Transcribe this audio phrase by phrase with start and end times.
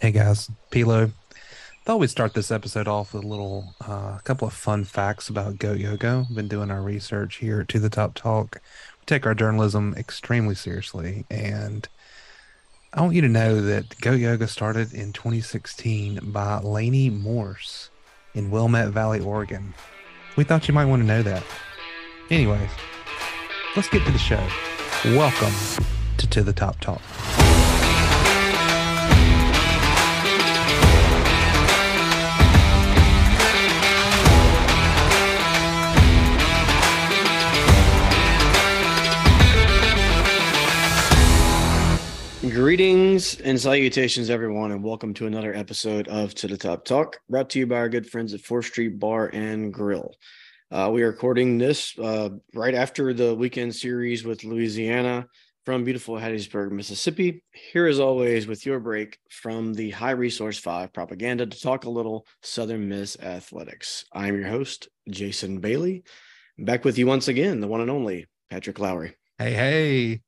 [0.00, 1.10] Hey guys, Pilo.
[1.84, 5.60] Thought we'd start this episode off with a little, uh, couple of fun facts about
[5.60, 6.24] Yoga.
[6.28, 8.60] We've been doing our research here To the Top Talk.
[9.00, 11.88] We take our journalism extremely seriously, and
[12.94, 17.90] I want you to know that Goat Yoga started in 2016 by Lainey Morse
[18.34, 19.74] in Willamette Valley, Oregon.
[20.36, 21.42] We thought you might want to know that.
[22.30, 22.70] Anyways,
[23.74, 24.46] let's get to the show.
[25.06, 25.54] Welcome
[26.18, 27.02] to To the Top Talk.
[42.50, 47.50] Greetings and salutations, everyone, and welcome to another episode of To the Top Talk, brought
[47.50, 50.14] to you by our good friends at 4th Street Bar and Grill.
[50.70, 55.26] Uh, we are recording this uh, right after the weekend series with Louisiana
[55.66, 57.44] from beautiful Hattiesburg, Mississippi.
[57.52, 61.90] Here, as always, with your break from the High Resource 5 propaganda to talk a
[61.90, 64.06] little Southern Miss athletics.
[64.12, 66.02] I'm your host, Jason Bailey.
[66.56, 70.20] Back with you once again, the one and only Patrick Lowry, Hey, hey,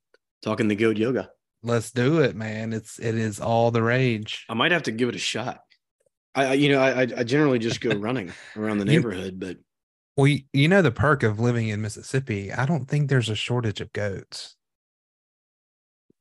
[0.43, 1.31] talking the goat yoga.
[1.63, 2.73] Let's do it, man.
[2.73, 4.45] It's it is all the rage.
[4.49, 5.61] I might have to give it a shot.
[6.33, 9.57] I, you know, I, I generally just go running around the neighborhood, but
[10.15, 12.53] Well, you know the perk of living in Mississippi.
[12.53, 14.55] I don't think there's a shortage of goats.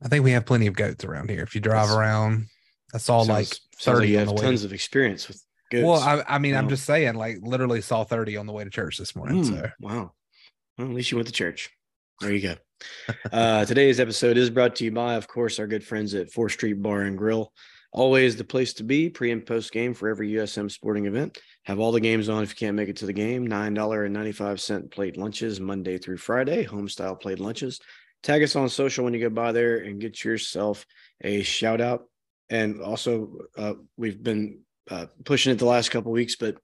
[0.02, 1.42] I think we have plenty of goats around here.
[1.42, 2.46] If you drive That's- around,
[2.92, 5.84] that's all like sounds- sounds thirty you on have tons to- of experience with goats.
[5.86, 8.70] well, I, I mean, I'm just saying, like, literally saw thirty on the way to
[8.70, 9.44] church this morning.
[9.44, 10.12] Mm, So wow.
[10.76, 11.70] Well, at least you went to church.
[12.20, 12.54] There you go.
[13.32, 16.50] uh, today's episode is brought to you by, of course, our good friends at 4th
[16.52, 17.50] Street Bar and Grill.
[17.92, 21.38] Always the place to be pre and post game for every USM sporting event.
[21.64, 23.48] Have all the games on if you can't make it to the game.
[23.48, 27.80] $9.95 plate lunches Monday through Friday, home style plate lunches.
[28.22, 30.84] Tag us on social when you go by there and get yourself
[31.22, 32.04] a shout out.
[32.50, 36.58] And also, uh, we've been uh, pushing it the last couple weeks, but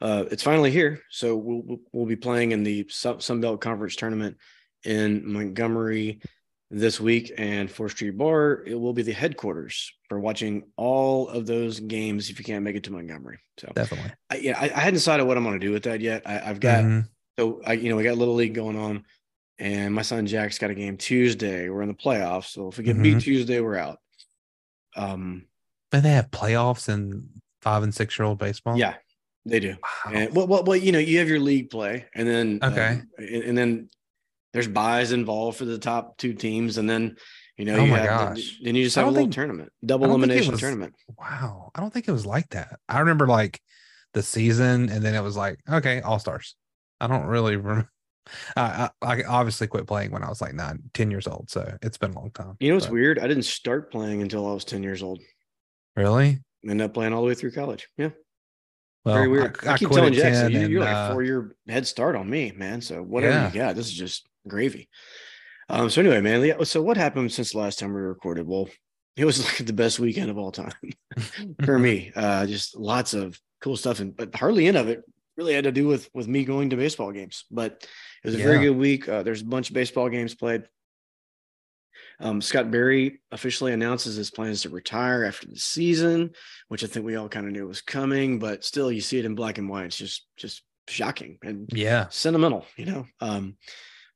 [0.00, 1.00] uh, it's finally here.
[1.10, 4.36] So we'll we'll- be playing in the Sun Belt Conference tournament
[4.84, 6.20] in Montgomery
[6.70, 11.46] this week, and Fourth Street Bar it will be the headquarters for watching all of
[11.46, 13.38] those games if you can't make it to Montgomery.
[13.58, 14.12] So definitely.
[14.30, 16.22] I, yeah, I, I hadn't decided what I'm going to do with that yet.
[16.26, 17.08] I, I've got Mhm.
[17.38, 19.04] so I you know we got little league going on,
[19.58, 21.68] and my son Jack's got a game Tuesday.
[21.68, 23.22] We're in the playoffs, so if we get beat Mhm.
[23.22, 23.98] Tuesday, we're out.
[24.96, 25.46] Um,
[25.90, 27.28] But they have playoffs in
[27.62, 28.76] five and six year old baseball.
[28.76, 28.94] yeah,
[29.46, 29.76] they do.
[30.06, 30.12] Wow.
[30.12, 32.88] And well, well, well, you know, you have your league play, and then Okay.
[32.88, 33.88] um, and, and then
[34.52, 37.16] there's buys involved for the top two teams, and then
[37.56, 38.58] you know, Oh you my have gosh.
[38.62, 40.94] then you just have a little think- tournament, double don't think it elimination was- tournament.
[41.18, 41.70] Wow.
[41.74, 42.78] I don't think it was like that.
[42.88, 43.60] I remember like
[44.12, 46.56] the season and then it was like, okay, all stars.
[47.00, 47.90] I don't really remember.
[48.56, 51.48] I, I, I obviously quit playing when I was like nine, 10 years old.
[51.50, 52.56] So it's been a long time.
[52.58, 53.18] You know what's but- weird?
[53.20, 55.20] I didn't start playing until I was ten years old.
[55.96, 56.40] Really?
[56.68, 57.86] Ended up playing all the way through college.
[57.98, 58.10] Yeah,
[59.04, 59.56] Well, very weird.
[59.64, 61.86] I, I, I keep telling Jackson, 10 you, you're and, like uh, four year head
[61.86, 62.80] start on me, man.
[62.80, 63.48] So whatever Yeah.
[63.48, 64.88] you got, this is just gravy.
[65.68, 65.90] Um.
[65.90, 66.64] So anyway, man.
[66.64, 68.46] So what happened since the last time we recorded?
[68.46, 68.68] Well,
[69.16, 70.72] it was like the best weekend of all time.
[71.64, 72.12] for me.
[72.16, 75.02] Uh, just lots of cool stuff, and but hardly any of it
[75.36, 77.44] really had to do with with me going to baseball games.
[77.50, 77.86] But
[78.22, 79.08] it was a very good week.
[79.08, 80.64] Uh, there's a bunch of baseball games played.
[82.20, 86.30] Um, Scott Berry officially announces his plans to retire after the season,
[86.68, 88.38] which I think we all kind of knew was coming.
[88.38, 89.86] But still, you see it in black and white.
[89.86, 92.06] It's just just shocking and yeah.
[92.10, 93.06] sentimental, you know.
[93.20, 93.56] Um,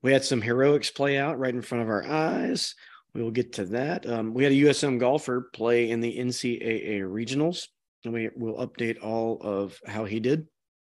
[0.03, 2.75] we had some heroics play out right in front of our eyes.
[3.15, 4.09] We will get to that.
[4.09, 7.67] Um, we had a USM golfer play in the NCAA regionals,
[8.05, 10.47] and we will update all of how he did.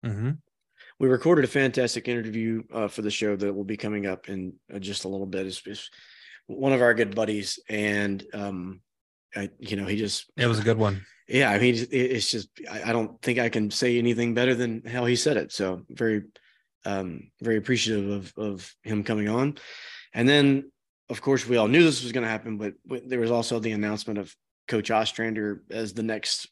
[0.06, 0.32] Mm-hmm
[1.00, 4.54] We recorded a fantastic interview uh, for the show that will be coming up in
[4.74, 5.48] uh, just a little bit.
[5.48, 5.90] Is is
[6.48, 8.82] one of our good buddies, and um,
[9.36, 11.06] I, you know, he just It was a good one.
[11.28, 14.84] yeah, I mean, it's just I, I don't think I can say anything better than
[14.86, 15.52] how he said it.
[15.52, 16.24] So very,
[16.86, 19.58] um, very appreciative of of him coming on.
[20.14, 20.72] And then,
[21.10, 23.60] of course, we all knew this was going to happen, but, but there was also
[23.60, 24.36] the announcement of
[24.68, 26.48] Coach Ostrander as the next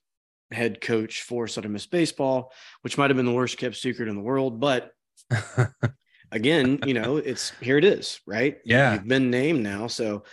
[0.51, 2.51] head coach for Southern Miss baseball,
[2.81, 4.59] which might have been the worst kept secret in the world.
[4.59, 4.91] But
[6.31, 8.57] again, you know, it's here it is, right?
[8.65, 8.93] Yeah.
[8.93, 9.87] You've been named now.
[9.87, 10.23] So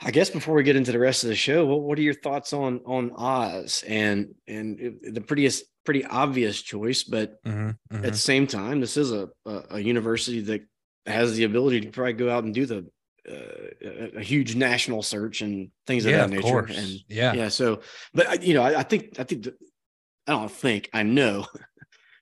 [0.00, 2.14] I guess before we get into the rest of the show, what, what are your
[2.14, 8.04] thoughts on on Oz and and it- the prettiest pretty obvious choice, but Mhm, mhm.
[8.04, 10.62] at the same time, this is a, a a university that
[11.06, 12.86] has the ability to probably go out and do the
[13.28, 13.32] uh,
[13.82, 16.42] a, a huge national search and things yeah, of that nature.
[16.48, 16.76] course.
[16.76, 17.32] And yeah.
[17.32, 17.80] yeah, so
[18.14, 19.46] but you know, I, I think I think
[20.26, 21.46] I don't think I know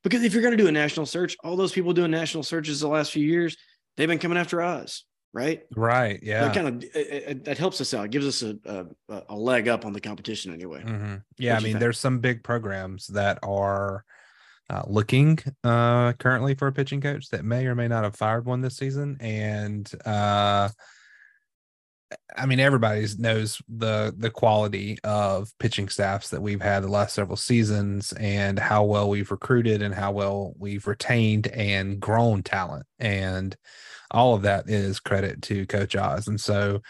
[0.05, 2.79] because if you're going to do a national search, all those people doing national searches
[2.81, 3.57] the last few years,
[3.97, 5.05] they've been coming after us.
[5.35, 5.63] right?
[5.77, 6.21] Right.
[6.23, 6.45] Yeah.
[6.45, 8.07] That kind of that helps us out.
[8.07, 10.83] It gives us a, a, a leg up on the competition anyway.
[10.83, 11.17] Mm-hmm.
[11.39, 11.55] Yeah.
[11.57, 11.81] I mean, think?
[11.81, 14.05] there's some big programs that are
[14.71, 18.47] uh, looking uh, currently for a pitching coach that may or may not have fired
[18.47, 20.69] one this season, and uh,
[22.37, 27.15] I mean, everybody knows the the quality of pitching staffs that we've had the last
[27.15, 32.87] several seasons, and how well we've recruited, and how well we've retained and grown talent,
[32.99, 33.57] and
[34.11, 36.29] all of that is credit to Coach Oz.
[36.29, 36.81] And so,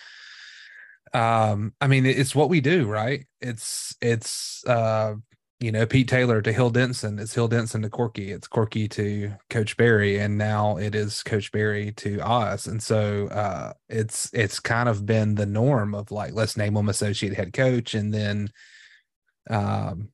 [1.13, 3.27] um, I mean, it's what we do, right?
[3.41, 5.15] It's it's uh,
[5.61, 7.19] you know, Pete Taylor to Hill Denson.
[7.19, 8.33] It's Hill Denson to Corky.
[8.33, 12.67] It's Corky to Coach Berry, and now it is Coach Berry to Oz.
[12.67, 16.89] And so uh, it's it's kind of been the norm of like let's name him
[16.89, 18.49] associate head coach, and then,
[19.49, 20.11] um,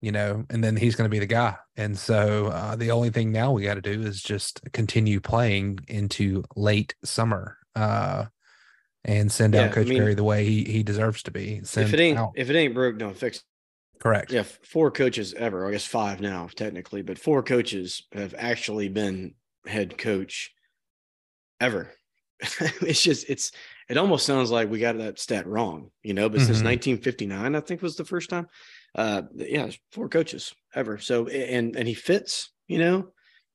[0.00, 1.56] you know, and then he's going to be the guy.
[1.76, 5.78] And so uh, the only thing now we got to do is just continue playing
[5.88, 7.58] into late summer.
[7.74, 8.26] Uh,
[9.04, 11.60] and send Yeah, out I Coach mean, Berry the way he he deserves to be.
[11.64, 12.32] Send If it ain't out.
[12.36, 13.42] if it ain't broke, don't fix.
[14.00, 14.32] Correct.
[14.32, 15.66] Yeah, four coaches ever.
[15.66, 19.34] I guess five now technically, but four coaches have actually been
[19.66, 20.52] head coach
[21.60, 21.92] ever.
[22.60, 23.50] it's just it's
[23.88, 26.28] it almost sounds like we got that stat wrong, you know.
[26.28, 26.64] But since Mhm.
[26.64, 28.46] 1959, I think was the first time.
[28.94, 30.98] Uh, yeah, four coaches ever.
[30.98, 33.08] So and and he fits, you know.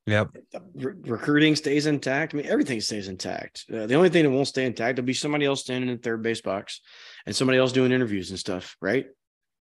[0.05, 0.31] Yep.
[0.75, 2.33] Re- recruiting stays intact.
[2.33, 3.63] I mean, everything stays intact.
[3.73, 6.21] Uh, the only thing that won't stay intact will be somebody else standing in third
[6.21, 6.81] base box
[7.25, 9.05] and somebody else doing interviews and stuff, right?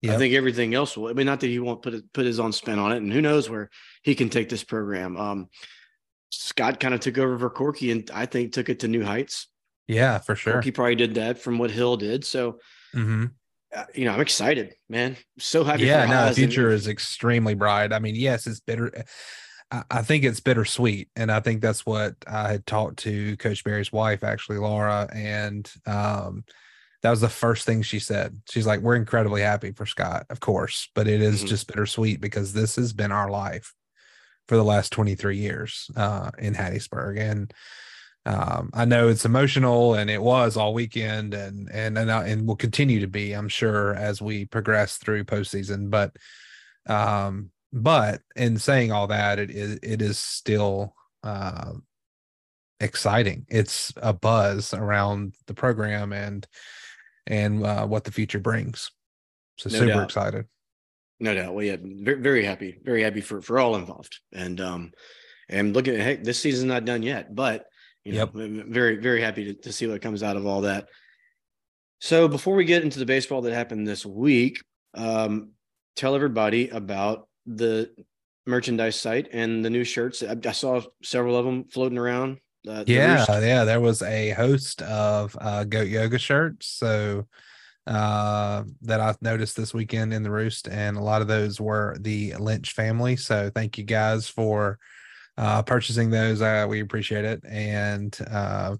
[0.04, 1.08] I think everything else will.
[1.08, 3.12] I mean, not that he won't put it, put his own spin on it, and
[3.12, 3.68] who knows where
[4.02, 5.16] he can take this program.
[5.16, 5.48] Um,
[6.30, 9.48] Scott kind of took over for Corky, and I think took it to new heights.
[9.88, 10.60] Yeah, for sure.
[10.60, 12.24] He probably did that from what Hill did.
[12.24, 12.58] So,
[12.92, 13.26] hmm
[13.74, 15.16] uh, you know, I'm excited, man.
[15.38, 15.84] So happy.
[15.84, 17.92] Yeah, for no, the Oz, and- future is extremely bright.
[17.92, 19.04] I mean, yes, it's bitter.
[19.70, 23.64] I, I think it's bittersweet, and I think that's what I had talked to Coach
[23.64, 26.44] Berry's wife, actually, Laura, and um,
[27.02, 28.40] that was the first thing she said.
[28.50, 31.48] She's like, "We're incredibly happy for Scott, of course, but it is Mhm.
[31.48, 33.74] just bittersweet because this has been our life
[34.48, 37.52] for the last 23 years uh, in Hattiesburg, and
[38.26, 42.46] um, I know it's emotional, and it was all weekend, and and and, uh, and
[42.46, 45.88] will continue to be, I'm sure, as we progress through postseason.
[45.90, 46.14] But
[46.86, 51.72] um, but in saying all that, it is it is still uh,
[52.80, 53.46] exciting.
[53.48, 56.46] It's a buzz around the program and
[57.28, 58.90] and uh, what the future brings.
[59.58, 60.04] So No super doubt.
[60.04, 60.46] excited.
[61.20, 61.54] No doubt.
[61.54, 64.18] Well, yeah, very, very happy, very happy for for all involved.
[64.32, 64.92] And um,
[65.48, 67.66] and looking at heck, this season's not done yet, but
[68.04, 68.66] you know, Yep.
[68.68, 70.88] Very, very happy to, to see what comes out of all that.
[72.00, 74.62] So before we get into the baseball that happened this week,
[74.94, 75.50] um,
[75.96, 77.90] tell everybody about the
[78.46, 80.22] merchandise site and the new shirts.
[80.22, 82.38] I, I saw several of them floating around.
[82.68, 83.64] Uh, yeah, yeah.
[83.64, 87.26] There was a host of uh, goat yoga shirts, so
[87.86, 91.96] uh, that I noticed this weekend in the roost, and a lot of those were
[92.00, 93.16] the Lynch family.
[93.16, 94.78] So thank you guys for
[95.38, 96.42] uh, purchasing those.
[96.42, 98.76] Uh, we appreciate it, and uh,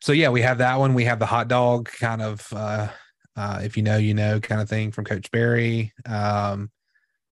[0.00, 0.94] so yeah, we have that one.
[0.94, 2.88] We have the hot dog kind of, uh,
[3.36, 5.92] uh, if you know, you know, kind of thing from Coach Berry.
[6.06, 6.70] Um,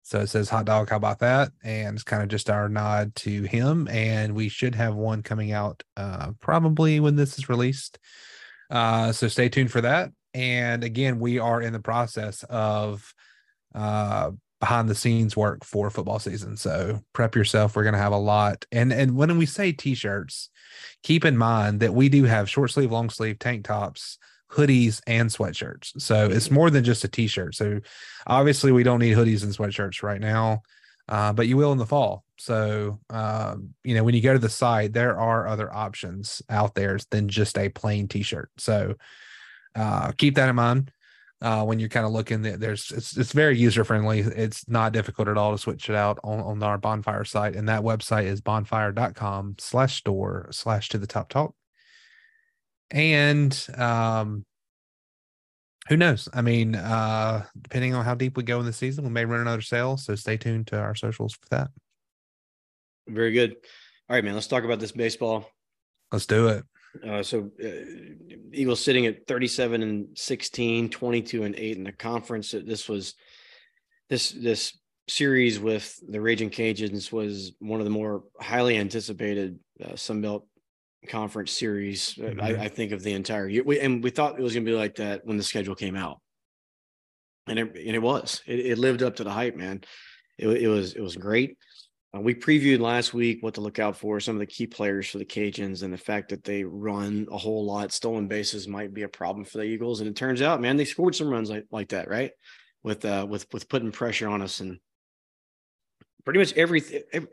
[0.09, 0.89] so it says hot dog.
[0.89, 1.53] How about that?
[1.63, 3.87] And it's kind of just our nod to him.
[3.89, 7.99] And we should have one coming out uh, probably when this is released.
[8.71, 10.11] Uh, so stay tuned for that.
[10.33, 13.13] And again, we are in the process of
[13.75, 14.31] uh,
[14.61, 16.57] behind the scenes work for football season.
[16.57, 17.77] So prep yourself.
[17.77, 18.65] We're going to have a lot.
[18.73, 20.49] And and when we say t-shirts,
[21.03, 24.17] keep in mind that we do have short sleeve, long sleeve tank tops,
[24.51, 26.01] hoodies, and sweatshirts.
[26.01, 27.55] So it's more than just a t-shirt.
[27.55, 27.81] So
[28.27, 30.63] obviously we don't need hoodies and sweatshirts right now.
[31.09, 32.23] Uh, but you will in the fall.
[32.37, 36.75] So, um, you know, when you go to the site, there are other options out
[36.75, 38.51] there than just a plain t-shirt.
[38.59, 38.95] So,
[39.75, 40.93] uh, keep that in mind
[41.41, 42.43] uh, when you're kind of looking.
[42.43, 44.21] There's it's it's very user friendly.
[44.21, 47.69] It's not difficult at all to switch it out on on our bonfire site, and
[47.69, 51.55] that website is bonfire.com slash store slash to the top talk.
[52.91, 54.45] And um,
[55.89, 56.29] who knows?
[56.33, 59.41] I mean, uh, depending on how deep we go in the season, we may run
[59.41, 59.97] another sale.
[59.97, 61.69] So stay tuned to our socials for that.
[63.07, 63.53] very good.
[64.09, 64.35] All right, man.
[64.35, 65.51] Let's talk about this baseball.
[66.13, 66.65] Let's do it.
[67.07, 67.69] Uh, so uh,
[68.53, 72.53] Eagles sitting at 37 and 16, 22 and 8 in the conference.
[72.53, 73.15] This was
[74.09, 79.97] this this series with the Raging Cajuns was one of the more highly anticipated uh,
[79.97, 80.47] Sun Belt
[81.07, 82.19] conference series.
[82.19, 82.43] uh, Mhm.
[82.43, 83.63] I, I think of the entire year.
[83.65, 85.97] We, and we thought it was going to be like that when the schedule came
[85.97, 86.21] out,
[87.47, 88.43] and it, and it was.
[88.47, 89.83] It, it lived up to the hype, man.
[90.39, 91.57] It, it was it was great.
[92.17, 95.09] Uh, we previewed last week what to look out for, some of the key players
[95.09, 97.93] for the Cajuns, and the fact that they run a whole lot.
[97.93, 100.85] Stolen bases might be a problem for the Eagles, and it turns out, man, they
[100.87, 102.33] scored some runs like, like that, right?
[102.83, 104.79] With uh, with with putting pressure on us, and
[106.25, 107.29] pretty much everything, every,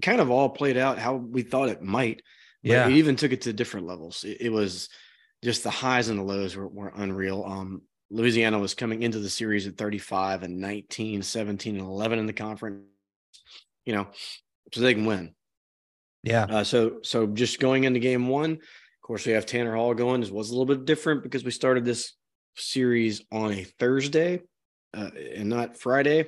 [0.00, 2.22] kind of all played out how we thought it might.
[2.62, 4.24] Yeah, it even took it to different levels.
[4.24, 4.88] It, it, was
[5.42, 7.44] just the highs and the lows were, were unreal.
[7.44, 12.26] Um, Louisiana was coming into the series at 35 and 19, 17, and 11 in
[12.26, 12.82] the conference
[13.88, 14.06] you know,
[14.74, 15.34] so they can win.
[16.22, 16.44] Yeah.
[16.44, 20.20] Uh, so so just going into game one, of course we have Tanner Hall going.
[20.20, 22.12] This was a little bit different because we started this
[22.54, 24.42] series on a Thursday
[24.94, 26.26] uh, and not Friday.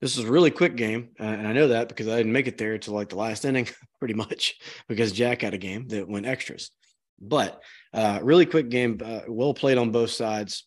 [0.00, 2.46] This was a really quick game, uh, and I know that because I didn't make
[2.46, 6.08] it there until like the last inning, pretty much, because Jack had a game that
[6.08, 6.70] went extras.
[7.18, 7.62] But
[7.94, 10.66] uh, really quick game, uh, well played on both sides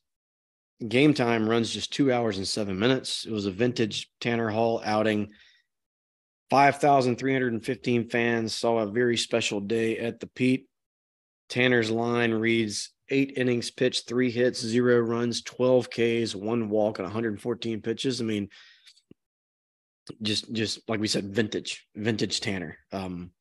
[0.88, 3.25] game time runs just two hours and seven minutes.
[3.25, 5.29] It was a vintage Tanner Hall outing.
[6.50, 10.67] 5,315 fans saw a very special day at the Pete.
[11.50, 17.05] Tanner's line reads eight innings pitched, three hits, zero runs, 12 Ks, one walk, and
[17.05, 18.21] 114 pitches.
[18.21, 18.50] I mean,
[20.21, 22.77] just just like we said, vintage, vintage Tanner.
[22.91, 23.31] Um,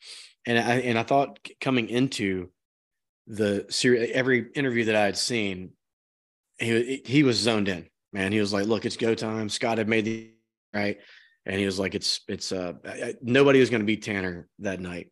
[0.47, 2.51] and I and I thought coming into
[3.27, 5.73] the series, every interview that I had seen,
[6.59, 8.33] he he was zoned in, man.
[8.33, 10.31] He was like, "Look, it's go time." Scott had made the
[10.73, 10.99] right,
[11.45, 12.75] and he was like, "It's it's uh
[13.21, 15.11] nobody was going to beat Tanner that night."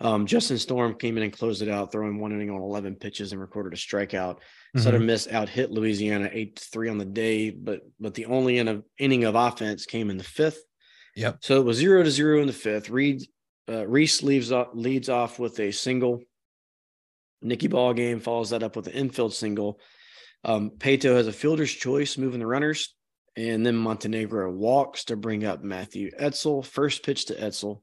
[0.00, 3.32] Um, Justin Storm came in and closed it out, throwing one inning on 11 pitches
[3.32, 4.36] and recorded a strikeout.
[4.36, 4.80] Mm-hmm.
[4.80, 8.58] Southern Miss out hit Louisiana eight to three on the day, but but the only
[8.58, 10.62] in inning of offense came in the fifth.
[11.16, 11.38] Yep.
[11.40, 12.90] So it was zero to zero in the fifth.
[12.90, 13.22] Reed
[13.68, 16.22] uh, Reese leaves off, leads off with a single.
[17.42, 19.80] Nicky Ball game follows that up with an infield single.
[20.44, 22.94] Um, Paetow has a fielder's choice moving the runners,
[23.36, 26.62] and then Montenegro walks to bring up Matthew Etzel.
[26.62, 27.82] First pitch to Etzel,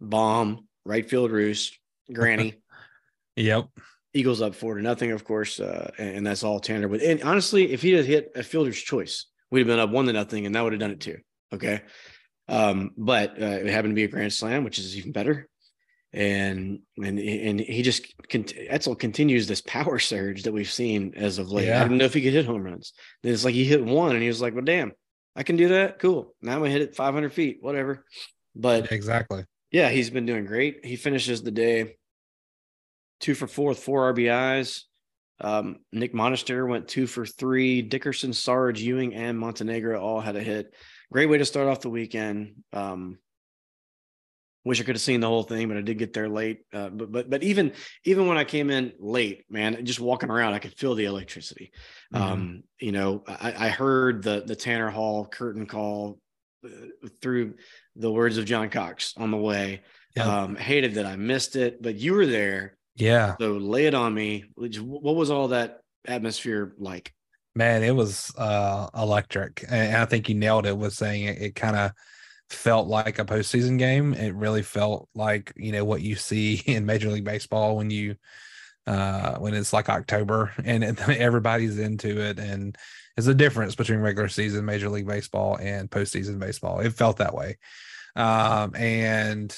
[0.00, 1.78] bomb, right field roost,
[2.12, 2.54] granny.
[3.36, 3.68] yep.
[4.14, 7.02] Eagles up four to nothing, of course, uh, and, and, that's all Tanner would.
[7.02, 10.12] And honestly, if he had hit a fielder's choice, we'd have been up one to
[10.12, 11.18] nothing, and that would have done it too.
[11.52, 11.82] Okay,
[12.48, 15.48] um, but uh, it happened to be a grand slam, which is even better
[16.16, 21.50] and and and he just Etzel continues this power surge that we've seen as of
[21.50, 21.66] late.
[21.66, 21.80] Yeah.
[21.80, 22.94] I didn't know if he could hit home runs.
[23.22, 24.92] Then it's like he hit one, and he was like, "Well, damn,
[25.36, 25.98] I can do that.
[25.98, 26.34] Cool.
[26.40, 28.04] Now I'm gonna hit it 500 feet, whatever."
[28.54, 29.44] But exactly,
[29.76, 30.86] yeah, he's been doing great.
[30.86, 31.96] He finishes the day
[33.20, 34.84] two for four, with four RBIs.
[35.38, 37.82] Um, Nick Monistere went two for three.
[37.82, 40.72] Dickerson, Sarge, Ewing, and Montenegro all had a hit.
[41.12, 42.62] Great way to start off the weekend.
[42.72, 43.18] Um,
[44.64, 46.60] wish I could have seen the whole thing, but I did get there late.
[46.72, 47.72] Uh, but but but even
[48.04, 51.70] even when I came in late, man, just walking around, I could feel the electricity.
[52.14, 52.24] Mm-hmm.
[52.24, 56.18] Um, you know, I, I, heard the the Tanner Hall curtain call
[57.20, 57.54] through
[57.94, 59.82] the words of John Cox on the way.
[60.18, 62.78] Um, hated that I missed it, but you were there.
[62.94, 63.34] Yeah.
[63.38, 64.44] So lay it on me.
[64.56, 67.12] What was all that atmosphere like?
[67.54, 71.54] Man, it was uh, electric, and I think you nailed it with saying it, it
[71.54, 71.92] kind of
[72.50, 74.14] felt like a postseason game.
[74.14, 78.16] It really felt like you know what you see in Major League Baseball when you
[78.86, 82.76] uh when it's like October and everybody's into it and
[83.16, 86.80] it's a difference between regular season Major League Baseball and postseason baseball.
[86.80, 87.58] It felt that way.
[88.14, 89.56] Um and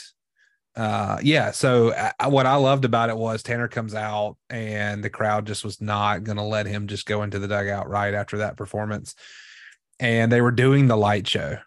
[0.77, 5.03] uh yeah so I, uh, what i loved about it was tanner comes out and
[5.03, 8.15] the crowd just was not going to let him just go into the dugout right
[8.15, 9.17] after that performance
[9.99, 11.59] and they were doing the light show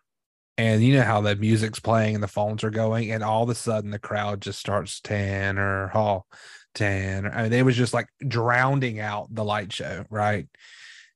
[0.61, 3.49] and you know how the music's playing and the phones are going, and all of
[3.49, 6.27] a sudden the crowd just starts Tanner Hall,
[6.75, 7.31] Tanner.
[7.33, 10.47] I mean, they was just like drowning out the light show, right?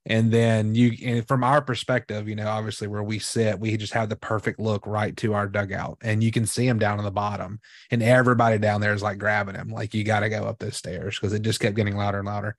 [0.07, 3.93] And then you, and from our perspective, you know, obviously where we sit, we just
[3.93, 7.05] have the perfect look right to our dugout, and you can see him down on
[7.05, 7.59] the bottom,
[7.89, 10.77] and everybody down there is like grabbing him, like you got to go up those
[10.77, 12.55] stairs because it just kept getting louder and louder.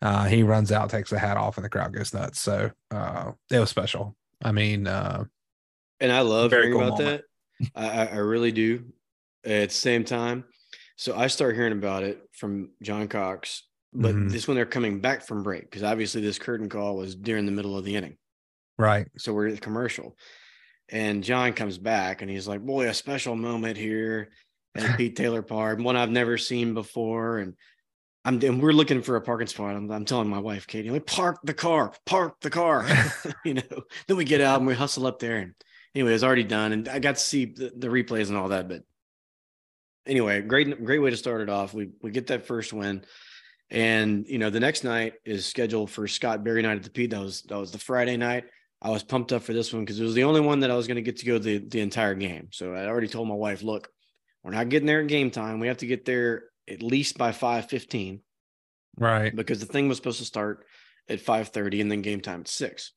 [0.00, 2.40] Uh, he runs out, takes the hat off, and the crowd goes nuts.
[2.40, 4.16] So uh, it was special.
[4.42, 5.24] I mean, uh,
[6.00, 7.24] and I love hearing cool about moment.
[7.60, 7.70] that.
[7.74, 8.84] I, I really do.
[9.44, 10.44] At the same time,
[10.96, 14.28] so I start hearing about it from John Cox, but mm-hmm.
[14.28, 17.52] this when they're coming back from break because obviously this curtain call was during the
[17.52, 18.16] middle of the inning,
[18.78, 19.06] right?
[19.18, 20.16] So we're at the commercial,
[20.88, 24.30] and John comes back and he's like, "Boy, a special moment here."
[24.74, 27.54] And Pete Taylor Park, one I've never seen before, and
[28.24, 29.74] I'm and we're looking for a parking spot.
[29.74, 32.86] I'm, I'm telling my wife, Katie, like park the car, park the car.
[33.44, 35.54] you know, then we get out and we hustle up there and
[35.94, 38.68] anyway, it's already done, and I got to see the, the replays and all that.
[38.68, 38.82] But
[40.06, 41.74] anyway, great great way to start it off.
[41.74, 43.04] We we get that first win,
[43.70, 47.10] and you know the next night is scheduled for Scott Berry night at the Pete.
[47.10, 48.44] That was that was the Friday night.
[48.82, 50.74] I was pumped up for this one because it was the only one that I
[50.76, 52.48] was going to get to go the the entire game.
[52.52, 53.88] So I already told my wife, look,
[54.42, 55.60] we're not getting there at game time.
[55.60, 58.20] We have to get there at least by five fifteen,
[58.96, 59.34] Right.
[59.34, 60.64] because the thing was supposed to start
[61.08, 62.92] at five thirty and then game time at six.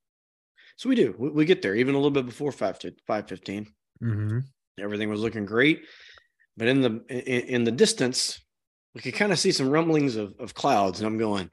[0.78, 1.14] So we do.
[1.18, 3.68] We, we get there even a little bit before five to five fifteen.
[4.00, 4.40] hmm
[4.80, 5.82] Everything was looking great,
[6.58, 8.43] but in the in, in the distance,
[8.94, 11.50] we could kind of see some rumblings of, of clouds, and I'm going,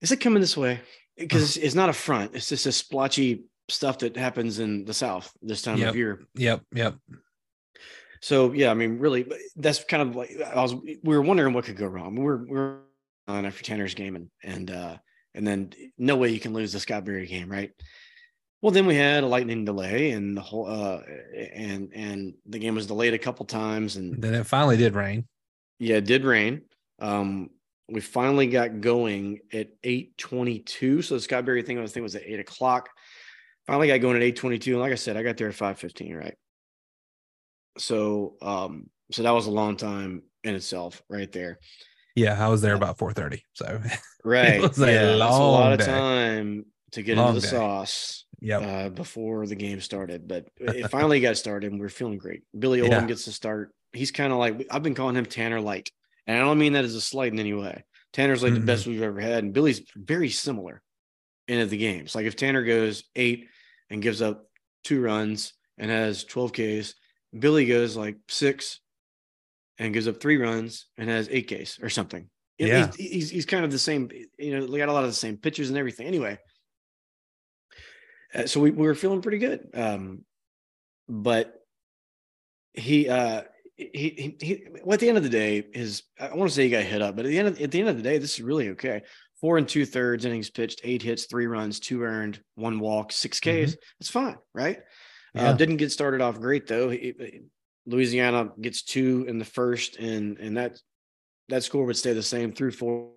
[0.00, 0.80] "Is it coming this way?"
[1.16, 5.32] Because it's, not a front; it's just this splotchy stuff that happens in the south
[5.40, 5.88] this time Yep.
[5.90, 6.22] of year.
[6.34, 6.62] Yep.
[6.74, 6.96] Yep.
[8.20, 10.74] So yeah, I mean, really, that's kind of like I was.
[10.74, 12.16] We were wondering what could go wrong.
[12.16, 12.80] We were we were
[13.28, 14.96] on after Tanner's game, and and uh,
[15.34, 17.70] and then no way you can lose the Scott Berry game, right?
[18.62, 21.02] Well, then we had a lightning delay, and the whole uh,
[21.54, 25.28] and and the game was delayed a couple times, and Then it finally did rain.
[25.78, 26.62] Yeah, it did rain.
[26.98, 27.50] Um,
[27.88, 31.02] we finally got going at 822.
[31.02, 32.88] So the Scott Berry thing I was thinking was at eight o'clock.
[33.66, 34.72] Finally got going at 822.
[34.72, 36.34] And like I said, I got there at 515, right?
[37.78, 41.58] So um, so that was a long time in itself, right there.
[42.14, 43.44] Yeah, I was there about four thirty.
[43.54, 43.80] So
[44.24, 44.54] Right.
[44.54, 47.50] it was a that's a lot long of time to get Long into the day.
[47.56, 48.62] sauce yep.
[48.62, 50.28] uh, before the game started.
[50.28, 52.42] But it finally got started and we are feeling great.
[52.56, 53.08] Billy Oldham Yeah.
[53.08, 53.74] gets to start.
[53.94, 55.90] He's kind of like I've been calling him Tanner Light.
[56.26, 57.84] And I don't mean that as a slight in any way.
[58.12, 58.60] Tanner's like Mhm.
[58.60, 59.44] the best we've ever had.
[59.44, 60.82] And Billy's very similar
[61.48, 62.14] in the games.
[62.14, 63.48] Like if Tanner goes eight
[63.90, 64.48] and gives up
[64.84, 66.94] two runs and has 12 Ks,
[67.38, 68.80] Billy goes like six
[69.78, 72.30] and gives up three runs and has eight Ks or something.
[72.58, 72.90] Yeah.
[72.96, 74.08] He's, he's, he's kind of the same,
[74.38, 76.06] you know, they got a lot of the same pitches and everything.
[76.06, 76.38] Anyway,
[78.34, 79.68] uh, so we, we were feeling pretty good.
[79.74, 80.24] Um,
[81.08, 81.54] but
[82.72, 83.42] he, uh,
[83.76, 86.64] he, he, he, well, at the end of the day, his, I want to say
[86.64, 88.18] he got hit up, but at the end of, at the end of the day,
[88.18, 89.02] this is really okay.
[89.40, 93.40] Four and two thirds innings pitched, eight hits, three runs, two earned, one walk, six
[93.40, 93.76] Ks.
[94.00, 94.78] It's fine, right?
[95.36, 96.88] Uh, didn't get started off great though.
[96.90, 97.42] He-
[97.86, 100.78] Louisiana gets two in the first, and and that
[101.48, 103.10] that score would stay the same through four.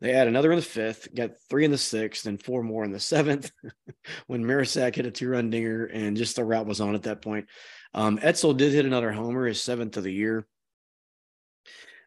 [0.00, 2.92] They add another in the fifth, got three in the sixth, and four more in
[2.92, 3.50] the seventh.
[4.26, 7.46] when Marisak hit a two-run dinger, and just the route was on at that point.
[7.94, 10.46] Um, Etzel did hit another homer, his seventh of the year.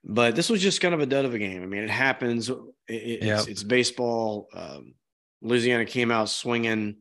[0.04, 1.64] But this was just kind of a dud of a game.
[1.64, 2.50] I mean, it happens.
[2.50, 2.56] It,
[2.88, 3.40] it- Yep.
[3.40, 4.48] it's, it's baseball.
[4.54, 4.94] Um,
[5.42, 6.98] Louisiana came out swinging,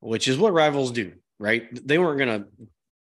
[0.00, 1.62] which is what rivals do, right?
[1.86, 2.48] They weren't going to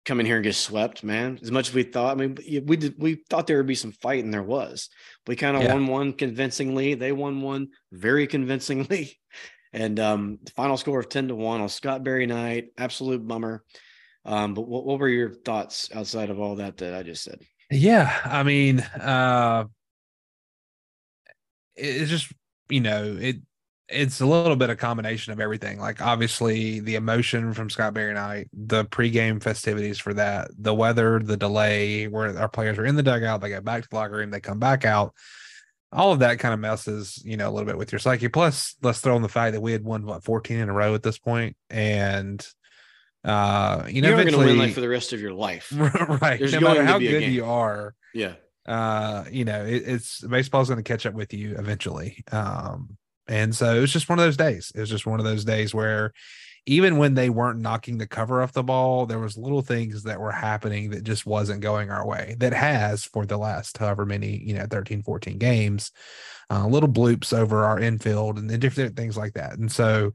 [0.04, 1.38] come in here and get swept, man.
[1.42, 2.36] As much as we thought, I mean,
[2.66, 2.94] we did.
[2.98, 4.90] We thought there would be some fight, and there was.
[5.26, 5.72] We kind of Yeah.
[5.74, 6.94] won one convincingly.
[6.94, 9.18] They won one very convincingly,
[9.72, 12.66] and um, the final score of ten to one on Scott Berry night.
[12.78, 13.64] Absolute bummer.
[14.24, 17.40] Um, but what, what were your thoughts outside of all that that I just said?
[17.70, 19.64] Yeah, I mean, uh
[21.76, 22.32] it- it's just
[22.68, 23.36] you know it
[23.88, 25.78] it's a little bit of combination of everything.
[25.78, 31.20] Like obviously the emotion from Scott Berry night, the pregame festivities for that, the weather,
[31.20, 34.14] the delay, where our players are in the dugout, they go back to the locker
[34.16, 35.12] room, they come back out.
[35.92, 38.28] All of that kind of messes, you know, a little bit with your psyche.
[38.28, 40.94] Plus, let's throw in the fact that we had won what 14 in a row
[40.94, 42.44] at this point, and
[43.24, 45.72] uh, you know, You're going to win like for the rest of your life.
[45.76, 46.38] right.
[46.38, 48.34] There's no going matter to how good you are, Yeah.
[48.66, 52.22] uh, you know, it, it's baseball's going to catch up with you eventually.
[52.30, 54.72] Um, and so it was just one of those days.
[54.74, 56.12] It was just one of those days where
[56.66, 60.20] even when they weren't knocking the cover off the ball, there was little things that
[60.20, 62.36] were happening that just wasn't going our way.
[62.38, 65.90] That has for the last however many, you know, 13, 14 games,
[66.50, 69.58] uh, little bloops over our infield and, and different things like that.
[69.58, 70.12] And so,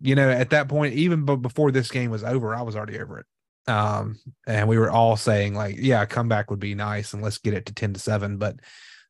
[0.00, 2.98] you know, at that point, even b- before this game was over, I was already
[2.98, 3.26] over it
[3.66, 7.36] um and we were all saying like yeah a comeback would be nice and let's
[7.36, 8.56] get it to 10 to 7 but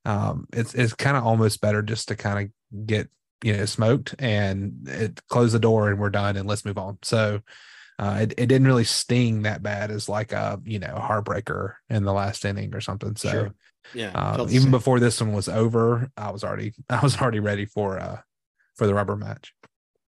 [0.05, 3.09] um it's it's kind of almost better just to kind of get
[3.45, 6.99] you know smoked and it close the door and we're done and let's move on
[7.03, 7.41] so
[8.01, 12.03] uh it, it didn't really sting that bad as like a you know heartbreaker in
[12.05, 13.55] the last inning or something so Sure.
[13.95, 14.11] Yeah.
[14.15, 14.71] uh, even same.
[14.73, 18.19] before this one was over i was already i was already ready for uh
[18.75, 19.55] for the rubber match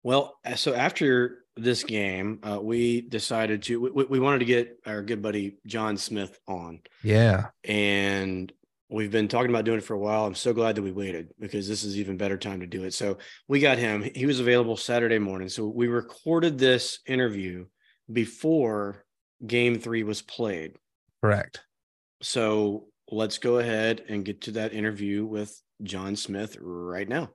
[0.04, 4.78] Well, uh, so after this game, uh, we decided to we, we wanted to get
[4.86, 8.52] our good buddy Jon Smith on, yeah and
[8.90, 10.26] we've been talking about doing it for a while.
[10.26, 12.94] I'm so glad that we waited because this is even better time to do it.
[12.94, 14.08] So we got him.
[14.14, 15.48] He was available Saturday morning.
[15.48, 17.66] So we recorded this interview
[18.12, 19.04] before
[19.44, 20.76] Game Three was played.
[21.22, 21.62] correct
[22.22, 27.30] So let's go ahead and get to that interview with Jon Smith right now.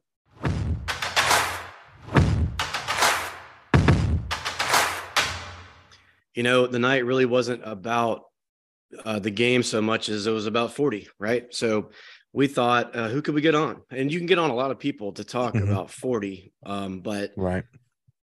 [6.35, 8.23] You know, the night really wasn't about
[9.05, 11.53] uh, the game so much as it was about 40, right?
[11.53, 11.91] So
[12.33, 13.81] we thought, uh, who could we get on?
[13.91, 15.63] And you can get on a lot of people to talk Mhm.
[15.63, 16.53] about 40.
[16.65, 17.63] Um, but right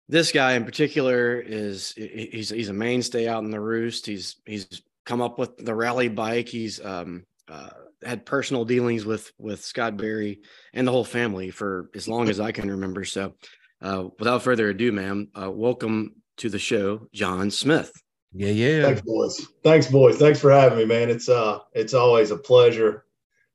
[0.10, 4.08] this guy in particular is he's he's a mainstay out in the roost.
[4.08, 6.50] He's he's come up with the rally bike.
[6.50, 7.70] He's um, uh,
[8.04, 10.42] had personal dealings with with Scott Berry
[10.74, 13.06] and the whole family for as long as I can remember.
[13.06, 13.36] So,
[13.82, 17.92] uh, without further ado, ma'am, uh, welcome to the show, Jon Smith.
[18.34, 18.84] Yeah, yeah.
[18.84, 19.48] Thanks, boys.
[19.64, 20.18] Thanks, boys.
[20.18, 21.10] Thanks for having me, man.
[21.10, 23.06] It's uh, it's always a pleasure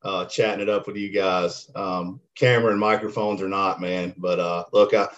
[0.03, 1.71] uh, chatting it up with you guys.
[1.75, 4.15] Um, camera and microphones or not, man.
[4.19, 5.09] But uh, look, I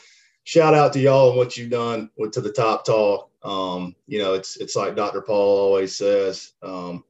[0.44, 3.30] shout out to y'all and what you've done with to the top talk.
[3.42, 5.22] Um, you know, it's it's like Dr.
[5.22, 6.52] Paul always says.
[6.62, 7.04] Um,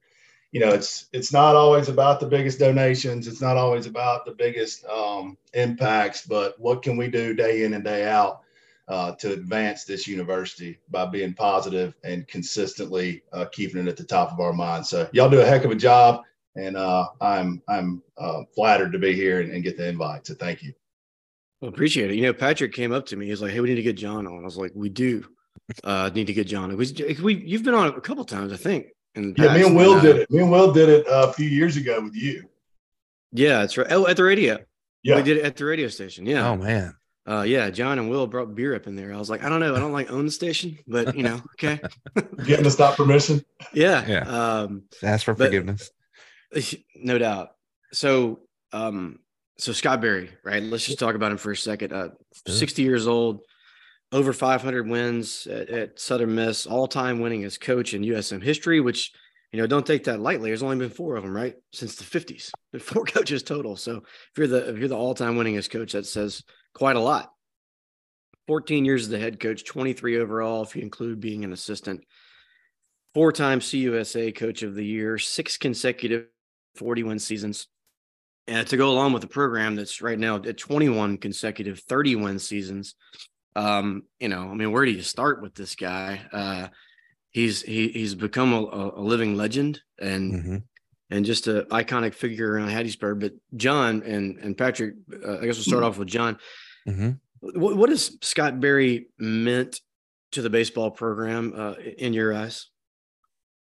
[0.53, 3.27] you know, it's it's not always about the biggest donations.
[3.27, 7.75] It's not always about the biggest um, impacts, but what can we do day in
[7.75, 8.43] and day out
[8.89, 14.05] uh, to advance this university by being positive and consistently uh, keeping it at the
[14.05, 14.87] top of our mind.
[14.87, 16.23] So y'all do a heck of a job,
[16.55, 20.27] and uh, I'm I'm uh, flattered to be here and, and, get the invite.
[20.27, 20.73] So thank you.
[21.61, 22.17] Well, appreciate it.
[22.17, 23.27] You know, Patrick came up to me.
[23.27, 25.27] He's like, "Hey, we need to get Jon on." I was like, "We do
[25.83, 28.87] uh, need to get Jon." We, we you've been on a couple times, I think.
[29.17, 30.31] And yeah, me and Will did it.
[30.31, 32.49] Me and Will did it uh, a few years ago with you.
[33.33, 33.87] Yeah, that's right.
[33.91, 34.59] Oh, at the radio.
[35.03, 36.27] Yeah, we did it at the radio station.
[36.27, 36.49] Yeah.
[36.49, 36.95] Oh man.
[37.29, 39.13] Uh, yeah, Jon and Will brought beer up in there.
[39.13, 41.43] I was like, I don't know, I don't like own the station, but you know,
[41.55, 41.81] okay.
[42.45, 43.45] Getting to stop permission.
[43.73, 44.07] Yeah.
[44.07, 44.21] Yeah.
[44.21, 45.91] Um, ask for forgiveness.
[46.95, 47.51] No doubt.
[47.93, 48.41] So,
[48.73, 49.19] um,
[49.59, 50.63] so Scott Berry, right?
[50.63, 51.93] Let's just talk about him for a second.
[51.93, 52.11] Uh,
[52.47, 53.43] 60 years old,
[54.13, 58.81] over 500 wins at, at Southern Miss, all time winning as coach in USM history,
[58.81, 59.13] which,
[59.53, 60.49] you know, don't take that lightly.
[60.49, 61.57] There's only been four of them, right?
[61.73, 63.77] Since the 50s, four coaches total.
[63.77, 66.43] So if you're the, if you're the all time winningest coach, that says
[66.77, 67.33] quite a lot.
[68.49, 72.05] 14 years as the head coach, 23 overall, if you include being an assistant,
[73.15, 76.27] four time CUSA coach of the year, six consecutive
[76.77, 77.67] 41 seasons.
[78.47, 82.95] And to go along with a program that's right now at 21 consecutive 31 seasons,
[83.57, 86.21] um, you know, I mean, where do you start with this guy?
[86.31, 86.69] Uh,
[87.31, 90.57] he's he, he's become a, a living legend and mm-hmm.
[91.11, 93.19] and just an iconic figure around Hattiesburg.
[93.19, 95.89] But Jon and and Patrick, uh, I guess we'll start mm-hmm.
[95.89, 96.39] off with Jon.
[96.87, 97.11] Mm-hmm.
[97.41, 99.81] What, what has Scott Berry meant
[100.33, 102.69] to the baseball program uh, in your eyes?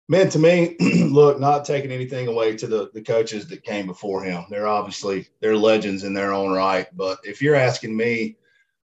[0.09, 4.22] Man, to me, look, not taking anything away to the, the coaches that came before
[4.22, 4.44] him.
[4.50, 6.87] They're obviously they're legends in their own right.
[6.94, 8.37] But if you're asking me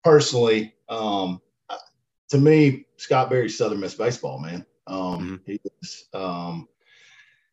[0.04, 1.40] personally, um,
[2.28, 4.66] to me, Scott Berry's Southern Miss baseball, man.
[4.86, 5.52] Um, mm-hmm.
[5.80, 6.68] He's um,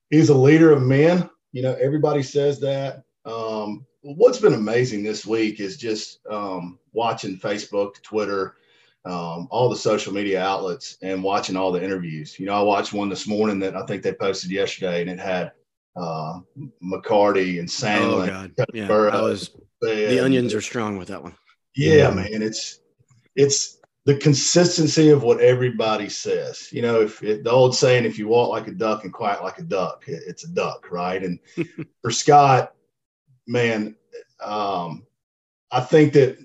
[0.10, 1.30] he's a leader of men.
[1.54, 3.04] You know, everybody says that.
[3.26, 8.56] Um, what's been amazing this week is just um, watching Facebook, Twitter,
[9.04, 12.40] um, all the social media outlets, and watching all the interviews.
[12.40, 15.20] You know, I watched one this morning that I think they posted yesterday, and it
[15.20, 15.54] had
[15.96, 16.40] uh,
[16.84, 18.24] McCarty and Sandlin.
[18.24, 21.36] Oh God, yeah, that was the onions are strong with that one.
[21.76, 22.80] Yeah, man, it's
[23.36, 26.72] it's the consistency of what everybody says.
[26.72, 29.42] You know, if it, the old saying, if you walk like a duck and quack
[29.42, 31.24] like a duck, it, it's a duck, right?
[31.24, 31.40] And
[32.02, 32.76] for Scott,
[33.48, 33.96] man,
[34.42, 35.06] um,
[35.72, 36.38] I think that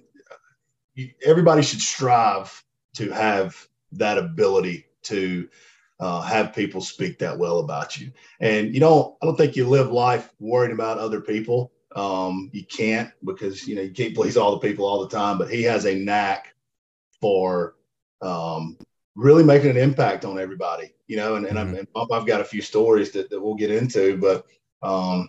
[1.24, 2.62] everybody should strive
[2.96, 3.56] to have
[3.92, 5.48] that ability to
[6.00, 8.10] uh, have people speak that well about you.
[8.40, 11.72] And you don't, I don't think you live life worried about other people.
[11.94, 15.38] Um, you can't because you know you can't please all the people all the time.
[15.38, 16.54] But he has a knack
[17.20, 17.74] for
[18.22, 18.78] um,
[19.16, 20.94] really making an impact on everybody.
[21.08, 22.12] You know, and, and, mm-hmm.
[22.12, 24.46] i have got a few stories that, that we'll get into, but
[24.82, 25.28] um,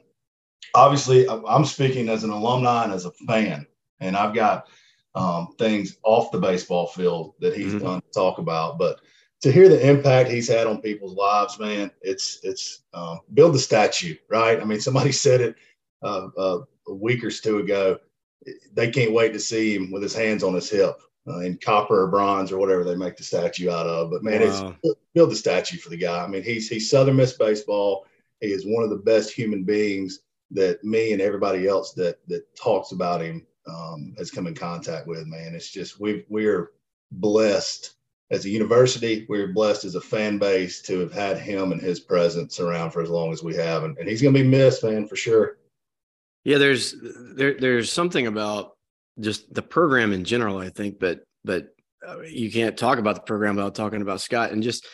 [0.73, 3.65] obviously I'm speaking as an alumni and as a fan,
[3.99, 4.67] and I've got
[5.15, 7.85] um, things off the baseball field that he's mm-hmm.
[7.85, 8.77] done to talk about.
[8.77, 9.01] But
[9.41, 13.59] to hear the impact he's had on people's lives, man, it's it's um, build the
[13.59, 14.59] statue, right?
[14.59, 15.55] I mean, somebody said it
[16.01, 17.99] uh, uh, a week or two ago.
[18.73, 22.03] They can't wait to see him with his hands on his hip uh, in copper
[22.03, 24.09] or bronze or whatever they make the statue out of.
[24.09, 24.75] But man, wow.
[24.83, 26.23] it's build the statue for the guy.
[26.23, 28.05] I mean, he's he's Southern Miss baseball.
[28.39, 32.43] He is one of the best human beings that me and everybody else that that
[32.55, 35.25] talks about him um, has come in contact with.
[35.27, 36.71] Man, it's just we we're
[37.11, 37.95] blessed
[38.31, 39.25] as a university.
[39.29, 43.01] We're blessed as a fan base to have had him and his presence around for
[43.01, 45.57] as long as we have, and, and he's going to be missed, man, for sure.
[46.43, 46.95] Yeah, there's
[47.35, 48.73] there there's something about
[49.19, 51.75] just the program in general, I think, but but
[52.07, 54.87] uh, you can't talk about the program without talking about Scott and just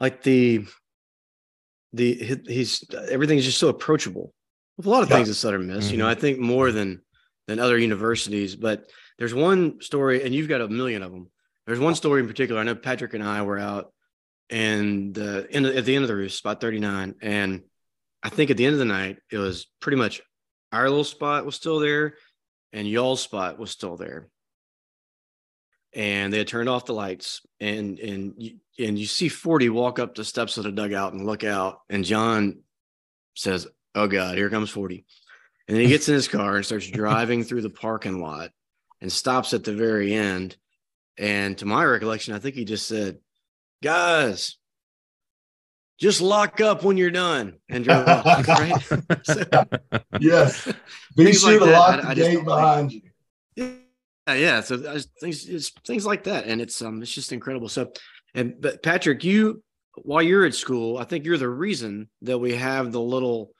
[0.00, 0.66] like the
[1.92, 4.32] the he's everything's just so approachable
[4.80, 5.16] with a lot of yeah.
[5.16, 5.84] things at Southern Miss.
[5.84, 5.92] Mm-hmm.
[5.92, 6.18] You know, mm-hmm.
[6.18, 7.02] I think more than
[7.46, 11.30] than other universities, but there's one story, and you've got a million of them.
[11.66, 12.60] There's one story in particular.
[12.60, 13.92] I know Patrick and I were out
[14.50, 17.62] and uh, in the, at the end of the roost, spot 39, and
[18.22, 20.20] I think at the end of the night, it was pretty much
[20.72, 22.14] our little spot was still there,
[22.72, 24.28] and y'all's spot was still there.
[25.92, 29.98] and they had turned off the lights, and and you, and you see Forty walk
[29.98, 32.62] up the steps of the dugout and look out, and Jon
[33.34, 35.04] says, "Oh God, here comes 40."
[35.68, 38.50] And then he gets in his car and starts driving through the parking lot
[39.00, 40.56] and stops at the very end.
[41.16, 43.18] And to my recollection, I think he just said,
[43.82, 44.56] "Guys,
[45.98, 48.82] just lock up when you're done and drove off." Right?
[49.24, 49.44] So,
[50.18, 50.72] yes.
[51.16, 53.02] Be sure like to that, lock I- the I gate behind you.
[53.56, 54.60] yeah, yeah.
[54.60, 57.68] So I just- things, it's things like that, and it's um, it's just incredible.
[57.68, 57.92] So,
[58.34, 59.62] and but Patrick, you
[60.02, 63.52] while you're at school, I think you're the reason that we have the little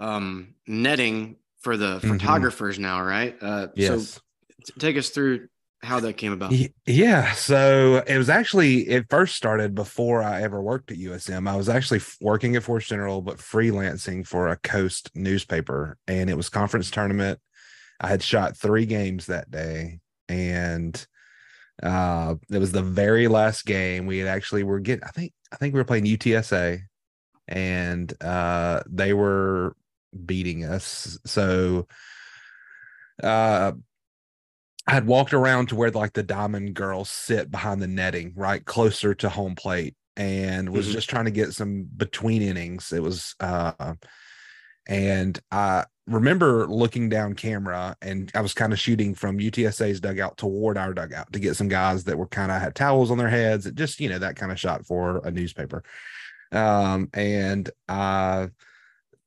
[0.00, 2.08] um netting for the Mhm.
[2.20, 3.36] photographers now, right?
[3.40, 4.20] Uh, Yes.
[4.66, 5.48] So take us through
[5.82, 6.52] how that came about.
[6.86, 11.46] Yeah, so it was actually it first started before I ever worked at USM.
[11.46, 16.36] I was actually working at Forrest General, but freelancing for a Coast newspaper, and it
[16.36, 17.38] was conference tournament.
[18.00, 21.06] I had shot three games that day, and
[21.82, 24.06] uh, it was the very last game.
[24.06, 25.04] We had actually were getting.
[25.04, 26.80] I think I think we were playing UTSA,
[27.46, 29.76] and uh, they were
[30.24, 31.18] beating us.
[31.26, 31.86] So,
[33.22, 33.72] uh,
[34.86, 38.64] I had walked around to where like the diamond girls sit behind the netting, right
[38.64, 40.92] closer to home plate, and was Mhm.
[40.92, 42.92] just trying to get some between innings.
[42.92, 43.94] It was uh
[44.86, 50.38] and I remember looking down camera and I was kind of shooting from UTSA's dugout
[50.38, 53.28] toward our dugout to get some guys that were kind of had towels on their
[53.28, 55.82] heads, and just you know, that kind of shot for a newspaper.
[56.50, 58.48] Um, and I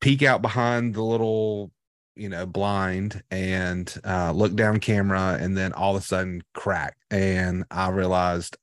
[0.01, 1.71] peek out behind the little
[2.15, 6.97] you know blind and uh look down camera and then all of a sudden crack.
[7.09, 8.57] And i realized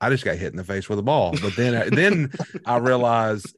[0.00, 1.34] i just got hit in the face with a ball.
[1.42, 2.32] But then then
[2.64, 3.54] i realized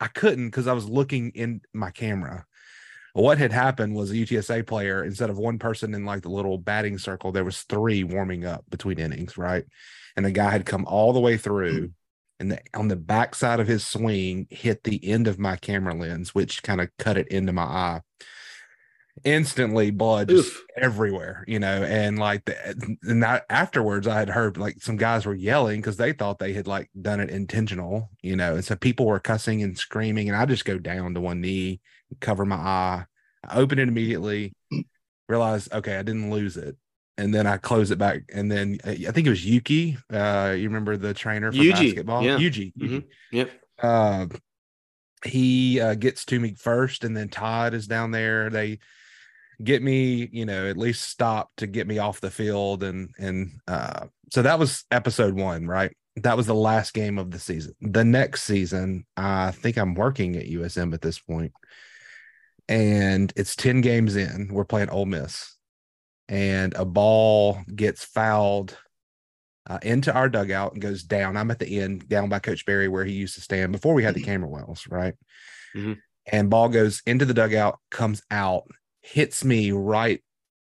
[0.00, 2.46] i couldn't because i was looking in my camera.
[3.12, 6.56] What had happened was a utsa player instead of one person in like the little
[6.58, 9.64] batting circle there was three warming up between innings right?
[10.16, 11.90] And the guy had come all the way through
[12.40, 15.94] and the, on the back side of his swing hit the end of my camera
[15.94, 18.00] lens which kind of cut it into my eye
[19.22, 20.64] instantly blood just Oof.
[20.76, 25.24] everywhere you know and like the, and that afterwards i had heard like some guys
[25.24, 28.74] were yelling because they thought they had like done it intentional you know and so
[28.74, 31.80] people were cussing and screaming and i just go down to one knee
[32.20, 33.04] cover my eye
[33.48, 34.52] i open it immediately
[35.28, 36.76] realize okay i didn't lose it
[37.18, 40.54] and then i close it back and then uh, i think it was yuki uh
[40.56, 42.36] you remember the trainer for Yuji, basketball yeah.
[42.38, 43.04] yuji, Mhm.
[43.32, 43.50] Yep.
[43.82, 44.26] uh,
[45.24, 48.50] he uh, gets to me first, and then Todd is down there.
[48.50, 48.78] They
[49.62, 53.52] get me, you know, at least stop to get me off the field, and and
[53.66, 55.96] uh, so that was episode one, right?
[56.16, 57.72] That was the last game of the season.
[57.80, 61.52] The next season, I think I'm working at USM at this point,
[62.68, 64.48] and it's ten games in.
[64.52, 65.53] We're playing Ole Miss,
[66.28, 68.76] and a ball gets fouled
[69.66, 71.36] uh, into our dugout and goes down.
[71.36, 74.02] I'm at the end, down by Coach Berry, where he used to stand before we
[74.04, 75.14] had the camera wells, right?
[75.74, 75.98] Mhm.
[76.26, 78.64] And ball goes into the dugout, comes out,
[79.02, 80.22] hits me right,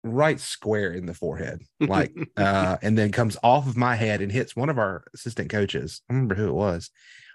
[0.02, 4.30] right square in the forehead, like, uh, and then comes off of my head and
[4.32, 6.02] hits one of our assistant coaches.
[6.08, 6.90] I remember who it was,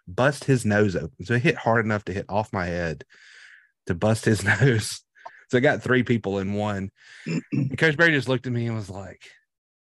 [0.08, 1.25] bust his nose open.
[1.25, 3.05] So it hit hard enough to hit off my head
[3.88, 5.01] to bust his nose.
[5.49, 6.91] So I got three people in one.
[7.77, 9.23] Coach Berry just looked at me and was like,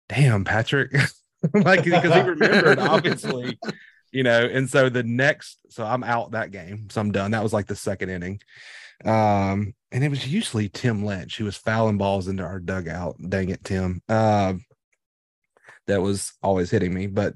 [0.09, 0.93] "Damn, Patrick,"
[1.53, 3.59] like because he remembered obviously,
[4.11, 4.39] you know.
[4.39, 7.31] And so the next, so I'm out that game, so I'm done.
[7.31, 8.39] That was like the second inning,
[9.03, 13.17] um, and it was usually Tim Lynch who was fouling balls into our dugout.
[13.27, 14.01] Dang it, Tim.
[14.07, 14.63] Um,
[15.87, 17.33] that was always hitting me, but.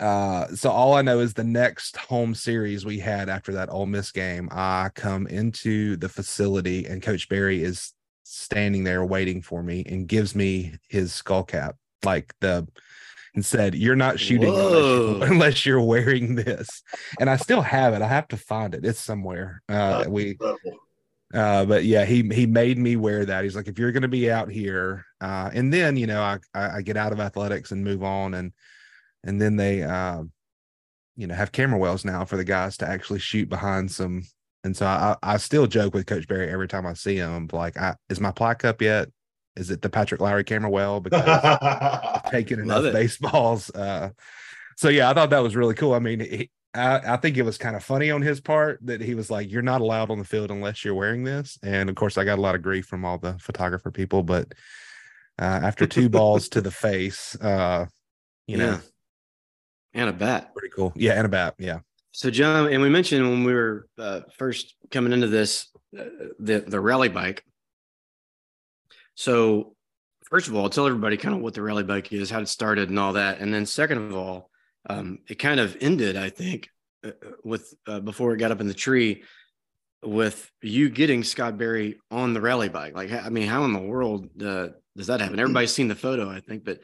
[0.00, 3.86] Uh, so all I know is the next home series we had after that Ole
[3.86, 7.92] Miss game, I come into the facility and Coach Berry is
[8.24, 12.66] standing there waiting for me and gives me his skull cap, like the
[13.34, 16.82] and said, "You're not shooting unless, you, unless, you're wearing this."
[17.20, 18.02] And I still have it.
[18.02, 18.84] I have to find it.
[18.84, 19.62] It's somewhere.
[19.68, 20.38] Uh, we
[21.32, 24.08] uh but yeah he he made me wear that he's like if you're going to
[24.08, 27.70] be out here uh and then you know I, I i get out of athletics
[27.70, 28.52] and move on and
[29.24, 30.32] and then they um
[31.16, 34.22] you know have camera wells now for the guys to actually shoot behind some
[34.64, 37.76] and so i i still joke with coach berry every time i see him like
[37.76, 39.08] I, is my plaque up yet
[39.56, 42.92] is it the patrick lowry camera well because I've taken enough it.
[42.92, 44.10] baseballs uh
[44.76, 47.42] so yeah i thought that was really cool i mean he, I, I think it
[47.42, 50.18] was kind of funny on his part that he was like, "You're not allowed on
[50.18, 52.86] the field unless you're wearing this." And of course, I got a lot of grief
[52.86, 54.22] from all the photographer people.
[54.22, 54.52] But
[55.38, 57.86] uh, after two balls to the face, uh,
[58.46, 58.80] you know, Yeah.
[59.92, 60.52] And a bat.
[60.54, 60.92] pretty cool.
[60.94, 61.54] Yeah, and a bat.
[61.58, 61.80] Yeah,
[62.12, 66.04] So Jon, and we mentioned when we were uh, first coming into this, uh,
[66.38, 67.44] the the rally bike.
[69.14, 69.74] So
[70.30, 72.88] first of all, tell everybody kind of what the rally bike is, how it started,
[72.88, 73.40] and all that.
[73.40, 74.50] And then, second of all,
[74.88, 76.68] um, it kind of ended, I think,
[77.04, 77.10] uh,
[77.44, 79.24] with uh, before it got up in the tree,
[80.02, 82.94] with you getting Scott Berry on the rally bike.
[82.94, 85.38] Like, I mean, how in the world uh, does that happen?
[85.38, 86.80] Everybody's seen the photo, I think, but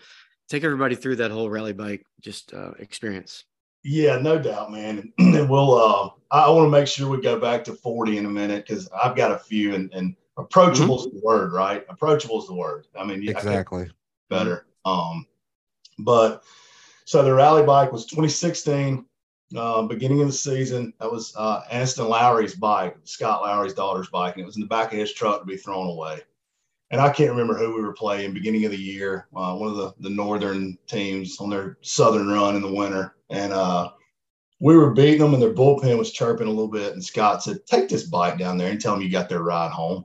[0.49, 3.45] take everybody through that whole rally bike just uh, experience.
[3.83, 5.13] Yeah, no doubt, man.
[5.19, 5.75] And we'll.
[5.75, 8.89] Uh, I want to make sure we go back to forty in a minute because
[8.91, 11.09] I've got a few, and, and approachable mm-hmm.
[11.09, 11.85] is the word, right?
[11.89, 12.87] Approachable is the word.
[12.99, 13.89] I mean, exactly
[14.29, 14.67] better.
[14.85, 15.27] Um,
[15.99, 16.43] but
[17.05, 19.05] so the rally bike was 2016,
[19.57, 20.93] uh, beginning of the season.
[20.99, 24.69] That was uh, Aniston Lowry's bike, Scott Lowry's daughter's bike, and it was in the
[24.69, 26.21] back of his truck to be thrown away
[26.91, 29.27] and I can't remember who we were playing beginning of the year.
[29.35, 33.53] Uh, one of the the northern teams on their southern run in the winter, and
[33.53, 33.91] uh,
[34.61, 36.93] we were beating them, and their bullpen was chirping a little bit.
[36.93, 39.73] And Scott said, "Take this bike down there and tell them you got their ride
[39.73, 40.05] home."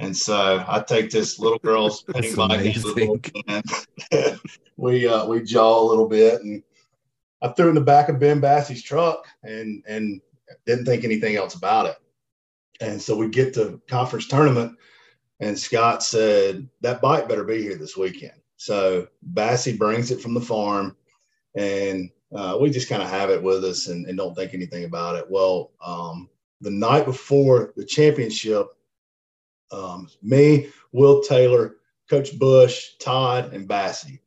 [0.00, 4.40] And so I take this little girl's penny bike bullpen.
[4.76, 6.62] we uh, we jaw a little bit, and
[7.42, 10.20] I threw in the back of Ben Bassey's truck, and and
[10.66, 11.96] didn't think anything else about it.
[12.80, 14.76] And so we get to conference tournament
[15.40, 18.40] and Scott said, that bike better be here this weekend.
[18.56, 20.96] So Bassey brings it from the farm
[21.56, 24.84] and uh, we just kind of have it with us and, and, don't think anything
[24.84, 25.24] about it.
[25.30, 26.28] Well, um,
[26.60, 28.66] the night before the championship,
[29.72, 31.76] um, me, Will Taylor,
[32.10, 34.20] Coach Bush, Todd, and Bassey,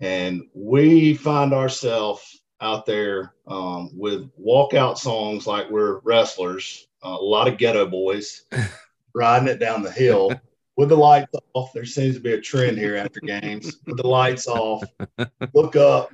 [0.00, 7.24] and we find ourselves out there um, with walkout songs like we're wrestlers, uh, a
[7.24, 8.44] lot of Geto Boys
[9.14, 10.30] riding it down the hill
[10.76, 11.72] with the lights off.
[11.72, 13.78] There seems to be a trend here after games.
[13.86, 14.84] With the lights off,
[15.54, 16.10] look up,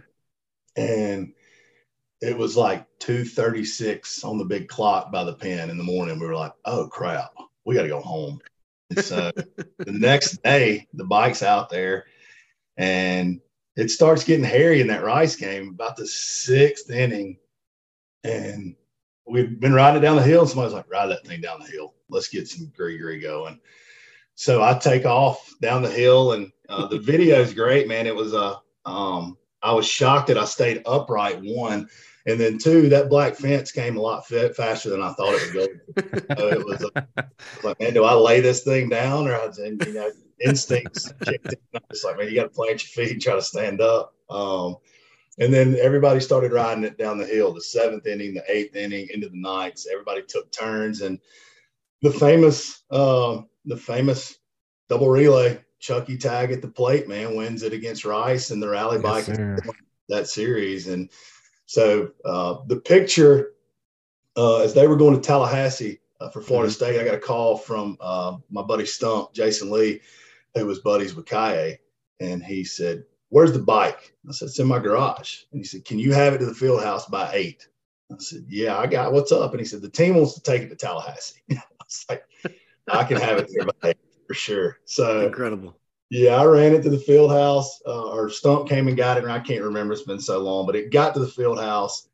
[0.77, 1.33] and
[2.20, 6.18] it was like 2:36 on the big clock by the pen in the morning.
[6.18, 8.40] We were like, "Oh crap, we got to go home."
[8.90, 9.33] And so
[9.79, 12.07] the next day, the bike's out there,
[12.77, 13.40] and
[13.77, 17.38] it starts getting hairy in that Rice game about the sixth inning,
[18.22, 18.77] and
[19.27, 20.46] we've been riding it down the hill.
[20.46, 21.94] Somebody's like, "Ride that thing down the hill.
[22.09, 23.61] Let's get some gree going."
[24.35, 28.07] So I take off down the hill, and uh, the video is great, man.
[28.07, 31.40] It was a, uh, um, I was shocked that I stayed upright.
[31.42, 31.88] One,
[32.27, 35.55] and then two, that black fence came a lot fit, faster than I thought it
[35.55, 36.35] would go.
[36.37, 37.23] so it was uh,
[37.62, 40.11] like, man, do I lay this thing down, or I, and, you know,
[40.45, 41.59] instincts kicked in.
[41.75, 44.14] I'm just like, man, you got to plant your feet and try to stand up.
[44.31, 44.77] Um,
[45.38, 47.53] and then everybody started riding it down the hill.
[47.53, 49.85] The seventh inning, the eighth inning, into the ninth.
[49.90, 51.18] Everybody took turns, and
[52.03, 54.38] the famous uh, the famous
[54.88, 55.62] double relay.
[55.79, 59.77] Chucky Tag at the plate, man, wins it against Rice and the rally yes, bike
[60.09, 60.87] that series.
[60.87, 61.11] And
[61.66, 63.55] so uh, the picture,
[64.37, 66.77] uh, as they were going to Tallahassee uh, for Florida mm-hmm.
[66.77, 70.01] State, I got a call from uh, my buddy Stump, Jason Lee,
[70.55, 71.81] who was buddies with Kaye.
[72.20, 74.14] And he said, Where's the bike?
[74.29, 75.42] I said, It's in my garage.
[75.51, 77.66] And he said, Can you have it to the field house by eight?
[78.12, 79.51] I said, Yeah, I got what's up.
[79.51, 81.40] And he said, The team wants to take it to Tallahassee.
[81.51, 82.25] I was like,
[82.90, 83.95] I can have it there
[84.27, 84.79] for sure.
[84.85, 85.77] So incredible.
[86.11, 87.81] Yeah, I ran it to the field house.
[87.87, 89.95] Uh, or Stump came and got it, and I can't remember.
[89.95, 92.09] It's been so long, but it got to the field house,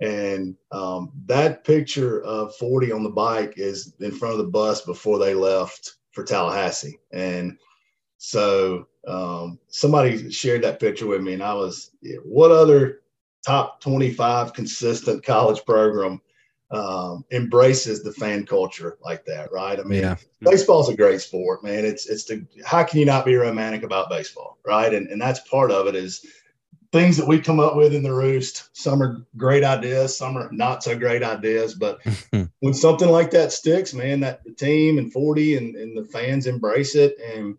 [0.00, 4.80] and um, that picture of 40 on the bike is in front of the bus
[4.80, 7.56] before they left for Tallahassee, and
[8.18, 11.90] so um, somebody shared that picture with me, and I was,
[12.24, 13.02] what other
[13.46, 16.20] top 25 consistent college program
[16.74, 19.78] um, embraces the fan culture like that, right?
[19.78, 20.16] I mean, yeah.
[20.40, 21.84] baseball's a great sport, man.
[21.84, 24.92] It's it's the how can you not be romantic about baseball, right?
[24.92, 26.26] And and that's part of it is
[26.90, 28.68] things that we come up with in the roost.
[28.76, 31.74] Some are great ideas, some are not so great ideas.
[31.74, 32.00] But
[32.60, 36.46] when something like that sticks, man, that the team and 40 and, and the fans
[36.46, 37.16] embrace it.
[37.20, 37.56] And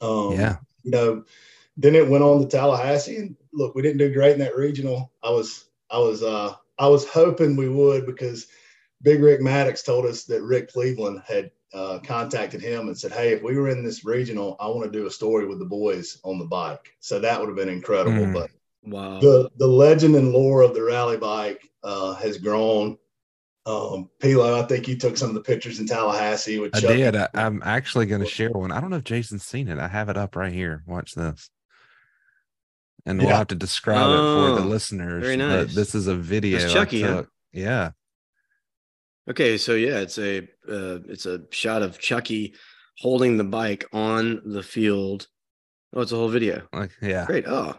[0.00, 1.24] um, yeah, you know,
[1.76, 3.16] then it went on to Tallahassee.
[3.16, 5.10] And look, we didn't do great in that regional.
[5.24, 8.46] I was I was uh I was hoping we would because
[9.02, 13.32] Big Rick Maddox told us that Rick Cleveland had uh, contacted him and said, "Hey,
[13.32, 16.18] if we were in this regional, I want to do a story with the boys
[16.24, 18.26] on the bike." So that would have been incredible.
[18.26, 18.32] Mm.
[18.32, 18.50] But
[18.84, 22.96] wow, the the legend and lore of the rally bike uh, has grown.
[23.66, 26.58] Um, Pilo, I think you took some of the pictures in Tallahassee.
[26.58, 27.16] With I did.
[27.16, 28.70] I, am actually going to share one.
[28.70, 29.78] I don't know if Jason's seen it.
[29.78, 30.82] I have it up right here.
[30.86, 31.50] Watch this
[33.06, 33.26] and yeah.
[33.26, 35.22] we'll have to describe oh, it for the oh, listeners.
[35.22, 35.74] Very nice.
[35.74, 36.58] this is a video.
[36.58, 37.24] It's Chucky, huh?
[37.52, 37.90] Yeah.
[39.28, 40.38] Okay, so yeah, it's a
[40.68, 42.54] uh, it's a shot of Chucky
[42.98, 45.28] holding the bike on the field.
[45.94, 46.62] Oh, it's a whole video.
[46.72, 47.46] Like, yeah, great.
[47.46, 47.74] Oh,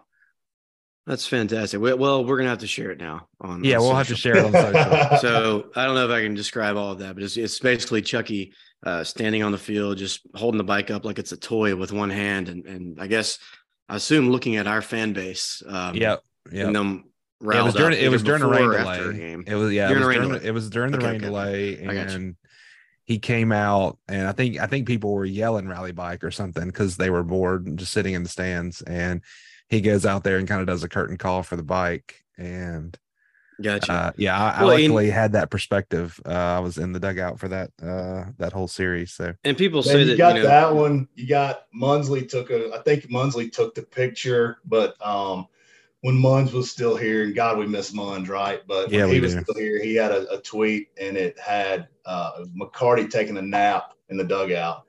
[1.06, 1.80] That's fantastic.
[1.80, 3.28] Well, we're gonna have to share it now.
[3.42, 3.98] On yeah, on we'll social.
[3.98, 5.18] have to share it on social.
[5.22, 8.02] so I don't know if I can describe all of that, but it's, it's basically
[8.02, 8.54] Chucky
[8.84, 11.92] uh, standing on the field, just holding the bike up like it's a toy with
[11.92, 13.38] one hand, and and I guess
[13.88, 15.62] I assume looking at our fan base.
[15.68, 16.22] Um, yep.
[16.52, 16.68] Yep.
[16.68, 17.04] And them
[17.42, 19.32] yeah, it was during it was during the rain delay.
[19.46, 20.46] It was yeah, during it was, during, delay.
[20.46, 21.26] it was during the okay, rain okay.
[21.26, 22.36] delay, and
[23.04, 26.66] he came out, and I think I think people were yelling rally bike or something
[26.66, 29.22] because they were bored and just sitting in the stands, and
[29.70, 32.98] he goes out there and kind of does a curtain call for the bike, and
[33.62, 33.91] Gotcha.
[33.91, 36.20] Uh, yeah, I, well, I luckily in, had that perspective.
[36.26, 39.14] Uh, I was in the dugout for that uh, that whole series.
[39.14, 41.08] So and people say you that got you know, that one.
[41.16, 42.74] You got Munsley took a.
[42.74, 45.47] I think Munsley took the picture, but um,
[46.01, 48.62] when Munz was still here, and God, we miss Munz, right?
[48.68, 49.41] But yeah, he was do.
[49.41, 53.93] still here, he had a, a tweet, and it had uh, McCarty taking a nap
[54.10, 54.85] in the dugout,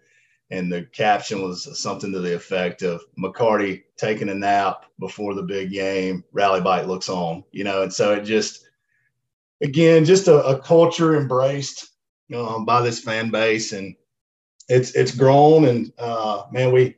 [0.51, 5.43] and the caption was something to the effect of McCarty taking a nap before the
[5.43, 6.23] big game.
[6.33, 8.69] Rally bike looks on, you know, and so it just,
[9.61, 11.91] again, just a, a culture embraced
[12.35, 13.95] um, by this fan base, and
[14.69, 16.97] it's it's grown, and uh, man, we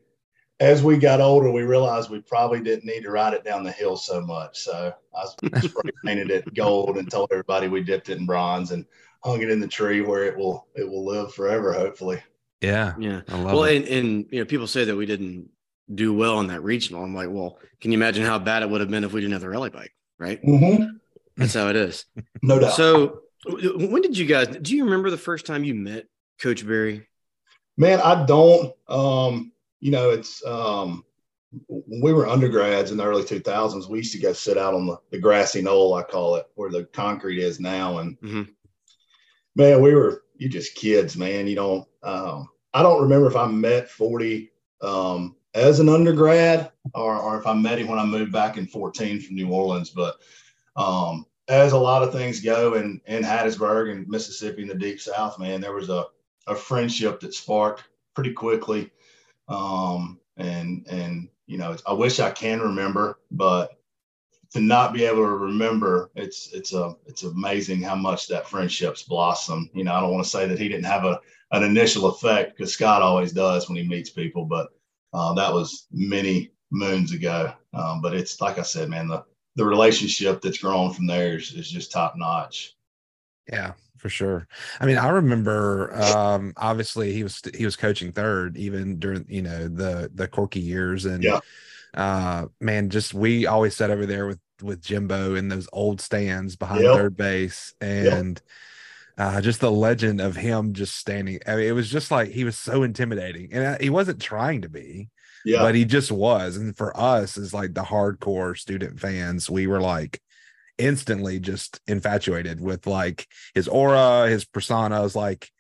[0.61, 3.71] as we got older, we realized we probably didn't need to ride it down the
[3.71, 4.59] hill so much.
[4.59, 5.25] So I
[5.61, 8.85] spray painted it gold and told everybody we dipped it in bronze and
[9.23, 12.21] hung it in the tree where it will it will live forever, hopefully.
[12.61, 12.95] Yeah.
[12.99, 13.21] Yeah.
[13.29, 15.51] well, and, and, you know, people say that we didn't
[15.95, 17.03] do well in that regional.
[17.03, 19.33] I'm like, well, can you imagine how bad it would have been if we didn't
[19.33, 19.95] have the rally bike?
[20.19, 20.43] Right.
[20.43, 20.97] Mm-hmm.
[21.37, 22.05] That's how it is.
[22.43, 22.75] no doubt.
[22.75, 26.07] So when did you guys, do you remember the first time you met
[26.41, 27.07] Coach Berry?
[27.77, 28.75] Man, I don't.
[28.89, 31.05] Um, you know, it's, um,
[31.69, 34.87] when we were undergrads in the early 2000s, we used to go sit out on
[34.87, 37.99] the, the grassy knoll, I call it, where the concrete is now.
[37.99, 38.43] And mm-hmm.
[39.55, 41.47] man, we were, you just kids, man.
[41.47, 47.17] You don't, um, I don't remember if I met Forty um, as an undergrad or,
[47.17, 49.91] or if I met him when I moved back in 14 from New Orleans.
[49.91, 50.17] But
[50.77, 55.01] um, as a lot of things go in, in Hattiesburg and Mississippi in the deep
[55.01, 56.05] South, man, there was a,
[56.47, 57.85] a friendship that sparked
[58.15, 58.91] pretty quickly.
[59.49, 63.78] Um, and, and, you know, I wish I can remember, but
[64.53, 69.03] to not be able to remember, it's it's a it's amazing how much that friendship's
[69.03, 69.71] blossomed.
[69.75, 71.21] You know, I don't want to say that he didn't have a
[71.53, 74.69] an initial effect because Scott always does when he meets people, but
[75.13, 77.53] uh, that was many moons ago.
[77.75, 79.25] Um, but it's like I said, man, the
[79.57, 82.77] the relationship that's grown from there is, is just top notch.
[83.51, 84.47] Yeah, for sure.
[84.81, 89.43] I mean, I remember um obviously he was he was coaching third even during you
[89.43, 91.41] know the the Corky years and yeah.
[91.95, 96.57] Uh man, just we always sat over there with with Jimbo in those old stands
[96.57, 96.95] behind yep.
[96.95, 98.49] third base and yep
[99.19, 101.41] uh, just the legend of him just standing.
[101.47, 104.63] I mean, it was just like he was so intimidating, and uh, he wasn't trying
[104.63, 105.09] to be,
[105.45, 105.59] yeah.
[105.59, 106.57] but he just was.
[106.57, 110.21] And for us, as like the hardcore student fans, we were like
[110.79, 115.17] instantly just infatuated with like his aura, his personas.
[115.17, 115.51] Like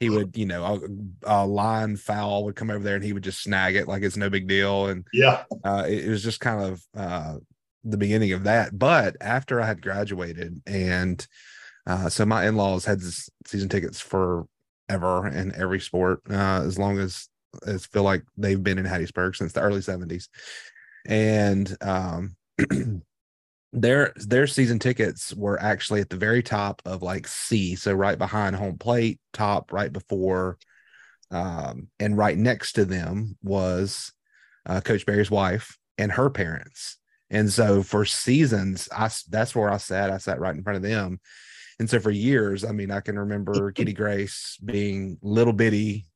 [0.00, 0.64] he would, you know,
[1.24, 4.02] a, a, line foul would come over there and he would just snag it like
[4.02, 4.86] it's no big deal.
[4.86, 7.36] And yeah, uh, it, it was just kind of uh,
[7.84, 8.78] the beginning of that.
[8.78, 11.26] But after I had graduated and
[11.86, 13.00] uh, so my in-laws had
[13.46, 14.46] season tickets for
[14.88, 17.28] ever in every sport, uh, as long as
[17.66, 20.28] as feel like they've been in Hattiesburg since the early 70s.
[21.06, 22.36] And um
[23.72, 28.18] their their season tickets were actually at the very top of like C, so right
[28.18, 30.58] behind home plate, top right before
[31.32, 34.12] um and right next to them was
[34.64, 36.98] uh, Coach Berry's wife and her parents.
[37.30, 40.10] And so for seasons, I that's where I sat.
[40.10, 41.20] I sat right in front of them
[41.78, 46.06] and so for years, I mean, I can remember Kitty Grace being little bitty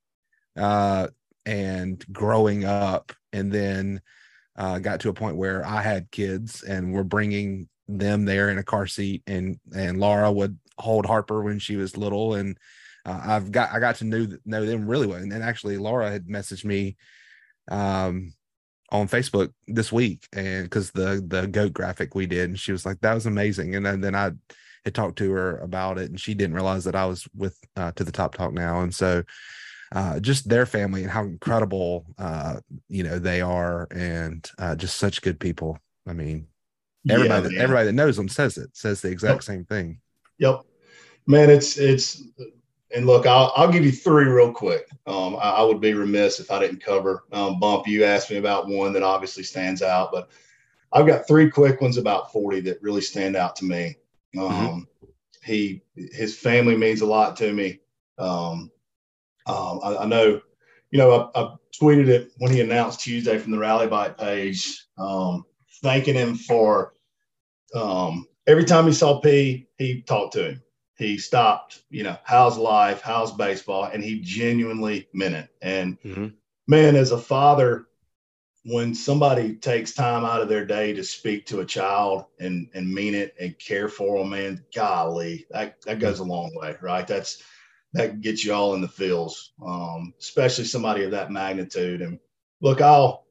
[0.56, 1.08] uh,
[1.44, 4.00] and growing up, and then
[4.60, 8.58] uh, got to a point where I had kids and we're bringing them there in
[8.58, 12.56] a car seat, and and Laura would hold Harper when she was little, and
[13.06, 16.10] uh, I've got I got to know know them really well, and, and actually Laura
[16.10, 16.96] had messaged me
[17.70, 18.34] um
[18.92, 22.84] on Facebook this week and because the the goat graphic we did and she was
[22.84, 24.32] like that was amazing and then, then I
[24.84, 27.92] had talked to her about it, and she didn't realize that I was with uh,
[27.92, 29.22] to the Top Talk now, and so
[29.92, 34.96] uh, just their family and how incredible uh, you know they are, and uh, just
[34.96, 35.78] such good people.
[36.06, 36.46] I mean,
[37.08, 39.42] everybody yeah, that, everybody that knows them says it says the exact yep.
[39.42, 40.00] same thing.
[40.38, 40.62] Yep,
[41.26, 42.22] man, it's it's.
[42.92, 44.88] And look, I'll, I'll give you three real quick.
[45.06, 47.22] Um, I, I, would be remiss if I didn't cover.
[47.30, 50.28] Um, Bump, you asked me about one that obviously stands out, but
[50.92, 53.96] I've got three quick ones about 40 that really stand out to me.
[54.34, 54.40] Mm-hmm.
[54.40, 55.10] Um, mm-hmm.
[55.44, 57.78] He his family means a lot to me.
[58.18, 58.72] Um,
[59.46, 60.40] um, I, I, know,
[60.90, 64.84] you know, I, I, tweeted it when he announced Tuesday from the Rally Bike page.
[64.98, 65.44] Um,
[65.82, 66.94] thanking him for
[67.74, 70.62] um, every time he saw P, he talked to him.
[70.96, 75.48] He stopped, you know, how's life, how's baseball, and he genuinely meant it.
[75.62, 76.26] And Mm-hmm.
[76.66, 77.86] man, as a father,
[78.64, 82.92] when somebody takes time out of their day to speak to a child and and
[82.92, 87.06] mean it and care for them, man, golly, that that goes a long way, right?
[87.06, 87.42] That's
[87.92, 92.02] that gets you all in the feels, um, especially somebody of that magnitude.
[92.02, 92.18] And
[92.60, 93.24] look, I'll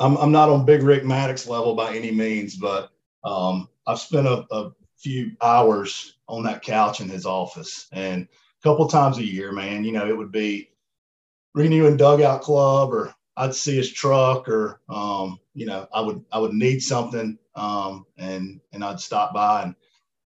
[0.00, 2.90] I'm I'm not on Big Rick Maddox level by any means, but
[3.24, 8.62] um, I've spent a, a few hours on that couch in his office, and a
[8.62, 10.70] couple times a year, man, you know, it would be
[11.54, 16.38] renewing dugout club or I'd see his truck or um, you know, I would I
[16.38, 19.74] would need something um, and and I'd stop by and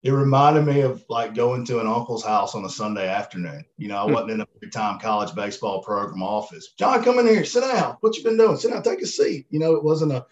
[0.05, 3.65] it reminded me of like going to an uncle's house on a Sunday afternoon.
[3.75, 6.73] You know, I wasn't in a big time college baseball program office.
[6.77, 7.97] Jon, come in here, sit down.
[8.01, 8.55] What you been doing?
[8.55, 9.47] Sit down, take a seat.
[9.49, 10.27] You know, it wasn't a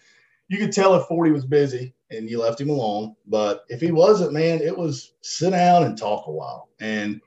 [0.46, 3.16] you could tell if 40 was busy and you left him alone.
[3.26, 6.68] But if he wasn't, man, it was sit down and talk a while.
[6.78, 7.20] And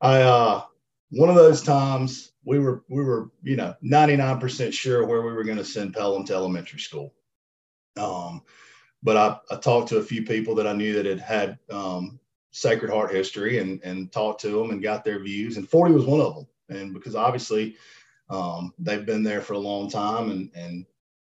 [0.00, 0.62] I uh
[1.10, 5.42] one of those times we were we were you know 99% sure where we were
[5.42, 7.12] going to send Pelham to elementary school.
[7.96, 8.42] Um,
[9.04, 12.18] but I, I talked to a few people that I knew that had had um,
[12.50, 15.56] Sacred Heart history and and talked to them and got their views.
[15.56, 16.46] And 40 was one of them.
[16.70, 17.76] And because obviously
[18.30, 20.86] um, they've been there for a long time and and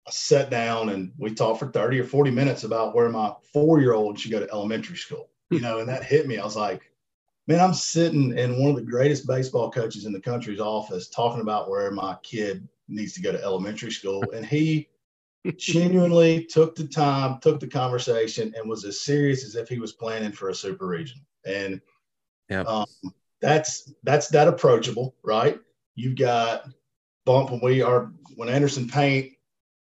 [0.07, 3.81] I sat down and we talked for 30 or 40 minutes about where my four
[3.81, 5.29] year old should go to elementary school.
[5.49, 6.37] You know, and that hit me.
[6.37, 6.91] I was like,
[7.47, 11.41] man, I'm sitting in one of the greatest baseball coaches in the country's office talking
[11.41, 14.23] about where my kid needs to go to elementary school.
[14.33, 14.89] And he
[15.53, 19.93] genuinely took the time, took the conversation, and was as serious as if he was
[19.93, 21.19] planning for a super region.
[21.45, 21.81] And
[22.49, 22.61] Yeah.
[22.61, 22.85] um,
[23.41, 25.59] that's that's that approachable, right?
[25.95, 26.67] You've got
[27.25, 29.33] bump when we are when Anderson Paint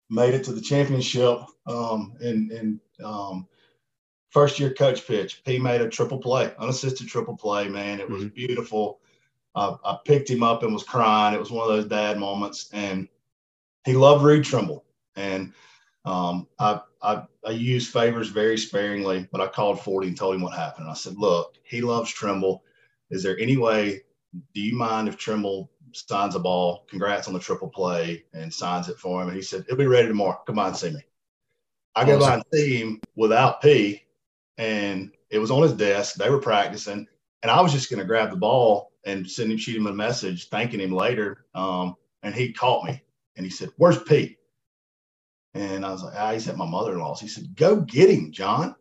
[0.09, 3.47] made it to the championship um, and in um,
[4.31, 5.41] first year coach pitch.
[5.45, 7.67] He made a triple play, unassisted triple play.
[7.67, 8.99] Man, it was beautiful.
[9.55, 11.33] Uh, I picked him up and was crying.
[11.33, 13.07] It was one of those dad moments, and
[13.85, 14.83] he loved Reed Trimble.
[15.17, 15.51] And
[16.05, 20.41] um, I, I I used favors very sparingly, but I called Forty and told him
[20.41, 20.89] what happened.
[20.89, 22.63] I said, "Look, he loves Trimble.
[23.09, 24.03] Is there any way?
[24.53, 26.85] Do you mind if Trimble signs a ball?
[26.89, 29.87] Congrats on the triple play and signs it for him." And he said, "It'll be
[29.87, 30.41] ready tomorrow.
[30.45, 31.01] Come on and see me."
[31.95, 34.03] I go by and see him without P,
[34.57, 36.15] and it was on his desk.
[36.15, 37.07] They were practicing,
[37.41, 39.93] and I was just going to grab the ball and send him, shoot him a
[39.93, 41.45] message, thanking him later.
[41.55, 43.01] Um, and he caught me,
[43.35, 44.37] and he said, "Where's P?"
[45.53, 47.21] And I was like, ah, he's at my mother-in-law's.
[47.21, 48.75] He said, go get him, Jon.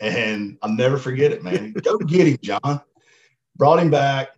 [0.00, 1.72] And I'll never forget it, man.
[1.82, 2.80] go get him, Jon.
[3.56, 4.28] Brought him back,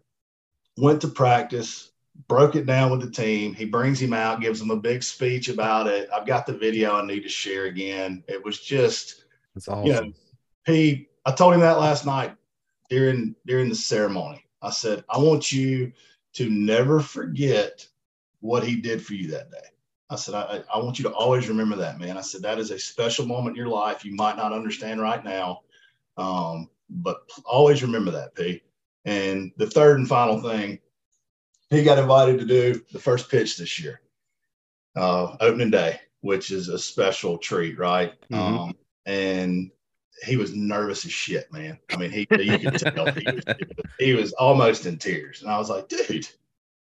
[0.76, 1.90] went to practice,
[2.28, 3.54] broke it down with the team.
[3.54, 6.08] He brings him out, gives him a big speech about it.
[6.14, 8.24] I've got the video I need to share again.
[8.28, 9.24] It was just,
[9.54, 9.86] That's awesome.
[9.86, 10.12] you know,
[10.66, 12.34] he, I told him that last night
[12.88, 14.44] during during the ceremony.
[14.62, 15.92] I said, I want you
[16.34, 17.86] to never forget
[18.40, 19.58] what he did for you that day.
[20.10, 22.18] I said, I, I want you to always remember that, man.
[22.18, 24.04] I said, that is a special moment in your life.
[24.04, 25.60] You might not understand right now,
[26.16, 28.62] um, but always remember that, P.
[29.04, 30.80] And the third and final thing,
[31.70, 34.00] he got invited to do the first pitch this year,
[34.96, 38.12] uh, opening day, which is a special treat, right?
[38.28, 38.36] Mhm.
[38.36, 39.70] Um, and
[40.26, 41.78] he was nervous as shit, man.
[41.90, 43.44] I mean, he you could tell he was,
[43.98, 45.42] he was almost in tears.
[45.42, 46.28] And I was like, dude,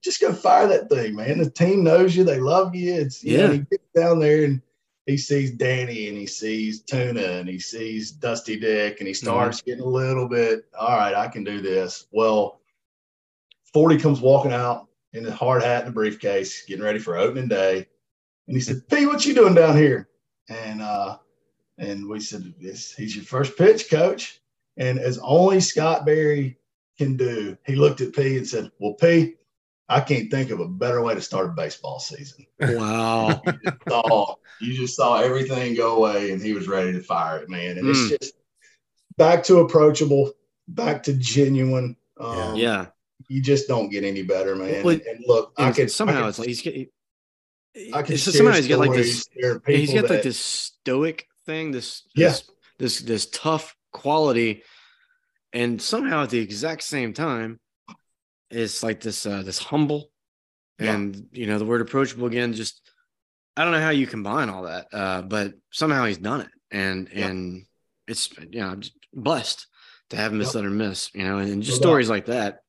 [0.03, 1.39] just go fire that thing, man.
[1.39, 2.95] The team knows you, they love you.
[2.95, 3.53] It's you know, Yeah.
[3.53, 4.63] he gets down there and
[5.07, 9.61] he sees Danny and he sees Tuna and he sees Dusty Dick and he starts
[9.63, 12.07] getting a little bit, all right, I can do this.
[12.13, 12.61] Well,
[13.73, 17.49] 40 comes walking out in a hard hat and a briefcase, getting ready for opening
[17.49, 17.87] day.
[18.47, 20.09] And he said, P, what you doing down here?
[20.49, 21.19] And uh,
[21.79, 24.41] and we said, this, he's your first pitch, coach.
[24.77, 26.59] And as only Scott Berry
[26.99, 29.35] can do, he looked at P and said, Well, P,
[29.91, 32.47] I can't think of a better way to start a baseball season.
[32.61, 33.43] Wow.
[33.89, 37.77] Saw, you just saw everything go away and he was ready to fire it, man.
[37.77, 37.91] And Mm.
[37.91, 38.35] it's just
[39.17, 40.33] back to approachable,
[40.69, 41.97] back to genuine.
[42.19, 42.87] Um, yeah.
[43.29, 44.85] You just don't get any better, man.
[44.85, 46.87] Well, and, and look, I can somehow I it's like he's getting.
[47.93, 49.27] I share somehow he's got like this.
[49.35, 51.73] He's are He's people got like this stoic thing.
[51.73, 52.29] This Yeah.
[52.29, 54.63] this this this tough quality,
[55.53, 57.59] and somehow at the exact same time,
[58.51, 60.11] it's like this uh this humble,
[60.79, 60.95] Yeah.
[60.95, 62.53] and you know the word approachable again.
[62.53, 62.81] Just
[63.57, 67.09] I don't know how you combine all that, uh, but somehow he's done it, and
[67.13, 67.29] Yeah.
[67.29, 67.67] and
[68.07, 69.67] it's you know I'm just blessed
[70.11, 70.55] to have him miss Yep.
[70.57, 72.61] let or miss, you know, and, and just stories like that.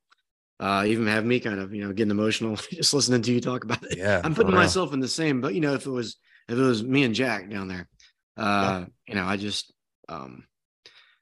[0.59, 3.63] Uh, even have me kind of, you know, getting emotional just listening to you talk
[3.63, 3.97] about it.
[3.97, 4.21] Yeah.
[4.23, 4.61] I'm putting real.
[4.61, 6.17] myself in the same, but you know, if it was
[6.47, 7.87] if it was me and Jack down there,
[8.37, 9.73] Uh, you know, I just
[10.07, 10.43] um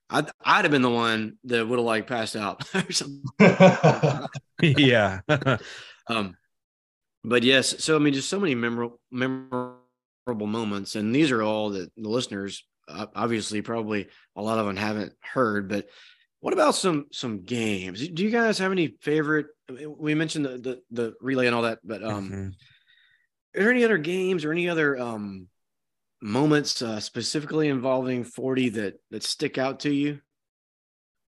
[0.09, 3.23] I'd I'd have been the one that would have like passed out or something.
[4.61, 5.19] yeah.
[6.07, 6.35] um
[7.23, 11.71] but yes, so I mean just so many memorable memorable moments and these are all
[11.71, 15.87] that the listeners uh, obviously probably a lot of them haven't heard, but
[16.41, 18.07] what about some some games?
[18.07, 19.47] Do you guys have any favorite?
[19.69, 22.47] We mentioned the the, the relay and all that, but um, mm-hmm.
[23.59, 25.47] are there any other games or any other um
[26.21, 30.19] moments uh, specifically involving 40 that that stick out to you?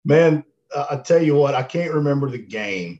[0.03, 2.99] Man, uh, I tell you what, I can't remember the game,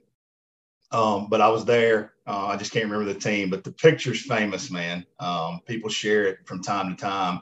[0.92, 2.14] um, but I was there.
[2.28, 5.06] Uh, I just can't remember the team, but the picture's famous, man.
[5.20, 7.42] Um, people share it from time to time,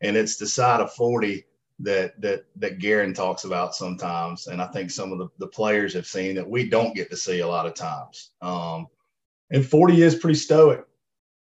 [0.00, 1.44] and it's the side of 40
[1.80, 5.94] that that that Garen talks about sometimes, and I think some of the, the players
[5.94, 8.30] have seen that we don't get to see a lot of times.
[8.42, 8.86] Um,
[9.50, 10.84] and 40 is pretty stoic.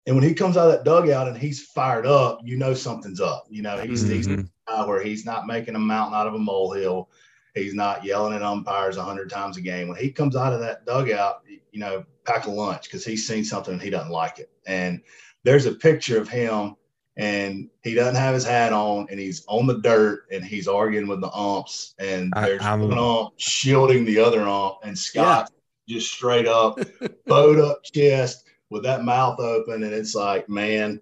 [0.06, 3.20] And when he comes out of that dugout and he's fired up, you know something's
[3.20, 3.46] up.
[3.48, 4.12] You know, he's, mm-hmm.
[4.12, 7.08] he's where he's not making a mountain out of a molehill.
[7.54, 9.88] He's not yelling at umpires a hundred times a game.
[9.88, 13.44] When he comes out of that dugout, you know, pack a lunch because he's seen
[13.44, 14.50] something and he doesn't like it.
[14.66, 15.00] And
[15.44, 16.76] there's a picture of him
[17.16, 21.06] and he doesn't have his hat on and he's on the dirt and he's arguing
[21.06, 25.50] with the umps and there's I, one ump shielding the other ump and Scott
[25.86, 25.96] yeah.
[25.96, 26.80] just straight up
[27.26, 31.00] bowed up chest with that mouth open and it's like man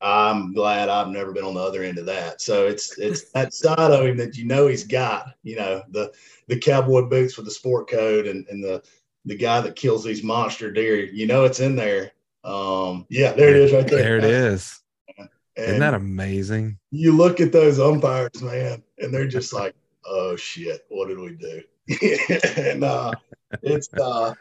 [0.00, 2.40] I'm glad I've never been on the other end of that.
[2.40, 6.12] So it's it's that side of him that you know he's got, you know, the
[6.48, 8.82] the cowboy boots with the sport coat and, and the
[9.24, 12.12] the guy that kills these monster deer, you know it's in there.
[12.44, 14.02] Um yeah, there it is right there.
[14.02, 14.80] There it is.
[15.18, 15.28] And
[15.68, 16.78] Isn't that amazing?
[16.90, 19.74] You look at those umpires, man, and they're just like,
[20.04, 21.62] "Oh shit, what did we do?"
[22.62, 23.12] and uh,
[23.62, 24.34] it's uh,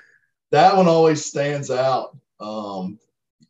[0.51, 2.99] that one always stands out um,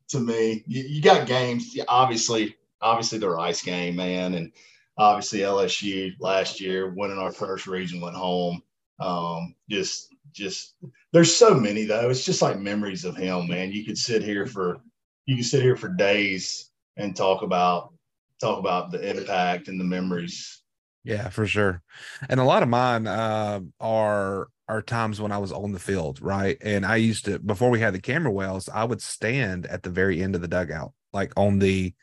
[0.10, 0.64] to me.
[0.68, 4.52] You, you got games, obviously, obviously the Rice game, man, and
[4.98, 8.62] obviously LSU last year winning our first region went home.
[9.00, 10.76] Um, just, just
[11.12, 12.10] there's so many though.
[12.10, 13.72] It's just like memories of him, man.
[13.72, 14.82] You could sit here for
[15.26, 17.94] you could sit here for days and talk about
[18.40, 20.62] talk about the impact and the memories.
[21.04, 21.82] Yeah, for sure.
[22.30, 26.22] And a lot of mine uh, are are times when I was on the field,
[26.22, 26.58] right?
[26.62, 29.90] And I used to before we had the camera wells, I would stand at the
[29.90, 31.94] very end of the dugout, like on the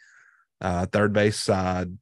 [0.61, 1.97] uh, third base side.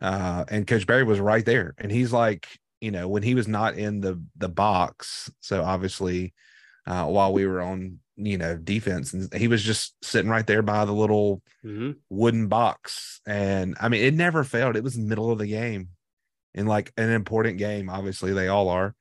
[0.00, 2.46] Uh, and Coach Berry was right there, and he's like,
[2.80, 6.34] you know, when he was not in the the box, so obviously,
[6.86, 10.60] uh, while we were on you know defense and he was just sitting right there
[10.60, 11.92] by the little mm-hmm.
[12.10, 15.90] wooden box and i mean it never failed it was the middle of the game
[16.52, 18.96] in like an important game obviously they all are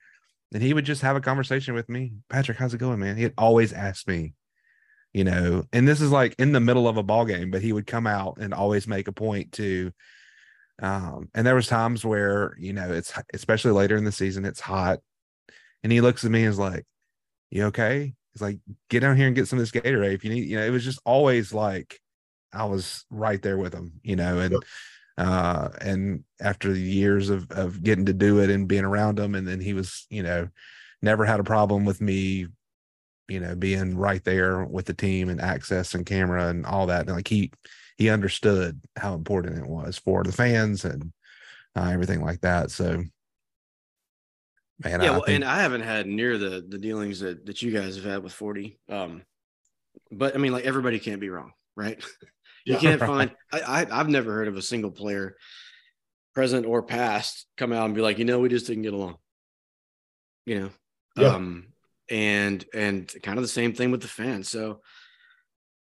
[0.54, 3.34] and he would just have a conversation with me patrick how's it going man he'd
[3.38, 4.34] always ask me
[5.14, 7.74] you know and this is like in the middle of a ball game but he
[7.74, 9.92] would come out and always make a point to
[10.82, 14.60] um and there was times where you know it's especially later in the season it's
[14.60, 15.00] hot
[15.84, 16.86] and he looks at me and is like
[17.50, 18.60] you okay He's like,
[18.92, 20.48] get down here and get some of this Gatorade if you need.
[20.48, 22.00] You know, it was just always like
[22.54, 23.94] I was right there with him.
[24.04, 24.62] You know, and yep.
[25.18, 29.36] Uh, and after the years of of getting to do it and being around him,
[29.36, 30.48] and then he was, you know,
[31.02, 32.48] never had a problem with me
[33.30, 37.06] you know being right there with the team and access and camera and all that
[37.06, 37.52] and like he
[37.98, 41.12] he understood how important it was for the fans and
[41.76, 43.04] uh, everything like that so
[44.84, 45.36] Man, yeah, I well, think...
[45.38, 48.34] and I haven't had near the the dealings that that you guys have had with
[48.34, 48.78] 40.
[48.90, 49.24] Um,
[50.12, 52.04] but I mean, like everybody can't be wrong, right?
[52.68, 53.08] you yeah, can't right.
[53.08, 53.32] find.
[53.54, 55.38] I, I I've never heard of a single player,
[56.36, 59.16] present or past, come out and be like, you know, we just didn't get along.
[60.46, 60.70] You know,
[61.16, 61.28] yeah.
[61.30, 61.68] um,
[62.10, 64.50] and and kind of the same thing with the fans.
[64.50, 64.82] So,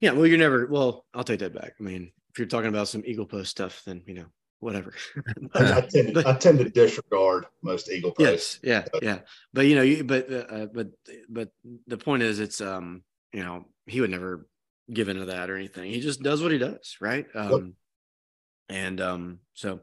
[0.01, 0.67] yeah, well, you're never.
[0.67, 1.75] Well, I'll take that back.
[1.79, 4.25] I mean, if you're talking about some Eagle Post stuff, then you know
[4.59, 4.93] whatever.
[5.55, 9.19] I, tend, but, I tend to disregard most Eagle Yes, yeah, but, yeah.
[9.53, 10.89] But you know, you, but uh, uh, but
[11.29, 11.51] but
[11.87, 13.01] the point is, it's um,
[13.31, 14.45] you know, he would never
[14.91, 15.91] give into that or anything.
[15.91, 17.25] He just does what he does, right?
[17.33, 17.51] Um,
[18.69, 18.77] yep.
[18.77, 19.81] and um, so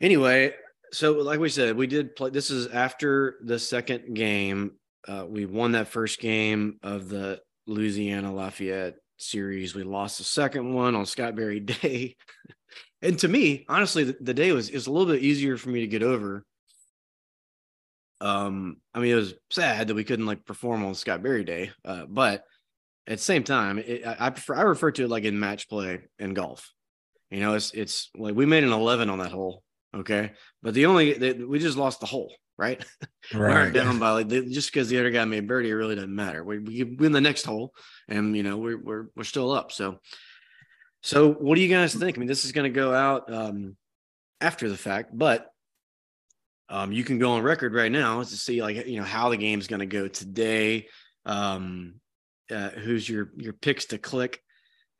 [0.00, 0.54] anyway,
[0.92, 2.30] so like we said, we did play.
[2.30, 4.72] This is after the second game.
[5.06, 9.74] Uh, we won that first game of the Louisiana Lafayette series.
[9.74, 12.16] We lost the second one on Scott Berry Day.
[13.02, 15.80] and to me, honestly, the, the day was is a little bit easier for me
[15.80, 16.44] to get over.
[18.20, 21.72] Um, I mean, it was sad that we couldn't like perform on Scott Berry Day,
[21.84, 22.44] uh, but
[23.06, 25.68] at the same time, it, I, I prefer I refer to it like in match
[25.68, 26.70] play in golf.
[27.30, 29.62] You know, it's it's like we made an eleven on that hole,
[29.94, 30.32] okay,
[30.62, 32.84] but the only the, we just lost the hole, right?
[33.32, 33.72] Right.
[33.72, 36.44] down by like just because the other guy made birdie, it really doesn't matter.
[36.44, 37.72] We, we win the next hole,
[38.06, 39.72] and you know we're we're we're still up.
[39.72, 39.98] So
[41.02, 42.16] So, what do you guys think?
[42.16, 43.76] I mean, this is going to go out um,
[44.40, 45.50] after the fact, but
[46.68, 49.36] um, you can go on record right now to see like you know how the
[49.36, 50.86] game's going to go today.
[51.26, 51.96] Um,
[52.50, 54.42] uh, who's your your picks to click,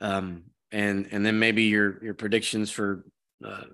[0.00, 3.04] um, and and then maybe your your predictions for
[3.44, 3.64] uh,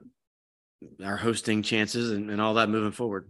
[1.04, 3.28] our hosting chances and, and all that moving forward.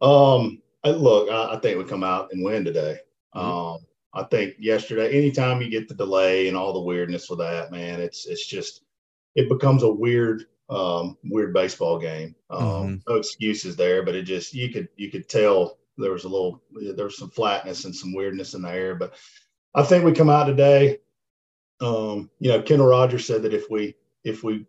[0.00, 2.98] Um, I, look, I, I, think we come out and win today.
[3.34, 3.46] Mm-hmm.
[3.46, 3.78] Um,
[4.14, 8.00] I think yesterday, anytime you get the delay and all the weirdness with that, man,
[8.00, 8.82] it's it's just
[9.34, 12.34] it becomes a weird um, weird baseball game.
[12.48, 12.94] Um, mm-hmm.
[13.08, 16.62] No excuses there, but it just you could you could tell there was a little
[16.72, 18.94] there was some flatness and some weirdness in the air.
[18.94, 19.14] But
[19.74, 20.98] I think we come out today.
[21.80, 23.94] Um, you know, Kendall Rogers said that if we
[24.24, 24.66] if we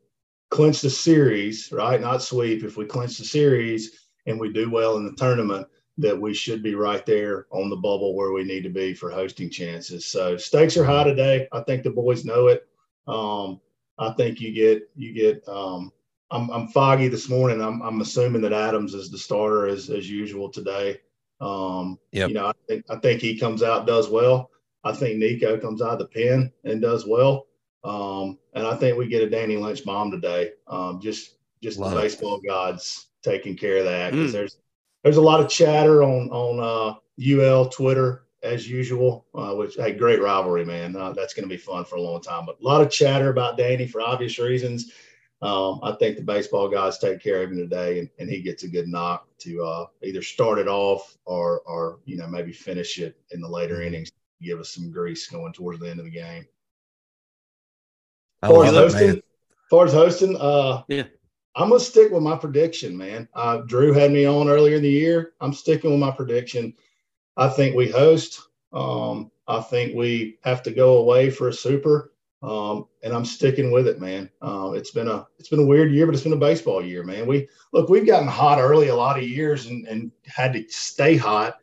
[0.49, 4.97] clinch the series, right, not sweep, if we clinch the series and we do well
[4.97, 5.67] in the tournament,
[5.97, 9.09] that we should be right there on the bubble where we need to be for
[9.09, 10.05] hosting chances.
[10.05, 11.47] So stakes are high today.
[11.51, 12.67] I think the boys know it.
[13.07, 13.59] Um,
[13.97, 15.47] I think you get you get.
[15.47, 15.91] Um,
[16.32, 17.61] I'm, I'm foggy this morning.
[17.61, 20.99] I'm, I'm assuming that Adams is the starter as as usual today.
[21.42, 22.30] Um, yep.
[22.30, 24.52] You know, I think I think he comes out does well.
[24.84, 27.48] I think Nico comes out of the pen and does well.
[27.84, 30.52] Um, and I think we get a Danny Lynch bomb today.
[30.68, 32.48] Um, just just Love the baseball it.
[32.48, 34.34] gods taking care of that because mm.
[34.34, 34.58] there's
[35.04, 36.96] there's a lot of chatter on on uh,
[37.34, 40.96] UL Twitter as usual, uh, which hey, great rivalry, man.
[40.96, 42.46] Uh, that's going to be fun for a long time.
[42.46, 44.92] But a lot of chatter about Danny for obvious reasons.
[45.42, 48.64] Um, I think the baseball guys take care of him today, and, and he gets
[48.64, 53.00] a good knock to uh, either start it off or or you know maybe finish
[53.00, 53.88] it in the later mm-hmm.
[53.88, 54.12] innings,
[54.42, 56.46] give us some grease going towards the end of the game.
[58.44, 59.22] As far as hosting, as
[59.70, 61.06] far as hosting, uh, yeah,
[61.56, 63.28] I'm gonna stick with my prediction, man.
[63.34, 65.34] Uh, Drew had me on earlier in the year.
[65.42, 66.74] I'm sticking with my prediction.
[67.36, 68.42] I think we host.
[68.74, 73.72] Um, I think we have to go away for a super, um, and I'm sticking
[73.72, 74.30] with it, man.
[74.42, 77.04] Uh, it's been a it's been a weird year, but it's been a baseball year,
[77.04, 77.28] man.
[77.28, 81.18] We look, we've gotten hot early a lot of years and, and had to stay
[81.18, 81.58] hot.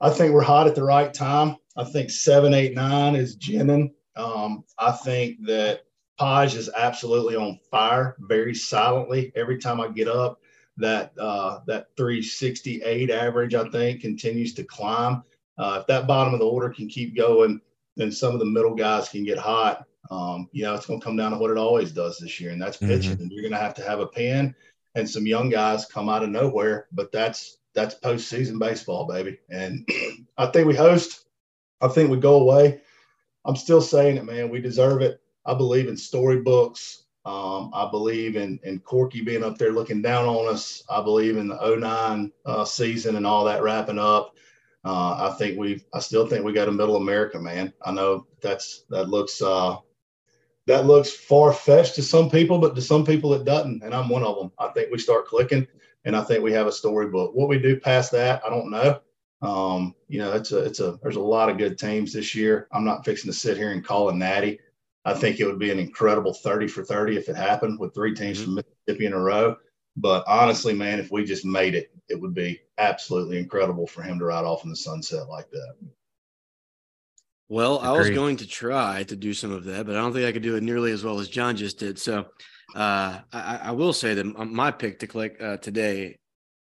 [0.00, 1.56] I think we're hot at the right time.
[1.76, 3.94] I think seven, eight, nine is ginning.
[4.16, 5.82] Um, I think that
[6.20, 9.32] Paj is absolutely on fire, very silently.
[9.34, 10.40] Every time I get up,
[10.78, 15.22] that uh, that 368 average, I think, continues to climb.
[15.58, 17.60] Uh, if that bottom of the order can keep going,
[17.96, 19.86] then some of the middle guys can get hot.
[20.10, 22.50] Um, you know, it's going to come down to what it always does this year,
[22.50, 23.12] and that's pitching.
[23.12, 23.22] Mm-hmm.
[23.22, 24.54] And you're going to have to have a pen
[24.96, 26.86] and some young guys come out of nowhere.
[26.90, 29.38] But that's that's postseason baseball, baby.
[29.50, 29.88] And
[30.38, 31.26] I think we host.
[31.80, 32.80] I think we go away.
[33.44, 34.50] I'm still saying it, man.
[34.50, 35.20] We deserve it.
[35.44, 37.04] I believe in storybooks.
[37.24, 40.82] Um, I believe in, in Corky being up there looking down on us.
[40.88, 44.34] I believe in the 09 uh, season and all that wrapping up.
[44.86, 47.72] Uh, I think we've, I still think we got a middle America, man.
[47.84, 49.78] I know that's, that looks, uh,
[50.68, 53.82] that looks far fetched to some people, but to some people it doesn't.
[53.82, 54.52] And I'm one of them.
[54.60, 55.66] I think we start clicking
[56.04, 57.34] and I think we have a storybook.
[57.34, 59.00] What we do past that, I don't know.
[59.42, 62.68] Um, you know, it's a, it's a, there's a lot of good teams this year.
[62.70, 64.60] I'm not fixing to sit here and call a natty.
[65.04, 68.14] I think it would be an incredible 30 for 30 if it happened with three
[68.14, 68.44] teams mm-hmm.
[68.44, 69.56] from Mississippi in a row.
[69.96, 74.18] But honestly, man, if we just made it, it would be absolutely incredible for him
[74.18, 75.74] to ride off in the sunset like that.
[77.48, 77.88] Well, Agreed.
[77.88, 80.32] I was going to try to do some of that, but I don't think I
[80.32, 81.98] could do it nearly as well as Jon just did.
[81.98, 82.26] So
[82.74, 86.18] uh, I, I, will say that my pick to click uh, today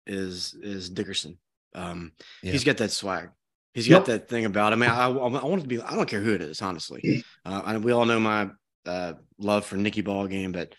[0.06, 1.38] is is Dickerson.
[1.74, 2.12] Um,
[2.42, 2.52] yeah.
[2.52, 3.30] He's got that swag.
[3.74, 4.06] He's got yep.
[4.06, 4.82] that thing about him.
[4.82, 5.80] I, I, I want to be.
[5.80, 7.24] I don't care who it is, honestly.
[7.44, 8.50] Uh, and we all know my
[8.86, 10.74] uh, love for Nicky Ball game, but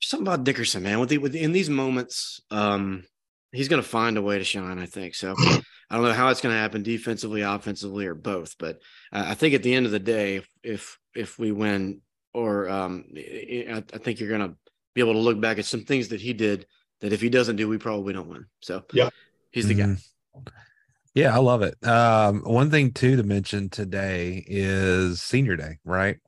[0.00, 1.00] something about Dickerson, man.
[1.00, 3.04] With the, with in these moments, um,
[3.52, 4.78] he's going to find a way to shine.
[4.78, 5.34] I think so.
[5.38, 8.56] I don't know how it's going to happen, defensively, offensively, or both.
[8.58, 8.80] But
[9.12, 12.00] uh, I think at the end of the day, if if, if we win,
[12.34, 14.56] or um, I, I think you're going to
[14.94, 16.66] be able to look back at some things that he did
[17.00, 18.46] that if he doesn't do, we probably don't win.
[18.60, 19.10] So yeah,
[19.50, 19.94] he's the mm-hmm.
[19.94, 20.52] guy.
[21.14, 21.82] Yeah, I love it.
[21.86, 26.18] Um, one thing too to mention today is Senior Day, right?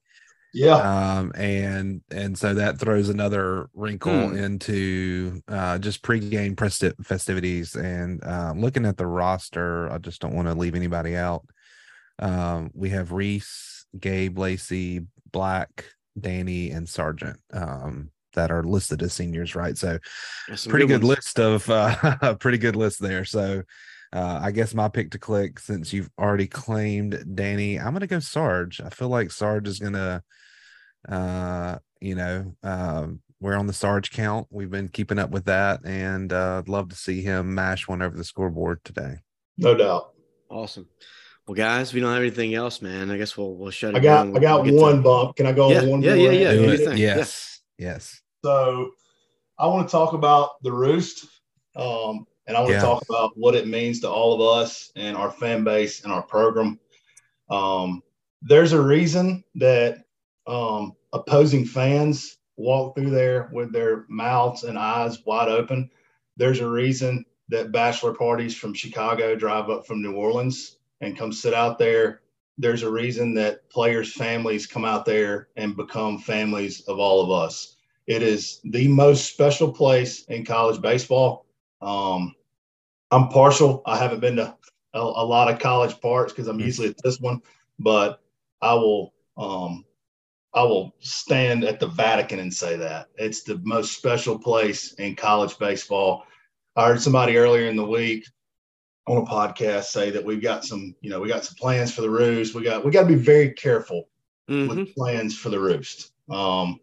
[0.55, 0.77] Yeah.
[1.19, 4.37] Um, and and so that throws another wrinkle hmm.
[4.37, 7.75] into uh, just pregame presti- festivities.
[7.75, 11.45] And uh, looking at the roster, I just don't want to leave anybody out.
[12.19, 15.85] Um, we have Reese, Gabe, Lacey, Black,
[16.19, 17.39] Danny, and Sargent.
[17.53, 19.77] Um, that are listed as seniors, right?
[19.77, 19.99] So,
[20.69, 23.25] pretty good, good list of uh, pretty good list there.
[23.25, 23.63] So,
[24.13, 28.21] uh, I guess my pick to click, since you've already claimed Danny, I'm gonna go
[28.21, 28.81] Sarge.
[28.81, 30.23] I feel like Sarge is gonna,
[31.09, 34.47] uh, you know, um, we're on the Sarge count.
[34.51, 38.03] We've been keeping up with that, and uh, I'd love to see him mash one
[38.03, 39.17] over the scoreboard today.
[39.57, 40.13] No doubt.
[40.51, 40.89] Awesome.
[41.47, 43.11] Well, guys, we don't have anything else, man.
[43.11, 44.37] I guess we'll we'll shut it I got down.
[44.37, 45.37] I got We'll one to- bump.
[45.37, 46.25] Can I go Yeah, on one yeah, more?
[46.25, 46.51] yeah, yeah.
[46.51, 46.85] And do Do your it.
[46.89, 46.99] thing.
[46.99, 47.61] Yes.
[47.79, 48.21] Yes.
[48.45, 48.91] So
[49.59, 51.27] I want to talk about the roost.
[51.77, 52.81] Um, and I want Yeah.
[52.81, 56.13] to talk about what it means to all of us and our fan base and
[56.13, 56.81] our program.
[57.51, 58.03] Um,
[58.43, 60.05] there's a reason that
[60.47, 65.91] um, opposing fans walk through there with their mouths and eyes wide open.
[66.37, 71.33] There's a reason that bachelor parties from Chicago drive up from New Orleans and come
[71.33, 72.23] sit out there.
[72.57, 77.31] There's a reason that players' families come out there and become families of all of
[77.31, 77.77] us.
[78.07, 81.47] It is the most special place in college baseball.
[81.81, 82.35] Um,
[83.11, 83.83] I'm partial.
[83.87, 84.55] I haven't been to
[84.95, 86.65] a, a lot of college parks because I'm Mm.
[86.65, 87.41] usually at this one,
[87.79, 88.21] but
[88.61, 89.85] I will um,
[90.55, 95.15] I will stand at the Vatican and say that it's the most special place in
[95.15, 96.25] college baseball.
[96.75, 98.27] I heard somebody earlier in the week
[99.07, 102.01] on a podcast say that we've got some, you know, we got some plans for
[102.03, 102.55] the roost.
[102.55, 104.09] We got we got to be very careful
[104.51, 104.69] Mhm.
[104.69, 106.13] with plans for the roost.
[106.31, 106.81] Um,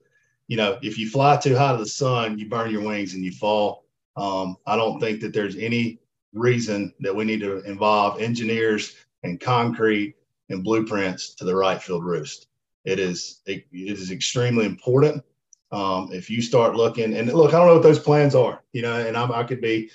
[0.47, 3.23] you know, if you fly too high to the sun, you burn your wings and
[3.23, 3.83] you fall.
[4.15, 5.99] Um, I don't think that there's any
[6.35, 10.15] reason that we need to involve engineers and concrete
[10.49, 12.47] and blueprints to the right field roost.
[12.83, 15.23] It is it, it is extremely important.
[15.71, 18.83] Um, if you start looking and look, I don't know what those plans are, you
[18.83, 19.89] know, and I'm, I could be,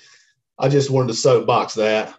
[0.59, 2.15] I just wanted to soapbox that.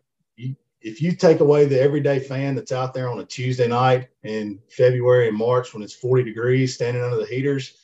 [0.81, 4.59] If you take away the everyday fan that's out there on a Tuesday night in
[4.69, 7.77] February and March when it's 40 degrees standing under the heaters,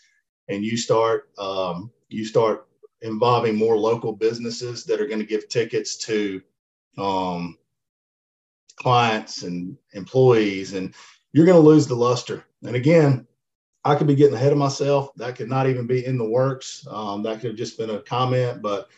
[0.48, 2.67] and you start um, you start
[3.02, 6.40] involving more local businesses that are going to give tickets to
[6.96, 7.56] um,
[8.76, 10.94] clients and employees, and
[11.32, 12.44] you're going to lose the luster.
[12.64, 13.26] And again,
[13.84, 15.14] I could be getting ahead of myself.
[15.16, 16.86] That could not even be in the works.
[16.90, 18.88] Um, that could have just been a comment, but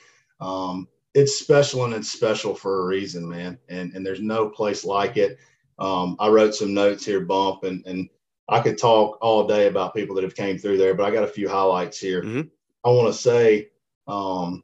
[0.40, 3.58] um, it's special and it's special for a reason, man.
[3.68, 5.38] And and there's no place like it.
[5.78, 8.08] Um, I wrote some notes here, bump, and and
[8.48, 11.24] I could talk all day about people that have came through there, but I got
[11.24, 12.22] a few highlights here.
[12.22, 12.50] Mhm.
[12.84, 13.68] I want to say,
[14.06, 14.62] um,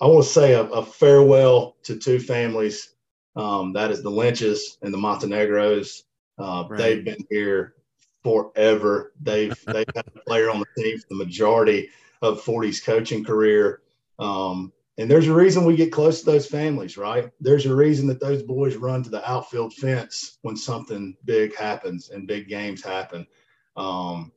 [0.00, 2.94] I want to say a, a farewell to two families.
[3.34, 6.02] Um, that is the Lynches and the Montenegros.
[6.38, 6.78] Uh, Right.
[6.78, 7.74] They've been here
[8.22, 9.12] forever.
[9.22, 11.88] They've they've had a player on the team for the majority
[12.22, 13.82] of 40's coaching career.
[14.18, 17.30] Um, and there's a reason we get close to those families, right?
[17.40, 22.08] There's a reason that those boys run to the outfield fence when something big happens
[22.08, 23.26] and big games happen.
[23.76, 24.32] Um,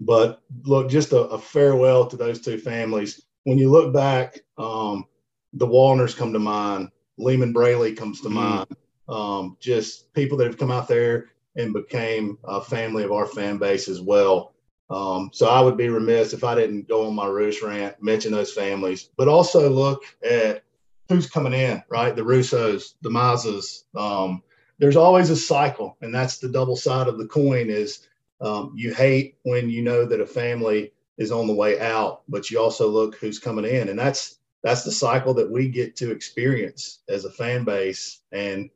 [0.00, 3.22] but look, just a, a farewell to those two families.
[3.44, 5.04] When you look back, um,
[5.52, 6.90] the Walners come to mind.
[7.18, 8.32] Lehman Braley comes to Mhm.
[8.32, 8.76] mind.
[9.08, 13.58] Um, just people that have come out there and became a family of our fan
[13.58, 14.52] base as well.
[14.88, 18.32] Um, so I would be remiss if I didn't go on my Roost rant, mention
[18.32, 20.62] those families, but also look at
[21.08, 22.14] who's coming in, right?
[22.14, 23.84] The Russos, the Mazas.
[23.96, 24.42] Um,
[24.78, 27.68] there's always a cycle, and that's the double side of the coin.
[27.68, 28.08] Is
[28.40, 32.50] um, you hate when you know that a family is on the way out, but
[32.50, 36.10] you also look who's coming in, and that's that's the cycle that we get to
[36.10, 38.20] experience as a fan base.
[38.32, 38.70] And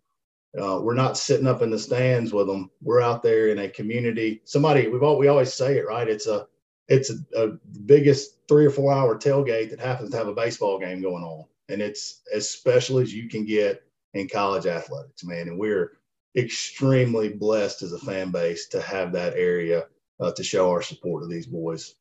[0.58, 2.70] uh, we're not sitting up in the stands with them.
[2.82, 4.42] We're out there in a community.
[4.44, 6.08] Somebody we've all we always say it right.
[6.08, 6.46] It's a
[6.88, 7.48] it's a, a
[7.86, 11.46] biggest three or four hour tailgate that happens to have a baseball game going on,
[11.70, 15.48] and it's as special as you can get in college athletics, man.
[15.48, 15.92] And we're
[16.36, 19.84] extremely blessed as a fan base to have that area
[20.20, 21.94] uh, to show our support to these boys.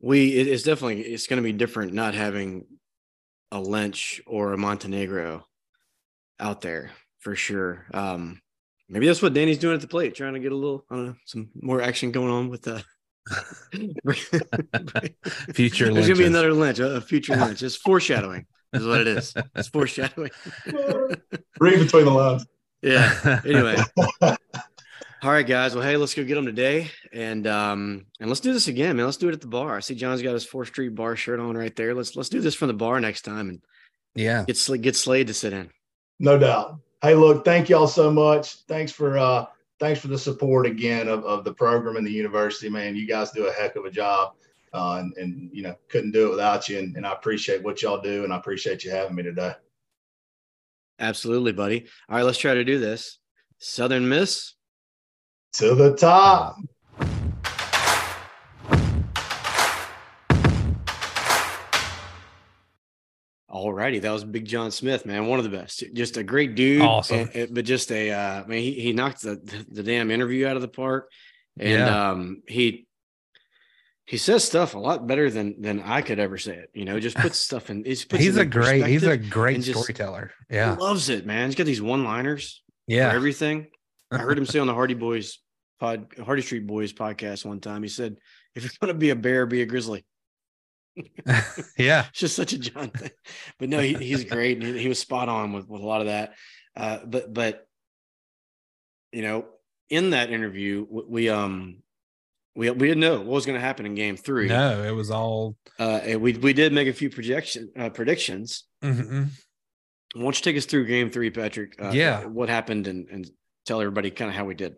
[0.00, 2.66] We it, it's definitely it's going to be different not having
[3.52, 5.46] a Lynch or a Montenegro
[6.38, 7.86] out there for sure.
[7.92, 8.40] Um,
[8.88, 11.06] maybe that's what Danny's doing at the plate, trying to get a little I don't
[11.06, 12.82] know some more action going on with the.
[15.54, 17.62] Future There's gonna be another Lynch, a a future Lynch.
[17.62, 19.34] It's foreshadowing, is what it is.
[19.54, 20.30] It's foreshadowing.
[21.60, 22.46] Read between the lines.
[22.82, 23.40] Yeah.
[23.44, 23.76] Anyway.
[25.22, 25.74] All right, guys.
[25.74, 29.04] Well, hey, let's go get them today, and um, and let's do this again, man.
[29.04, 29.76] Let's do it at the bar.
[29.76, 31.94] I see Jon's got his Fourth Street Bar shirt on right there.
[31.94, 33.60] Let's let's do this from the bar next time and
[34.14, 34.44] yeah.
[34.46, 35.70] get Sl- get Slade to sit in.
[36.20, 36.78] No doubt.
[37.02, 38.62] Hey, look, thank y'all so much.
[38.66, 39.44] Thanks for uh
[39.78, 42.96] thanks for the support again of, of the program and the university, man.
[42.96, 44.34] You guys do a heck of a job.
[44.72, 46.78] Uh, and, and you know, couldn't do it without you.
[46.78, 49.52] And, and I appreciate what y'all do and I appreciate you having me today.
[51.00, 51.86] Absolutely, buddy.
[52.08, 53.18] All right, let's try to do this.
[53.58, 54.54] Southern Miss.
[55.54, 56.56] To the top.
[63.48, 65.26] All righty, that was Big Jon Smith, man.
[65.26, 65.82] One of the best.
[65.92, 66.82] Just a great dude.
[66.82, 67.20] Awesome.
[67.20, 68.58] and- and- but just a uh, man.
[68.58, 71.10] He, he knocked the, the the damn interview out of the park,
[71.58, 72.10] and Yeah.
[72.10, 72.86] um, he
[74.10, 76.70] he says stuff a lot better than than I could ever say it.
[76.74, 77.84] You know, just puts stuff in.
[77.84, 80.32] He's, puts He's a great he's a great storyteller.
[80.50, 80.74] Yeah.
[80.74, 81.46] Loves it, man.
[81.46, 82.60] He's got these one liners.
[82.88, 83.10] Yeah.
[83.10, 83.68] for everything.
[84.10, 85.38] I heard him say on the Hardy Boys
[85.78, 87.84] pod, Hardy Street Boys podcast one time.
[87.84, 88.16] He said,
[88.56, 90.04] "If you're going to be a bear, be a grizzly."
[91.78, 92.06] yeah.
[92.08, 93.12] It's just such a Jon thing.
[93.60, 96.00] But no, he, he's great, and he, he was spot on with with a lot
[96.00, 96.34] of that.
[96.76, 97.64] Uh, but but
[99.12, 99.44] you know,
[99.88, 101.84] in that interview, we, we um
[102.54, 104.48] we we didn't know what was going to happen in Game Three.
[104.48, 105.56] No, it was all.
[105.78, 108.64] Uh, we we did make a few projection uh, predictions.
[108.82, 109.28] Mhm.
[110.14, 111.80] Why don't you take us through Game Three, Patrick?
[111.80, 112.24] Uh, Yeah.
[112.26, 113.30] what happened, and and
[113.66, 114.74] tell everybody kind of how we did.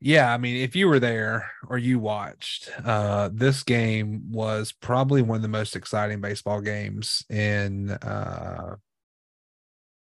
[0.00, 5.22] Yeah, I mean, if you were there or you watched, uh, this game was probably
[5.22, 8.76] one of the most exciting baseball games in uh,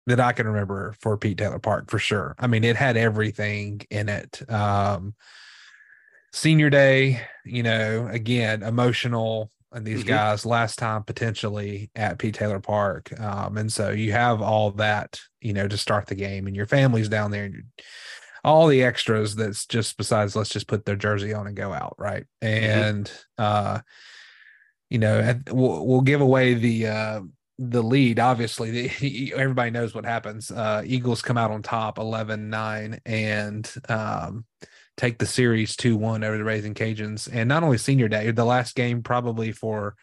[0.07, 2.35] that I can remember for Pete Taylor Park for sure.
[2.39, 4.43] I mean, it had everything in it.
[4.51, 5.15] Um,
[6.37, 9.51] senior day, you know, again, emotional.
[9.73, 10.09] And these Mhm.
[10.09, 13.19] guys last time potentially at Pete Taylor Park.
[13.19, 16.67] Um, and so you have all that, you know, to start the game and your
[16.67, 17.63] family's down there and you
[18.45, 21.97] all the extras that's just besides let's just put their jersey on and go out
[21.99, 23.81] right and uh
[24.89, 27.21] you know we'll, we'll give away the uh
[27.59, 33.01] the lead obviously the, everybody knows what happens uh eagles come out on top 11-9
[33.05, 34.45] and um
[34.97, 37.29] take the series 2-1 over the Ragin' Cajuns.
[37.31, 39.95] And not only senior day the last game probably for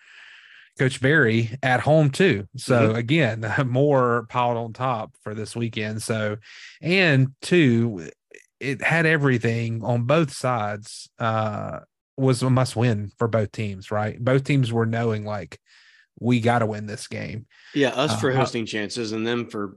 [0.77, 2.47] coach berry at home too.
[2.57, 6.01] So again more piled on top for this weekend.
[6.01, 6.37] So
[6.81, 8.09] and two
[8.59, 11.79] it had everything on both sides uh
[12.15, 14.23] was a must win for both teams right?
[14.23, 15.59] Both teams were knowing like
[16.19, 17.47] we got to win this game.
[17.73, 19.75] Yeah, us for Uh, hosting chances, and them for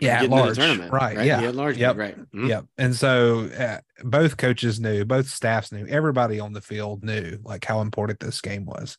[0.00, 0.92] Yeah, at large, the tournament.
[0.92, 2.16] right, yeah, at large, yep, right.
[2.32, 2.48] Mhm.
[2.48, 2.64] Yep.
[2.78, 7.64] And so uh, both coaches knew, both staffs knew, everybody on the field knew like
[7.64, 8.96] how important this game was.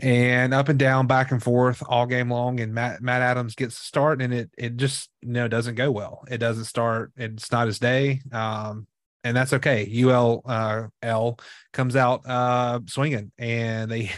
[0.00, 2.60] And up and down, back and forth all game long.
[2.60, 5.90] And Matt Matt Adams gets the start, and it it just you know doesn't go
[5.90, 6.24] well.
[6.30, 7.12] It doesn't start.
[7.16, 8.20] It's not his day.
[8.30, 8.86] Um,
[9.24, 9.90] and that's okay.
[10.04, 11.38] UL uh, L
[11.72, 14.12] comes out uh, swinging, and they,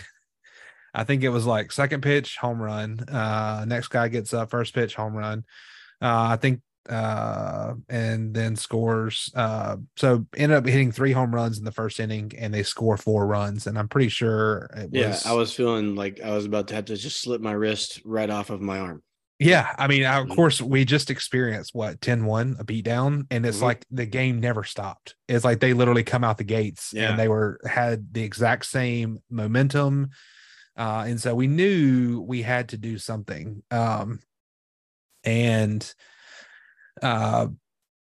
[0.95, 3.01] I think it was like second pitch home run.
[3.09, 5.45] Uh, next guy gets up first pitch home run.
[6.03, 11.59] Uh, I think uh and then scores uh so ended up hitting three home runs
[11.59, 15.09] in the first inning and they score four runs and i'm pretty sure it Yeah,
[15.09, 18.01] was I was feeling like I was about to have to just slip my wrist
[18.07, 19.03] right off of my arm.
[19.38, 20.34] yeah i mean of Mhm.
[20.34, 23.62] course we just experienced what 10-1 a beatdown, and it's Mhm.
[23.62, 27.11] like the game never stopped it's like they literally come out the gates Yeah.
[27.11, 30.09] and they were had the exact same momentum
[30.81, 34.18] uh and so we knew we had to do something um
[35.24, 35.95] and
[37.03, 37.47] uh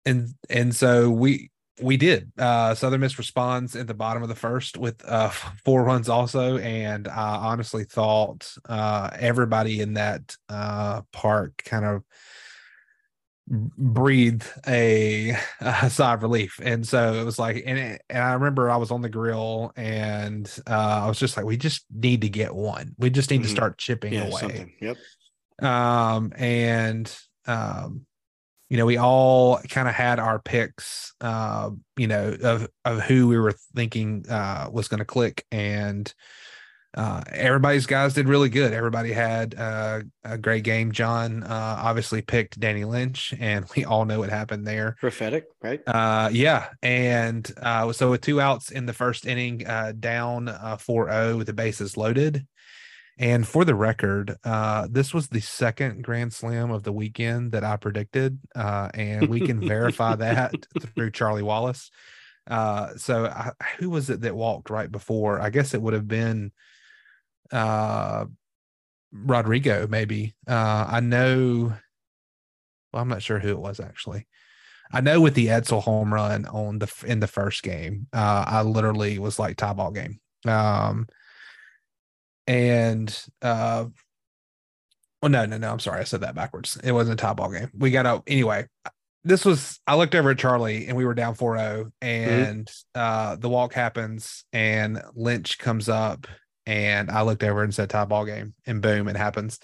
[0.06, 1.50] and and so we
[1.82, 2.32] we did.
[2.38, 5.30] Uh southern miss responds at the bottom of the first with uh
[5.66, 12.04] four runs also and i honestly thought uh everybody in that uh park kind of
[13.48, 18.34] breathed a, a sigh of relief and so it was like and, it, and i
[18.34, 22.22] remember i was on the grill and uh i was just like we just need
[22.22, 23.52] to get one we just need to Mhm.
[23.52, 24.74] start chipping Yeah, away something.
[24.82, 24.98] Yep.
[25.62, 28.06] um and um
[28.70, 33.30] you know we all kind of had our picks uh you know of of who
[33.30, 36.14] we were thinking uh was going to click and
[36.94, 38.74] uh everybody's guys did really good.
[38.74, 40.92] Everybody had uh, a great game.
[40.92, 44.96] Jon uh obviously picked danny lynch and we all know what happened there.
[45.00, 45.82] Prophetic, right?
[45.86, 46.70] uh yeah.
[46.82, 51.48] And uh so with two outs in the first inning uh down uh 4-0 with
[51.48, 52.48] the bases loaded.
[53.20, 57.64] And for the record uh this was the second grand slam of the weekend that
[57.64, 60.54] i predicted uh and we can verify that
[60.96, 61.92] through charlie wallace.
[62.50, 65.42] Uh so I, who was it that walked right before?
[65.42, 66.54] I guess it would have been
[67.52, 68.26] uh
[69.12, 71.74] rodrigo maybe uh i know
[72.94, 74.28] well i'm not sure who it was actually
[74.92, 78.62] I know with the Etzel home run on the in the first game, uh, I
[78.62, 80.20] literally was like tie ball game.
[80.46, 81.08] Um,
[82.46, 83.86] and uh,
[85.22, 86.78] well, no, no, no, I'm sorry, I said that backwards.
[86.84, 87.70] It wasn't a tie ball game.
[87.78, 88.68] We got out anyway.
[89.24, 93.50] This was I looked over at Charlie and we were down 4-0 and uh the
[93.50, 96.28] walk happens and Lynch comes up
[96.68, 99.60] and I looked over and said tie ball game and boom it happens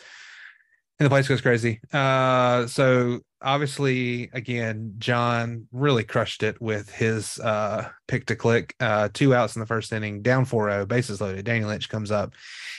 [1.00, 1.82] and the place goes crazy.
[1.92, 8.76] Uh, so obviously, again, Jon really crushed it with his uh, pick to click.
[8.80, 11.46] Uh, two outs in the first inning, down 4 0, bases loaded.
[11.46, 12.34] Danny Lynch comes up.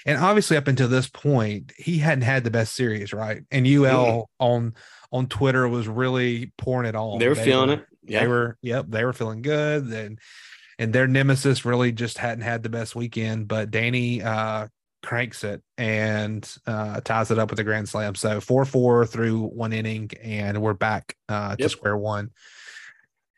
[0.07, 3.43] And obviously, up until this point, he hadn't had the best series, right?
[3.51, 4.75] And UL on
[5.11, 7.18] on Twitter was really pouring it on.
[7.18, 7.87] They were feeling were- it.
[8.07, 8.20] Yeah.
[8.20, 9.85] They were, yep, they were feeling good.
[9.85, 10.18] And
[10.79, 13.49] and their nemesis really just hadn't had the best weekend.
[13.49, 14.68] But Danny uh
[15.05, 18.14] cranks it and uh, ties it up with a grand slam.
[18.14, 22.31] So four four through one inning, and we're back uh, to square one.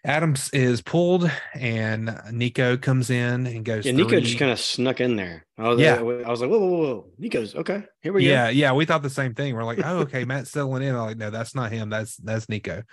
[0.05, 3.84] Adams is pulled, and Nico comes in and goes.
[3.84, 4.20] Yeah, Nico three.
[4.20, 5.45] just kind of snuck in there.
[5.59, 5.97] I was, Yeah.
[5.97, 7.07] I was like, whoa, whoa, whoa, whoa.
[7.18, 7.82] Nico's okay.
[8.03, 8.30] Here we go.
[8.30, 9.57] yeah, yeah, we thought the same thing.
[9.57, 10.95] We're like, oh, okay, Matt's settling in.
[10.95, 11.91] I'm like, no, that's not him.
[11.91, 12.84] That's that's Nico.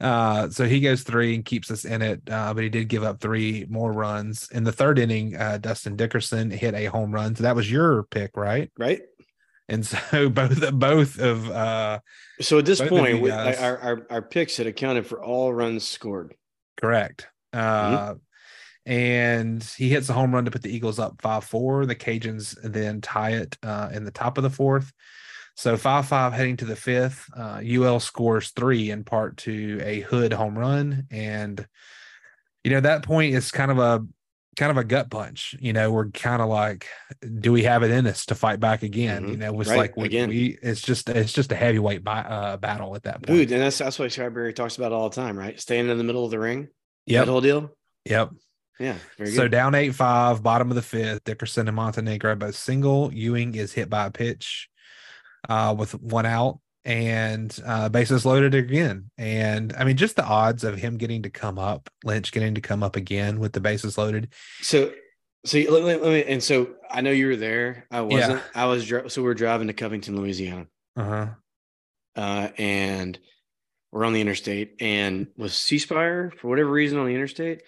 [0.00, 2.20] Uh, so he goes three and keeps us in it.
[2.30, 5.36] Uh, but he did give up three more runs in the third inning.
[5.36, 7.34] Uh, Dustin Dickerson hit a home run.
[7.34, 8.70] So that was your pick, right?
[8.78, 9.00] Right.
[9.68, 12.00] And so both both of uh,
[12.40, 16.34] So at this point, we, our, our our picks had accounted for all runs scored.
[16.76, 17.28] correct.
[17.52, 18.14] Uh,
[18.84, 21.86] and he hits a home run to put the Eagles up five four.
[21.86, 24.92] The Cajuns then tie it uh, in the top of the fourth.
[25.56, 27.24] So five five heading to the fifth.
[27.36, 31.66] Uh, UL scores three in part to a Hood home run, and
[32.62, 34.06] you know that point is kind of a
[34.58, 35.54] kind of a gut punch.
[35.58, 36.86] You know, we're kind of like,
[37.40, 39.24] do we have it in us to fight back again?
[39.26, 39.30] Mhm.
[39.30, 40.28] You know, it's Right, like we, again.
[40.28, 43.26] we it's just it's just a heavyweight bi- uh, battle at that point.
[43.26, 45.58] Dude, and that's that's what Scott Berry talks about all the time, right?
[45.58, 46.68] Staying in the middle of the ring.
[47.06, 47.70] Yeah, whole deal.
[48.04, 48.30] yep.
[48.78, 48.96] Yeah.
[49.16, 53.10] Very So down eight five, bottom of the fifth, Dickerson and Montenegro both single.
[53.14, 54.68] Ewing is hit by a pitch
[55.48, 59.10] uh, with one out and uh, bases loaded again.
[59.18, 62.60] And I mean, just the odds of him getting to come up, Lynch getting to
[62.60, 64.32] come up again with the bases loaded.
[64.62, 64.92] So,
[65.44, 67.86] so let, let- let me, and so I know you were there.
[67.90, 68.42] I wasn't.
[68.54, 68.88] I was.
[69.08, 70.66] So we're driving to Covington, Louisiana,
[70.96, 71.26] Uh huh.
[72.16, 73.18] uh, and
[73.92, 74.76] we're on the interstate.
[74.80, 77.62] And with C Spire, for whatever reason, on the interstate,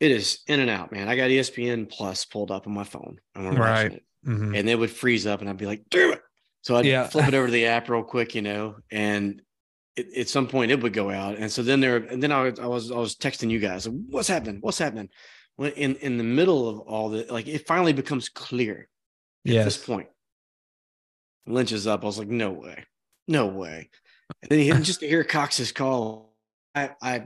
[0.00, 1.08] it is in and out, man.
[1.08, 3.18] I got ESPN Plus pulled up on my phone.
[3.34, 3.84] and we're Right.
[3.84, 4.04] watching it.
[4.24, 6.22] hmm and they would freeze up, and I'd be like, "Damn it!"
[6.62, 7.06] So I'd Yeah.
[7.08, 9.40] flip it over to the app real quick, you know, and
[9.96, 12.42] it, at some point it would go out, and so then there, and then I
[12.42, 14.58] was, I was, I was texting you guys, "What's happening?
[14.60, 15.08] What's happening?"
[15.56, 18.88] When in in the middle of all the, like, it finally becomes clear
[19.46, 19.84] at this Yes.
[19.84, 20.08] point.
[21.46, 22.02] Lynch is up.
[22.02, 22.84] I was like, "No way,
[23.26, 23.90] no way!"
[24.42, 26.34] And then he just to hear Cox's call,
[26.74, 27.24] I, I.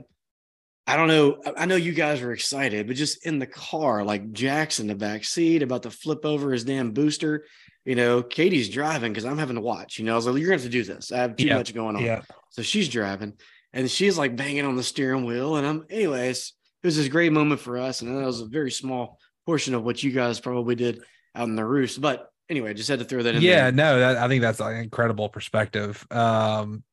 [0.87, 1.41] I don't know.
[1.43, 4.85] I- I know you guys were excited, but just in the car, like Jack's in
[4.85, 7.45] the back seat, about to flip over his damn booster.
[7.85, 9.99] You know, Katie's driving because I'm having to watch.
[9.99, 11.11] You know, I was like, "You're going to have to do this.
[11.11, 11.57] I have too Yeah.
[11.57, 12.21] much going on." Yeah.
[12.49, 13.33] So she's driving,
[13.73, 15.55] and she's like banging on the steering wheel.
[15.57, 18.71] And I'm, anyways, it was this great moment for us, and that was a very
[18.71, 21.03] small portion of what you guys probably did
[21.35, 22.01] out in the roost.
[22.01, 23.41] But anyway, I just had to throw that in.
[23.41, 23.71] Yeah, there.
[23.71, 26.05] no, that, I think that's an incredible perspective.
[26.09, 26.83] Um,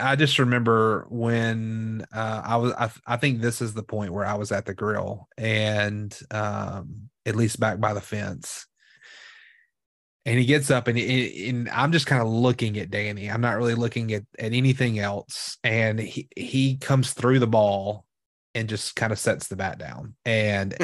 [0.00, 4.24] I just remember when uh, I was, I, I think this is the point where
[4.24, 8.66] I was at the grill and um, at least back by the fence.
[10.28, 13.30] And he gets up and, he, and I'm just kind of looking at Danny.
[13.30, 15.56] I'm not really looking at, at anything else.
[15.64, 18.04] And he, he comes through the ball
[18.54, 20.16] and just kind of sets the bat down.
[20.26, 20.74] And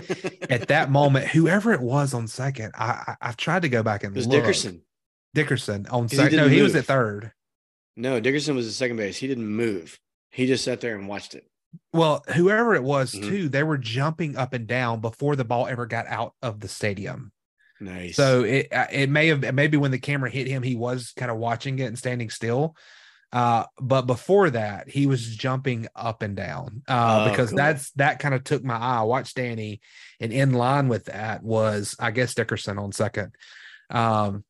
[0.49, 4.03] at that moment, whoever it was on second, I, I I've tried to go back
[4.03, 4.41] and it was look.
[4.41, 4.81] Dickerson.
[5.35, 6.37] Dickerson on second.
[6.39, 6.81] No, didn't he was move.
[6.81, 7.33] at third.
[7.97, 9.19] No, Dickerson was at second base.
[9.19, 9.99] He didn't move.
[10.31, 11.45] He just sat there and watched it.
[11.93, 13.29] Well, whoever it was Mhm.
[13.29, 16.69] too, they were jumping up and down before the ball ever got out of the
[16.69, 17.31] stadium.
[17.81, 18.17] Nice.
[18.17, 21.31] So it uh, it may have maybe when the camera hit him, he was kind
[21.31, 22.77] of watching it and standing still.
[23.33, 27.57] Uh, but before that, he was jumping up and down uh, Oh, because cool.
[27.57, 28.99] that's that kind of took my eye.
[28.99, 29.81] I watched Danny,
[30.21, 33.35] and in line with that was I guess Dickerson on second.
[33.91, 34.45] Um,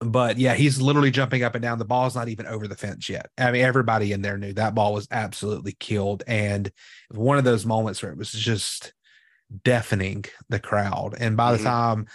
[0.00, 1.78] but yeah, he's literally jumping up and down.
[1.78, 3.30] The ball's not even over the fence yet.
[3.38, 6.70] I mean, everybody in there knew that ball was absolutely killed, and
[7.10, 8.92] one of those moments where it was just
[9.64, 11.14] deafening the crowd.
[11.18, 11.58] And by Mhm.
[11.58, 12.06] the time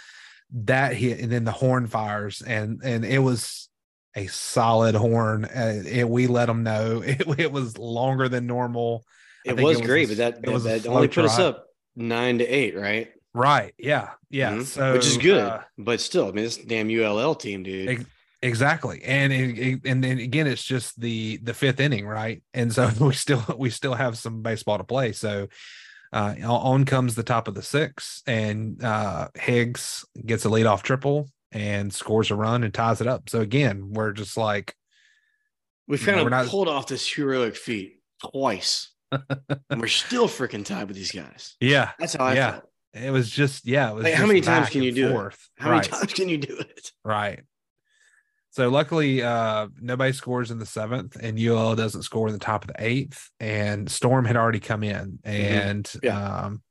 [0.64, 3.68] that hit, and then the horn fires, and and it was
[4.16, 5.44] a solid horn.
[5.44, 9.04] Uh, it, we let them know it, it was longer than normal.
[9.44, 11.38] It was it was great, a- but that, it that, was that only put us
[11.38, 11.66] up
[11.96, 13.10] nine to eight, right?
[13.34, 13.74] Right?
[13.78, 14.52] Yeah, yeah.
[14.54, 14.64] Mhm.
[14.64, 17.88] So which is good, uh, but still, I mean, this damn ULL team, dude.
[17.88, 18.04] Ex-
[18.40, 22.40] Exactly, and it- and then again, it's just the the fifth inning, right?
[22.54, 25.10] And so we still we still have some baseball to play.
[25.12, 25.48] So
[26.12, 31.28] uh, on comes the top of the six, and uh, Higgs gets a leadoff triple
[31.52, 33.28] and scores a run and ties it up.
[33.28, 34.74] So again, we're just like,
[35.86, 40.64] We've you kind of not- pulled off this heroic feat twice, and we're still freaking
[40.64, 41.56] tied with these guys.
[41.60, 42.50] yeah, That's how I Yeah.
[42.52, 42.64] felt.
[42.94, 43.90] it was just yeah.
[43.90, 45.34] It was Like, how many times can you do it?
[45.58, 45.76] How right.
[45.76, 46.92] many times can you do it?
[47.04, 47.40] Right.
[48.58, 52.64] So luckily, uh, nobody scores in the seventh, and UL doesn't score in the top
[52.64, 53.30] of the eighth.
[53.38, 56.04] And Storm had already come in, and Mm-hmm.
[56.04, 56.38] Yeah.
[56.46, 56.62] um,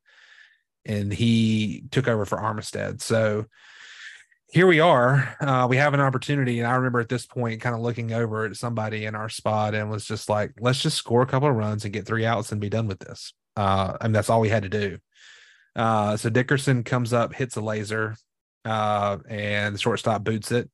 [0.83, 2.99] and he took over for Armistead.
[2.99, 3.45] So
[4.51, 5.33] here we are.
[5.39, 8.43] Uh, we have an opportunity, and I remember at this point, kind of looking over
[8.43, 11.55] at somebody in our spot, and was just like, "Let's just score a couple of
[11.55, 14.49] runs and get three outs and be done with this." Uh, and that's all we
[14.49, 14.97] had to do.
[15.73, 18.17] Uh, so Dickerson comes up, hits a laser,
[18.65, 20.69] uh, and the shortstop boots it.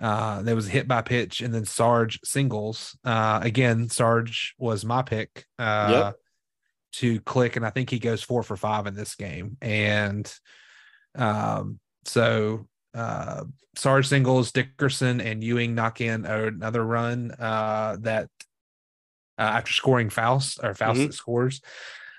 [0.00, 2.96] Uh, there was a hit by pitch, and then Sarge singles.
[3.04, 6.16] Uh, again, Sarge was my pick uh, Yep.
[6.94, 9.56] to click, and I think he goes four for five in this game.
[9.62, 10.32] And
[11.14, 13.44] um, so uh,
[13.76, 18.28] Sarge singles, Dickerson and Ewing knock in another run uh, that
[19.38, 21.06] uh, after scoring Faust or Faust Mhm.
[21.06, 21.60] that scores.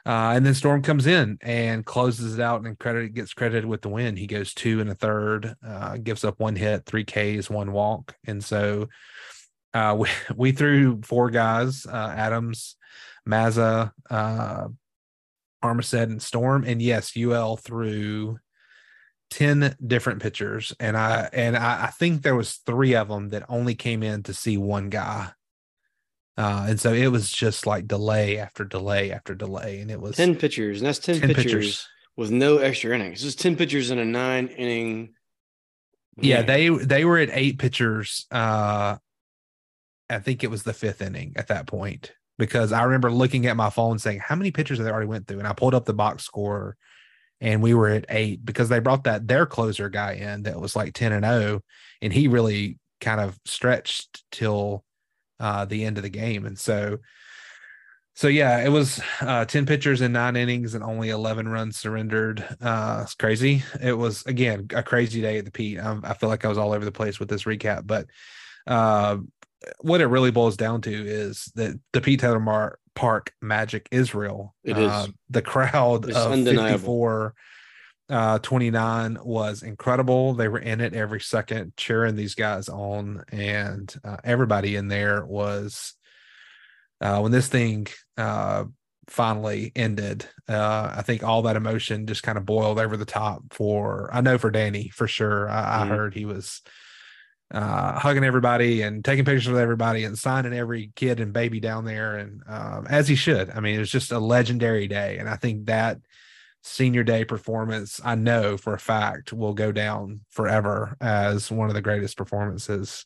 [0.05, 3.81] Uh, and then Storm comes in and closes it out and credit gets credited with
[3.81, 4.15] the win.
[4.15, 8.15] He goes two and a third, uh, gives up one hit, three Ks, one walk.
[8.25, 8.87] And so
[9.73, 12.75] uh, we, we threw four guys, uh, Adams,
[13.27, 14.67] Mazza, uh,
[15.63, 16.63] Armistead, and Storm.
[16.65, 18.37] And yes, UL threw
[19.31, 20.73] 10 different pitchers.
[20.79, 24.23] And I and I, I think there was three of them that only came in
[24.23, 25.31] to see one guy.
[26.37, 29.79] Uh, and so it was just like delay after delay after delay.
[29.79, 31.87] And it was 10 pitchers, and that's 10, 10 pitchers, pitchers.
[32.17, 33.19] with no extra innings.
[33.21, 35.13] This is 10 pitchers in a nine inning.
[36.17, 38.95] yeah they they were at eight pitchers uh
[40.09, 43.57] i think it was the fifth inning at that point because i remember looking at
[43.57, 45.83] my phone saying how many pitchers have they already went through and i pulled up
[45.83, 46.77] the box score
[47.41, 50.73] and we were at eight because they brought that their closer guy in that was
[50.73, 51.59] like 10 and 0
[52.01, 54.84] and he really kind of stretched till
[55.39, 56.45] uh the end of the game.
[56.45, 56.99] And so
[58.13, 62.43] so yeah it was uh 10 pitchers in nine innings and only 11 runs surrendered.
[62.61, 63.63] Uh it's crazy.
[63.81, 66.57] It was again a crazy day at the pete i, I feel like i was
[66.57, 68.07] all over the place with this recap but
[68.67, 69.17] uh
[69.81, 74.15] what it really boils down to is that the pete taylor Mar- park magic is
[74.15, 74.55] real.
[74.63, 74.89] It is.
[74.89, 76.77] Uh, the crowd It's of undeniable.
[76.77, 77.33] 54
[78.09, 80.33] uh 29 was incredible.
[80.33, 85.25] They were in it every second cheering these guys on and uh, everybody in there
[85.25, 85.93] was
[87.01, 87.87] uh when this thing
[88.17, 88.63] uh
[89.07, 93.43] finally ended uh i think all that emotion just kind of boiled over the top
[93.51, 95.47] for i know for danny for sure.
[95.49, 95.89] I, I Mhm.
[95.89, 96.61] heard he was
[97.51, 101.85] uh hugging everybody and taking pictures with everybody and signing every kid and baby down
[101.85, 103.51] there and um as he should.
[103.51, 105.99] I mean it was just a legendary day and i think that
[106.65, 111.75] senior day performance i know for a fact will go down forever as one of
[111.75, 113.05] the greatest performances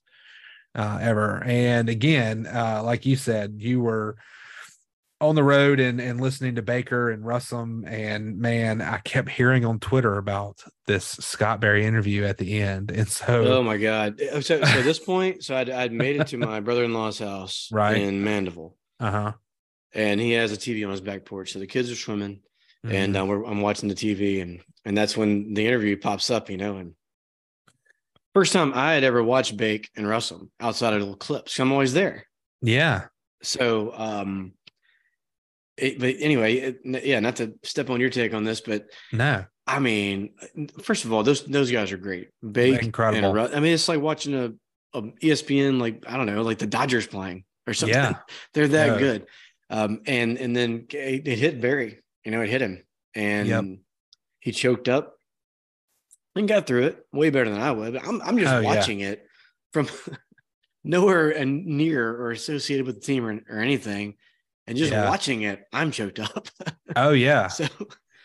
[0.76, 4.16] uh, ever and again uh, like you said you were
[5.22, 9.66] on the road and, and listening to baker and russum and man i kept hearing
[9.66, 14.22] on twitter about this scott Berry interview at the end and so Oh my God.
[14.32, 17.20] So, so at this point, so I'd, I'd made it to my brother in law's
[17.20, 17.98] house Right.
[17.98, 19.34] in Mandeville, uh-huh
[19.94, 21.52] and he has a TV on his back porch.
[21.54, 22.42] So the kids are swimming,
[22.86, 22.96] Mm-hmm.
[22.96, 26.50] and uh, we're, I'm watching the TV, and and that's when the interview pops up,
[26.50, 26.78] you know.
[26.78, 26.94] And
[28.34, 31.60] first time I had ever watched Bake and Russell outside of little clips.
[31.60, 32.26] I'm always there.
[32.62, 33.08] yeah
[33.42, 34.54] So, um,
[35.78, 39.46] it, but anyway, it, yeah, not to step on your take on this, but no
[39.70, 40.32] I mean,
[40.82, 42.30] first of all, those those guys are great.
[42.42, 43.38] Bake Incredible.
[43.38, 46.66] And I mean, it's like watching a, a ESPN, like I don't know, like the
[46.66, 47.96] Dodgers playing or something.
[47.96, 48.16] Yeah.
[48.56, 48.98] They're that Yeah.
[48.98, 49.28] good.
[49.70, 52.00] Um, and and then it, it hit Berry.
[52.30, 52.84] You know, it hit him,
[53.16, 53.66] and Yep.
[54.40, 55.16] he choked up
[56.36, 57.98] and got through it way better than I would.
[57.98, 58.76] I'm I'm just Oh, yeah.
[58.76, 59.26] watching it
[59.74, 59.88] from
[60.84, 64.14] nowhere and near or associated with the team or, or anything.
[64.68, 65.10] And just Yeah.
[65.10, 66.48] watching it, I'm choked up.
[66.96, 67.66] oh yeah so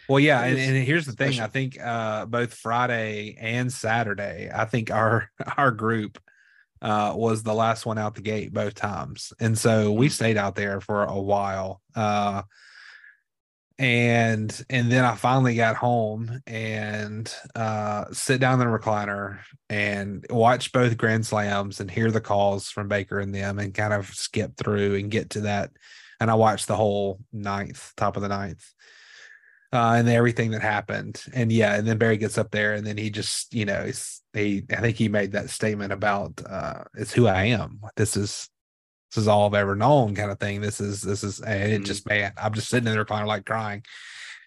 [0.06, 1.40] Well, yeah, and, and here's the thing.
[1.40, 6.18] I think uh, both Friday and Saturday, I think our our group
[6.82, 10.12] uh, was the last one out the gate both times, and so we Mhm.
[10.12, 11.80] stayed out there for a while.
[11.96, 12.42] Uh,
[13.78, 20.24] and and then I finally got home and uh, sit down in the recliner and
[20.30, 24.08] watch both grand slams and hear the calls from Baker and them, and kind of
[24.08, 25.70] skip through and get to that.
[26.20, 28.64] And I watched the whole ninth, top of the ninth
[29.74, 31.22] uh, and everything that happened.
[31.34, 34.22] And yeah, and then Berry gets up there and then he just, you know, he's,
[34.32, 37.80] he, I think he made that statement about, uh, it's who I am.
[37.96, 38.48] This is,
[39.14, 40.60] this is all I've ever known kind of thing.
[40.60, 41.86] This is, this is, and it Mhm.
[41.86, 43.82] just, man, I'm just sitting in kind of like crying.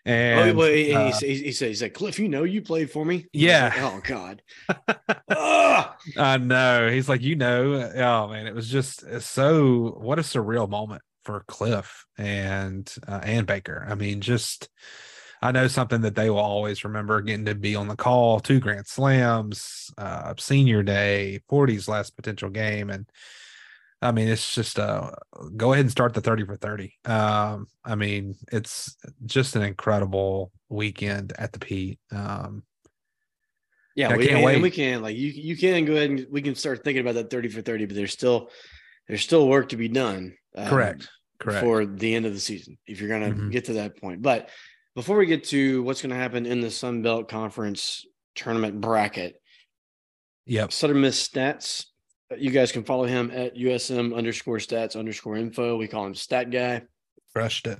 [0.05, 2.89] Oh, And well, he, uh, he, he, said, he said, Cliff, you know, you played
[2.91, 3.27] for me.
[3.33, 3.71] Yeah.
[3.73, 4.41] like, oh God.
[6.17, 6.89] I know.
[6.89, 11.43] He's like, you know, oh man, it was just so what a surreal moment for
[11.47, 13.85] Cliff and uh, and Baker.
[13.87, 14.69] I mean, just
[15.41, 18.59] I know something that they will always remember getting to be on the call, two
[18.59, 23.07] grand slams, uh, senior day, 40s last potential game, and
[24.01, 25.11] I mean, it's just uh
[25.55, 26.93] go ahead and start the 30 for 30.
[27.05, 28.95] Um, I mean, it's
[29.25, 31.99] just an incredible weekend at the Pete.
[32.11, 32.63] Um,
[33.95, 34.61] Yeah, we, can't wait.
[34.61, 37.29] we can like you you can go ahead and we can start thinking about that
[37.31, 38.51] 30 for 30, but there's still
[39.07, 40.35] there's still work to be done.
[40.55, 41.09] um, correct.
[41.39, 41.63] Correct.
[41.63, 43.51] For the end of the season, if you're gonna Mhm.
[43.51, 44.21] get to that point.
[44.23, 44.49] But
[44.95, 48.05] before we get to what's gonna happen in the Sun Belt Conference
[48.35, 49.39] tournament bracket.
[50.45, 50.71] Yep.
[50.71, 51.85] Southern Miss stats.
[52.35, 55.77] You guys can follow him at USM underscore stats underscore info.
[55.77, 56.81] We call him Stat Guy.
[57.33, 57.79] Crushed it.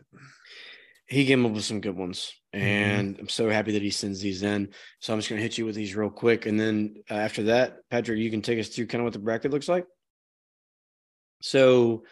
[1.08, 2.66] He came up with some good ones, Mm-hmm.
[2.66, 4.70] and I'm so happy that he sends these in.
[5.00, 7.44] So I'm just going to hit you with these real quick, and then uh, after
[7.44, 9.86] that, Patrick, you can take us through kind of what the bracket looks like.
[11.42, 12.04] So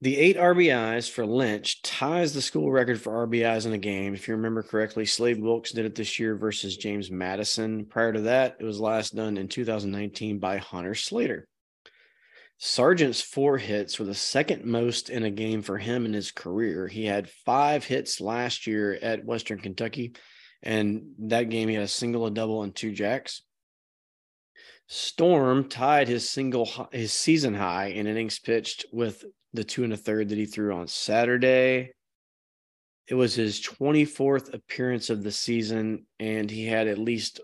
[0.00, 4.14] the eight RBIs for Lynch ties the school record for RBIs in a game.
[4.14, 7.86] If you remember correctly, Slade Wilkes did it this year versus James Madison.
[7.86, 11.48] Prior to that, it was last done in 2019 by Hunter Slater.
[12.58, 16.86] Sargent's four hits were the second most in a game for him in his career.
[16.86, 20.14] He had five hits last year at Western Kentucky,
[20.62, 23.42] and that game he had a single, a double, and two jacks.
[24.86, 29.96] Storm tied his single his season high in innings pitched with the two and a
[29.96, 31.92] third that he threw on Saturday.
[33.06, 37.40] It was his 24th appearance of the season, and he had at least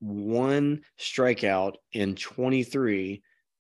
[0.00, 3.22] one strikeout in 23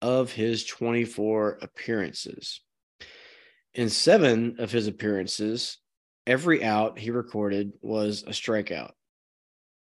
[0.04, 2.60] of his 24 appearances.
[3.72, 5.78] In seven of his appearances,
[6.26, 8.90] every out he recorded was a strikeout.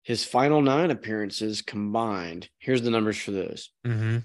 [0.04, 3.72] His final nine appearances combined, here's the numbers for those.
[3.84, 4.20] Mm-hmm.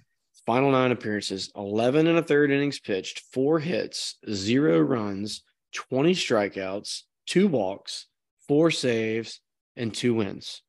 [0.45, 7.05] Final nine appearances 11 and a third innings pitched, four hits, zero runs, 20 strikeouts,
[7.27, 8.07] two walks,
[8.47, 9.41] four saves,
[9.77, 10.61] and two wins.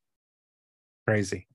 [1.05, 1.47] Crazy.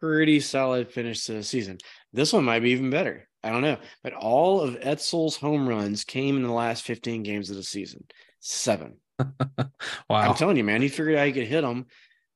[0.00, 1.78] Pretty solid finish to the season.
[2.12, 3.28] This one might be even better.
[3.42, 3.78] I don't know.
[4.02, 8.04] But all of Etzel's home runs came in the last 15 games of the season.
[8.40, 8.96] Seven.
[9.18, 9.70] wow.
[10.10, 11.86] I'm telling you, man, he figured out he could hit them.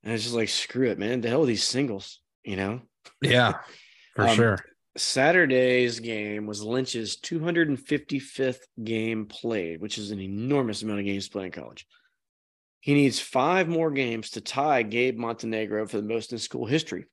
[0.03, 1.21] And it's just like, screw it, man.
[1.21, 2.83] The hell with these singles, you know?
[3.23, 3.55] yeah,
[4.15, 4.59] for Um, sure.
[4.97, 11.47] Saturday's game was Lynch's 255th game played, which is an enormous amount of games played
[11.47, 11.87] in college.
[12.81, 17.07] He needs five more games to tie Gabe Montenegro for the most in school history.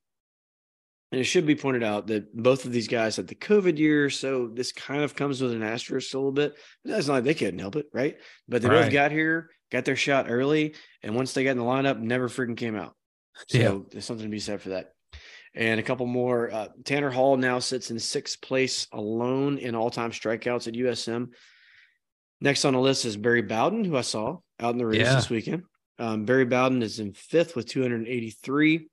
[1.11, 4.09] And it should be pointed out that both of these guys had the COVID year,
[4.09, 6.55] so this kind of comes with an asterisk a little bit.
[6.85, 8.17] That's not like they couldn't help it, right?
[8.47, 10.73] But they both got here, got their shot early,
[11.03, 12.95] and once they got in the lineup, never freaking came out.
[13.49, 13.77] So Yeah.
[13.91, 14.93] there's something to be said for that.
[15.53, 16.49] And a couple more.
[16.49, 21.31] Uh, Tanner Hall now sits in sixth place alone in all time strikeouts at USM.
[22.39, 25.15] Next on the list is Barry Bowden, who I saw out in the race Yeah.
[25.15, 25.63] this weekend.
[25.99, 28.87] Um, Barry Bowden is in fifth with 283.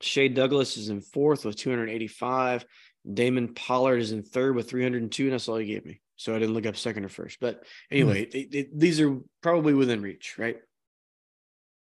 [0.00, 2.64] Shea Douglas is in fourth with 285.
[3.12, 6.00] Damon Pollard is in third with 302, and that's all he gave me.
[6.16, 7.38] So I didn't look up second or first.
[7.40, 10.56] But anyway, it- it- these are probably within reach, right?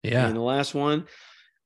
[0.03, 0.27] Yeah.
[0.27, 1.07] And the last one,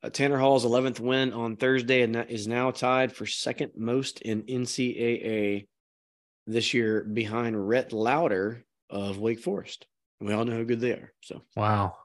[0.04, 4.22] uh, Tanner Hall's 11th win on Thursday, and that is now tied for second most
[4.22, 5.68] in NCAA
[6.48, 9.88] this year behind Rhett Lowder of Wake Forest.
[10.20, 11.14] We all know how good they are.
[11.22, 11.98] So Wow.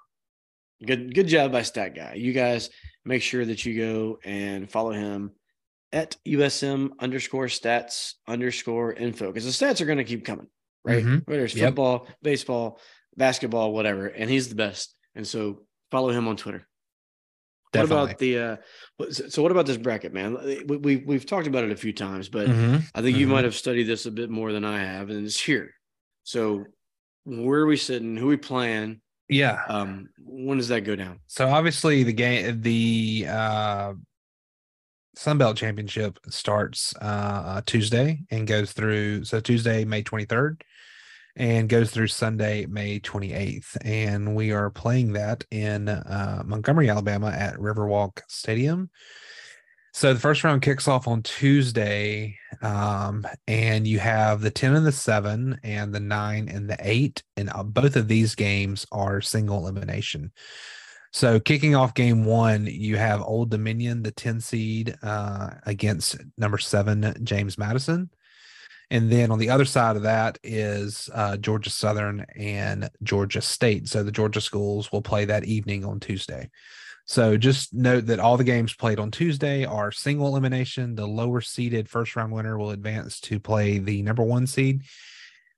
[0.84, 2.14] Good, good job by Stat Guy.
[2.14, 2.70] You guys
[3.04, 5.32] make sure that you go and follow him
[5.92, 10.46] at USM underscore stats underscore info because the stats are going to keep coming,
[10.84, 11.04] right?
[11.04, 11.26] Mhm.
[11.26, 11.68] Whether it's Yep.
[11.70, 12.80] football, baseball,
[13.16, 14.94] basketball, whatever, and he's the best.
[15.14, 16.66] And so follow him on Twitter.
[17.72, 17.96] Definitely.
[17.96, 18.56] What about the uh
[19.28, 20.34] so what about this bracket, man?
[20.66, 22.82] We, we we've talked about it a few times, but Mhm.
[22.94, 23.30] I think you Mhm.
[23.30, 25.72] might have studied this a bit more than I have, and it's here.
[26.24, 26.64] So
[27.24, 28.16] where are we sitting?
[28.16, 29.00] Who we playing?
[29.30, 29.62] Yeah.
[29.68, 31.20] Um, when does that go down?
[31.26, 33.92] So obviously the game, the uh,
[35.14, 39.24] Sun Belt Championship starts uh, Tuesday and goes through.
[39.24, 40.64] So Tuesday, May twenty third,
[41.36, 46.90] and goes through Sunday, May twenty eighth, and we are playing that in uh, Montgomery,
[46.90, 48.90] Alabama, at Riverwalk Stadium.
[49.92, 54.86] So the first round kicks off on Tuesday, um, and you have the ten and
[54.86, 59.20] the seven, and the nine and the eight, and uh, both of these games are
[59.20, 60.32] single elimination.
[61.12, 66.58] So kicking off game one, you have Old Dominion, the 10 seed, uh, against number
[66.58, 68.10] seven, James Madison.
[68.92, 73.88] And then on the other side of that is uh, Georgia Southern and Georgia State.
[73.88, 76.50] So the Georgia schools will play that evening on Tuesday.
[77.10, 80.94] So just note that all the games played on Tuesday are single elimination.
[80.94, 84.82] The lower seeded first round winner will advance to play the number one seed,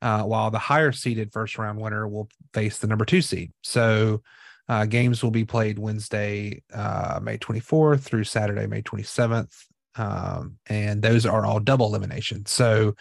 [0.01, 3.53] uh, while the higher seeded first round winner will face the number two seed.
[3.63, 4.23] So
[4.67, 9.53] uh, games will be played Wednesday, uh, May 24th through Saturday, May 27th.
[9.97, 12.47] Um, and those are all double elimination.
[12.47, 12.97] So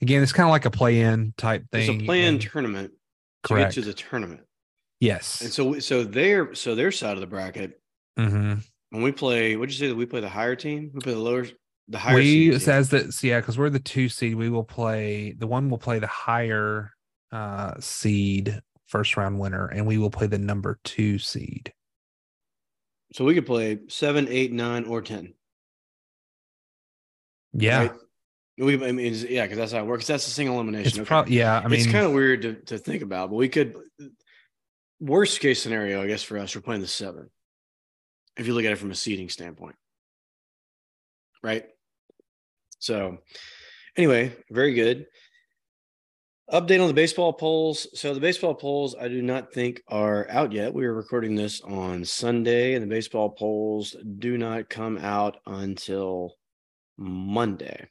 [0.00, 2.00] again, it's kind of like a play in type It's thing.
[2.00, 2.92] a play-in and- tournament
[3.42, 3.74] to correct.
[3.74, 4.40] get to the tournament.
[4.98, 5.42] yes.
[5.42, 7.80] And so so their so their side of the bracket,
[8.16, 8.54] hmm
[8.92, 10.90] when we play, what'd you say that we play the higher team?
[10.92, 11.46] We play the lower
[11.88, 15.46] the higher We says that, yeah, because we're the two seed, we will play the
[15.46, 16.92] one will play the higher
[17.32, 21.72] uh, seed first round winner, and we will play the number two seed.
[23.14, 25.32] So we could play seven, eight, nine, or ten.
[27.54, 27.78] Yeah.
[27.78, 27.92] Right?
[28.58, 30.06] We, I mean, yeah, because that's how it works.
[30.06, 31.00] That's a single elimination.
[31.00, 31.32] It's Okay.
[31.32, 31.58] yeah.
[31.58, 33.74] I mean, it's kind of weird to, to think about, but we could.
[35.00, 37.28] Worst case scenario, I guess for us, we're playing the seven.
[38.36, 39.76] If you look at it from a seating standpoint,
[41.42, 41.64] right?
[42.78, 43.18] So,
[43.96, 45.06] anyway, very good.
[46.50, 47.86] Update on the baseball polls.
[47.94, 50.74] So the baseball polls, I do not think are out yet.
[50.74, 56.34] We are recording this on Sunday, and the baseball polls do not come out until
[56.98, 57.88] Monday.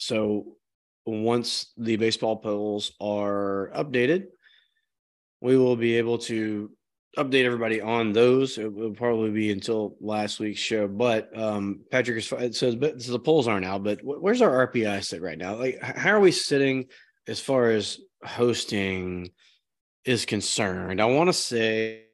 [0.00, 0.56] So
[1.04, 4.26] once the baseball polls are updated,
[5.40, 6.70] we will be able to
[7.16, 8.58] update everybody on those.
[8.58, 10.88] It will probably be until last week's show.
[10.88, 12.72] But um, Patrick is but so
[13.12, 13.84] the polls aren't out.
[13.84, 15.56] But where's our RPI sit right now?
[15.56, 16.86] Like, how are we sitting
[17.28, 19.30] as far as hosting
[20.04, 21.00] is concerned?
[21.00, 22.04] I want to say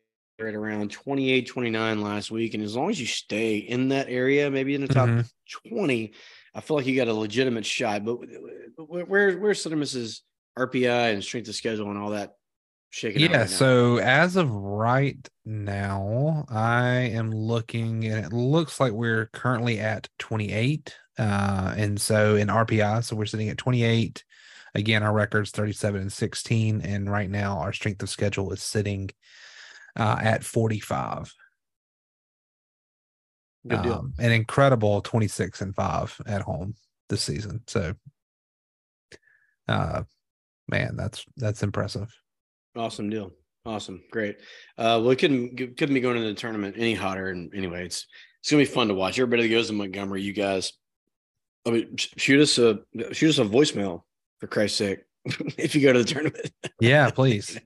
[0.40, 2.54] right around 28, 29 last week.
[2.54, 5.28] And as long as you stay in that area, maybe in the top Mhm.
[5.68, 6.12] 20,
[6.54, 8.04] I feel like you got a legitimate shot.
[8.04, 8.18] But
[8.76, 10.22] where, where where's Miss's
[10.56, 12.37] RPI and strength of schedule and all that
[12.90, 13.40] shaking yeah.
[13.40, 13.50] right?
[13.50, 20.08] So as of right now, I am looking, and it looks like we're currently at
[20.18, 20.94] 28.
[21.18, 24.24] Uh, and so in RPI, so we're sitting at 28.
[24.74, 29.10] Again, our record's 37 and 16, and right now our strength of schedule is sitting
[29.96, 31.34] uh, at 45.
[33.66, 33.92] good deal.
[33.94, 36.74] Um, an incredible 26 and 5 at home
[37.08, 37.62] this season.
[37.66, 37.94] So
[39.66, 40.02] uh
[40.68, 42.14] man, that's that's impressive.
[42.76, 43.32] Awesome deal.
[43.64, 44.02] Awesome.
[44.10, 44.36] Great.
[44.78, 47.28] Uh, well, it couldn't couldn't be going into the tournament any hotter.
[47.28, 48.06] And anyway, it's
[48.40, 49.18] it's gonna be fun to watch.
[49.18, 50.72] Everybody that goes to Montgomery, you guys,
[51.66, 52.80] I mean, sh- shoot us a
[53.12, 54.02] shoot us a voicemail
[54.38, 55.00] for Christ's sake
[55.58, 56.50] if you go to the tournament,
[56.80, 57.58] Yeah, please.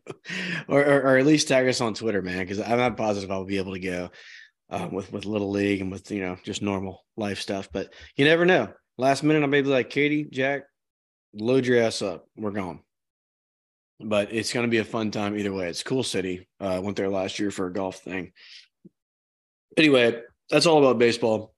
[0.68, 3.44] or, or or at least tag us on Twitter, man, because I'm not positive I'll
[3.44, 4.10] be able to go
[4.70, 7.68] uh, with with little league and with you know just normal life stuff.
[7.72, 8.72] But you never know.
[8.98, 10.62] Last minute, I may be like Katie, Jack,
[11.34, 12.26] load your ass up.
[12.36, 12.80] We're gone
[14.04, 15.68] but it's going to be a fun time either way.
[15.68, 16.48] It's a cool city.
[16.60, 18.32] Uh, I went there last year for a golf thing.
[19.76, 20.20] Anyway,
[20.50, 21.54] that's all about baseball.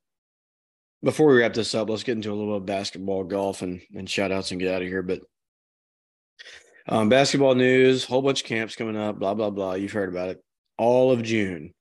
[1.03, 3.83] Before we wrap this up, let's get into a little bit of basketball, golf, and
[3.95, 5.03] and shout outs and get out of here.
[5.03, 5.21] But
[6.89, 9.75] um, basketball news, whole bunch of camps coming up, blah blah blah.
[9.75, 10.43] You've heard about it.
[10.79, 11.75] All of June,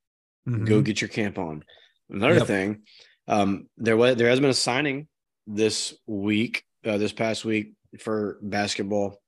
[0.48, 0.84] go Mhm.
[0.84, 1.64] get your camp on.
[2.10, 2.48] Another Yep.
[2.48, 2.81] thing,
[3.27, 5.07] um, there was there has been a signing
[5.48, 9.22] this week, uh, this past week for basketball.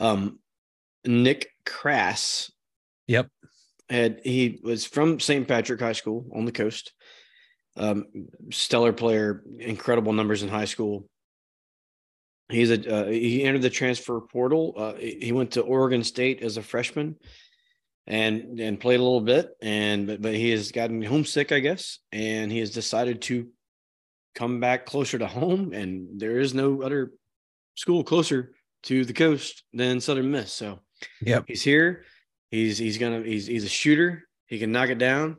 [0.00, 0.38] Um,
[1.04, 2.50] Nick Crass
[3.06, 3.28] Yep.
[3.88, 5.46] had he was from St.
[5.46, 6.92] Patrick High School on the coast.
[7.76, 8.06] Um,
[8.50, 11.08] stellar player, incredible numbers in high school.
[12.48, 14.74] He's a uh, he entered the transfer portal.
[14.76, 17.16] Uh, he he went to Oregon State as a freshman,
[18.06, 19.50] and and played a little bit.
[19.62, 23.48] And but, but he has gotten homesick, I guess, and he has decided to
[24.34, 25.72] come back closer to home.
[25.72, 27.12] And there is no other
[27.76, 28.52] school closer
[28.84, 30.52] to the coast than Southern Miss.
[30.52, 30.80] So
[31.22, 31.44] Yep.
[31.48, 32.04] he's here.
[32.50, 34.24] He's he's gonna he's he's a shooter.
[34.46, 35.36] He can knock it down.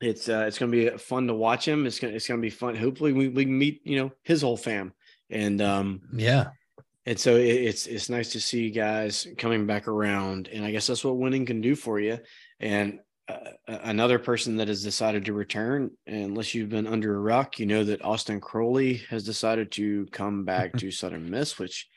[0.00, 1.86] It's uh it's gonna be fun to watch him.
[1.86, 2.74] It's gonna it's gonna be fun.
[2.76, 4.92] Hopefully we we meet you know his whole fam.
[5.30, 6.48] And um Yeah.
[7.06, 10.48] and so it, it's it's nice to see guys coming back around.
[10.48, 12.18] And I guess that's what winning can do for you.
[12.58, 17.60] And uh, another person that has decided to return, unless you've been under a rock,
[17.60, 21.88] you know that Austin Crowley has decided to come back to Southern Miss, which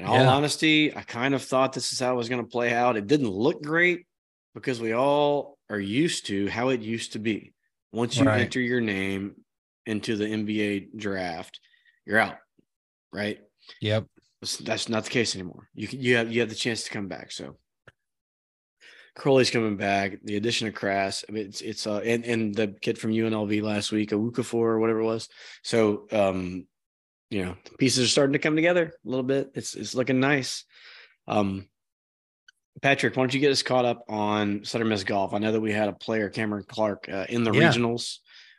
[0.00, 0.32] in all Yeah.
[0.32, 2.96] honesty, I kind of thought this is how it was going to play out.
[2.96, 4.06] It didn't look great
[4.54, 7.52] because we all are used to how it used to be.
[7.92, 8.40] Once you Right.
[8.40, 9.44] enter your name
[9.86, 11.60] into the NBA draft,
[12.06, 12.38] you're out,
[13.12, 13.40] right?
[13.80, 14.06] Yep.
[14.62, 15.68] That's, not the case anymore.
[15.74, 17.30] You can you have you have the chance to come back.
[17.30, 17.58] So
[19.14, 20.18] Crowley's coming back.
[20.24, 23.60] The addition of Crass, I mean, it's it's uh and and the kid from UNLV
[23.62, 25.28] last week, Awukafor or whatever it was.
[25.62, 26.66] So um,
[27.30, 29.52] you know, pieces are starting to come together a little bit.
[29.54, 30.64] It's it's looking nice.
[31.28, 31.68] Um,
[32.82, 35.32] Patrick, why don't you get us caught up on Southern Miss golf?
[35.34, 37.70] I know that we had a player, Cameron Clark, uh, in the Yeah.
[37.70, 38.18] regionals.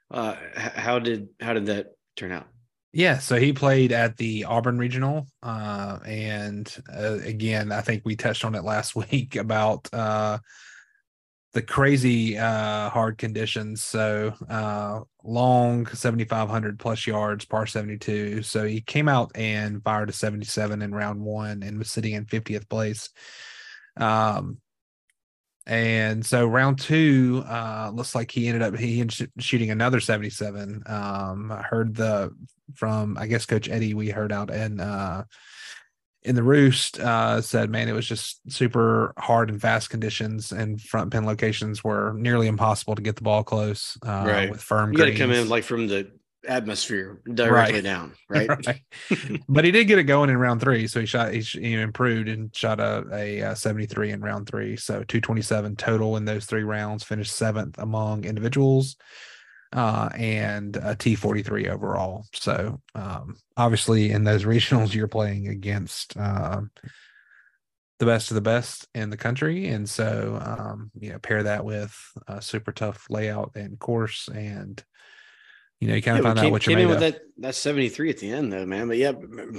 [0.09, 2.47] Uh, how did how did that turn out?
[2.93, 8.17] Yeah, so he played at the Auburn Regional, uh, and uh, again, I think we
[8.17, 10.39] touched on it last week about uh,
[11.53, 13.83] the crazy uh, hard conditions.
[13.83, 18.41] So uh, long, seventy five hundred plus yards, par seventy two.
[18.43, 22.13] So he came out and fired a seventy seven in round one, and was sitting
[22.13, 23.09] in fiftieth place.
[23.97, 24.57] Um,
[25.67, 29.99] and so round two, uh, looks like he ended up he ended sh- shooting another
[29.99, 30.83] 77.
[30.87, 32.31] Um, I heard the
[32.75, 35.23] from I guess Coach Eddie we heard out in uh
[36.23, 40.79] in the roost uh, said, man, it was just super hard and fast conditions, and
[40.81, 44.49] front pin locations were nearly impossible to get the ball close uh, Right.
[44.49, 44.91] with firm.
[44.91, 46.11] You got to come in like from the
[46.47, 47.83] atmosphere directly Right.
[47.83, 48.49] down, right?
[48.49, 48.81] Right.
[49.49, 52.29] but he did get it going in round three, so he shot he, he improved
[52.29, 56.63] and shot a, a, uh 73 in round three, so 227 total in those three
[56.63, 57.03] rounds.
[57.03, 58.95] Finished seventh among individuals,
[59.73, 62.25] uh, and a T43 overall.
[62.33, 66.71] So um, obviously, in those regionals, you're playing against um,
[67.99, 71.63] the best of the best in the country, and so um, you know pair that
[71.63, 71.95] with
[72.27, 74.83] a super tough layout and course, and
[75.79, 77.03] you know you kind of we find came, out what you're came in made with
[77.03, 77.13] of.
[77.13, 78.87] that that 73 at the end though, man.
[78.87, 79.13] But yeah,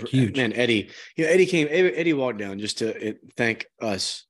[0.08, 0.36] Huge.
[0.36, 0.90] man, Eddie.
[1.16, 4.24] You know, Eddie came Eddie walked down just to uh, thank us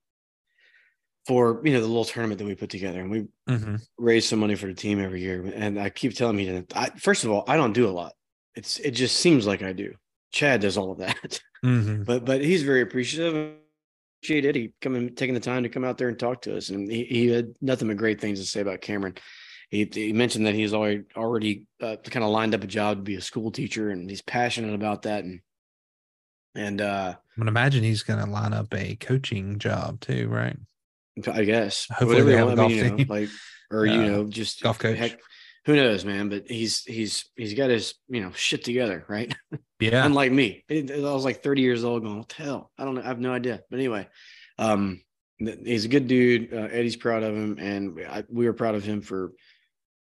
[1.26, 3.80] for you know the little tournament that we put together and we Mhm.
[3.98, 5.44] raise some money for the team every year.
[5.54, 8.12] And I keep telling me that I, first of all, I don't do a lot.
[8.54, 9.94] It's it just seems like I do.
[10.32, 12.04] Chad does all of that, Mhm.
[12.04, 13.54] but but he's very appreciative.
[14.20, 16.68] Appreciate Eddie coming taking the time to come out there and talk to us.
[16.70, 19.14] And he, he had nothing but great things to say about Cameron.
[19.70, 23.02] He, he mentioned that he's already already uh, kind of lined up a job to
[23.02, 25.24] be a school teacher, and he's passionate about that.
[25.24, 25.40] And
[26.54, 30.56] and uh, I'm gonna imagine he's gonna line up a coaching job too, right?
[31.32, 33.06] I guess Hopefully they you have a want, golf mean, you know, team.
[33.08, 33.28] like
[33.70, 34.96] or you Uh, know, just golf coach.
[34.98, 35.20] Heck,
[35.66, 36.28] who knows, man?
[36.28, 39.34] But he's he's he's got his you know shit together, right?
[39.80, 40.06] Yeah.
[40.06, 42.94] Unlike me, It- I was like 30 years old, going, "What the hell?" I don't
[42.94, 43.00] know.
[43.02, 43.62] I have no idea.
[43.68, 44.06] But anyway,
[44.56, 45.02] um,
[45.40, 46.54] th- he's a good dude.
[46.54, 49.32] Uh, Eddie's proud of him, and I, we were proud of him for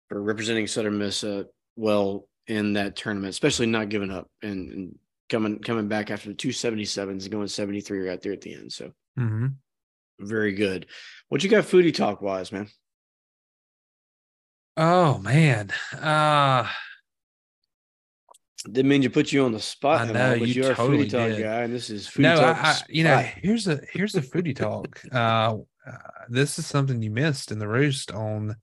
[0.07, 1.43] for representing Southern Miss uh,
[1.75, 4.99] well in that tournament, especially not giving up and, and
[5.29, 8.41] coming coming back after the two seventy sevens and going seventy three right there at
[8.41, 8.73] the end.
[8.73, 9.47] So hmm
[10.19, 10.85] very good.
[11.29, 12.67] What you got foodie talk wise, man?
[14.77, 15.71] Oh man.
[15.93, 16.67] Uh
[18.63, 20.01] Didn't mean to put you on the spot.
[20.01, 21.43] I know, but you you're totally a foodie talk did.
[21.43, 22.57] guy, and this is foodie no, talk.
[22.57, 25.01] I, I, you know, here's a here's a foodie talk.
[25.11, 25.97] Uh, uh
[26.29, 28.55] this is something you missed in the roost on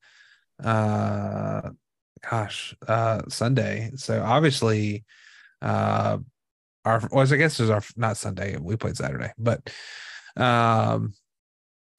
[0.63, 1.71] uh
[2.31, 3.91] gosh, uh Sunday.
[3.97, 5.05] So obviously
[5.63, 6.19] uh
[6.85, 9.71] our well, I guess it was our not Sunday, we played Saturday, but
[10.37, 11.15] um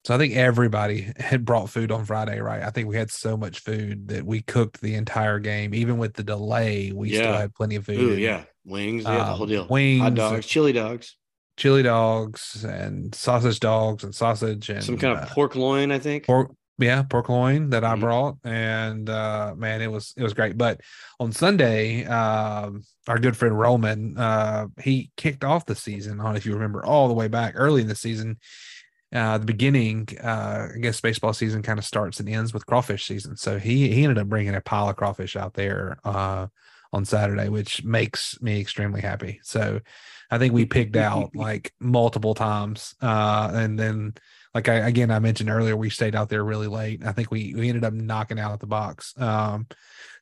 [0.07, 2.63] so I think everybody had brought food on Friday, right?
[2.63, 5.75] I think we had so much food that we cooked the entire game.
[5.75, 7.97] Even with the delay, we still had plenty of food.
[7.99, 9.67] Ooh, and, yeah, wings, yeah, the um, whole deal.
[9.69, 11.17] Wings, Hot dogs, chili dogs,
[11.57, 15.99] chili dogs, and sausage dogs, and sausage, and some kind of uh, pork loin, I
[15.99, 16.25] think.
[16.25, 17.99] pork yeah pork loin that i Mhm.
[17.99, 20.79] brought and uh man it was it was great but
[21.19, 26.45] on sunday um our good friend roman uh he kicked off the season on if
[26.45, 28.37] you remember all the way back early in the season
[29.13, 33.05] uh the beginning uh i guess baseball season kind of starts and ends with crawfish
[33.05, 36.47] season so he he ended up bringing a pile of crawfish out there uh
[36.93, 39.79] on saturday which makes me extremely happy so
[40.31, 44.13] i think we picked out like multiple times uh and then
[44.57, 47.05] like I again I mentioned earlier, we stayed out there really late.
[47.05, 49.13] I think we we ended up knocking out the box.
[49.15, 49.67] Um,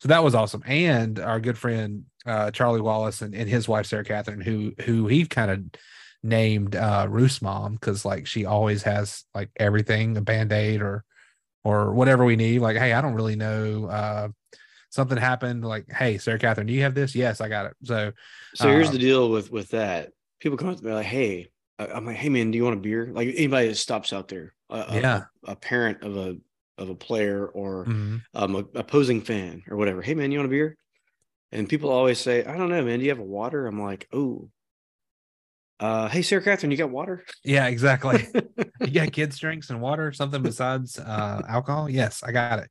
[0.01, 0.61] so that was awesome.
[0.65, 5.07] And our good friend uh, Charlie Wallace and, and his wife Sarah Catherine, who who
[5.07, 5.81] he kind of
[6.25, 11.05] named uh, Roost Mom because like she always has like everything a band aid or
[11.63, 12.59] or whatever we need.
[12.59, 13.85] Like, hey, I don't really know.
[13.85, 14.29] Uh,
[14.89, 15.63] something happened.
[15.63, 17.15] Like, hey, Sarah Catherine, do you have this?
[17.15, 17.73] Yes, I got it.
[17.83, 18.11] So
[18.55, 20.09] So here's Um, the deal with with that.
[20.39, 21.49] People come up to me like, "Hey,"
[21.79, 24.53] I'm like, "Hey, man, do you want a beer?" Like anybody that stops out there,
[24.69, 25.23] a, Yeah.
[25.47, 26.37] a, a parent of a
[26.77, 28.21] of a player or mhm.
[28.33, 30.01] um, a opposing fan or whatever.
[30.01, 30.75] Hey, man, you want a beer?
[31.51, 32.99] And people always say, "I don't know, man.
[32.99, 34.49] Do you have a water?" I'm like, "Oh."
[35.79, 37.25] Uh, hey, Sarah Catherine, you got water?
[37.43, 38.25] yeah, exactly.
[38.83, 41.89] you got kids drinks and water something besides uh alcohol?
[41.89, 42.69] Yes i got it.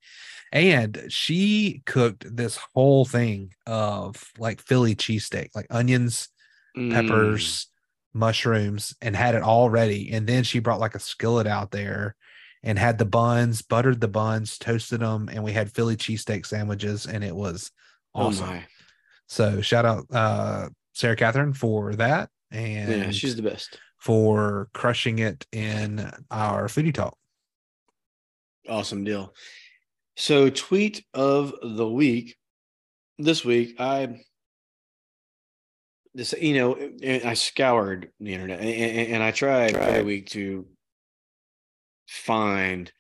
[0.53, 6.29] And she cooked this whole thing of like philly cheesesteak like onions
[6.77, 7.69] Mm, peppers
[8.15, 10.13] mushrooms and had it all ready.
[10.13, 12.17] And then she brought like a skillet out there
[12.63, 17.07] and had the buns buttered the buns toasted them and we had philly cheesesteak sandwiches
[17.07, 17.71] and it was
[18.15, 18.49] oh awesome.
[18.49, 18.65] my,
[19.29, 23.79] so shout out uh sarah catherine for that and yeah, she's the best.
[23.99, 27.17] for crushing it in our foodie talk.
[28.69, 29.35] Awesome deal.
[30.17, 32.37] So, tweet of the week.
[33.19, 34.21] This week, I
[36.15, 40.67] this you know I scoured the internet and, and- I tried every week to
[42.09, 42.91] find,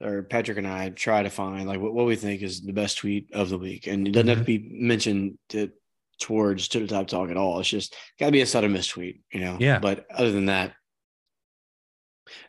[0.00, 2.98] or Patrick and I try to find like what, what we think is the best
[2.98, 4.68] tweet of the week, and it doesn't have to mm-hmm.
[4.68, 5.70] be mentioned to
[6.18, 7.60] towards to the top talk at all.
[7.60, 9.56] It's just got to be a Southern Miss tweet, you know.
[9.58, 9.78] Yeah.
[9.78, 10.74] But other than that,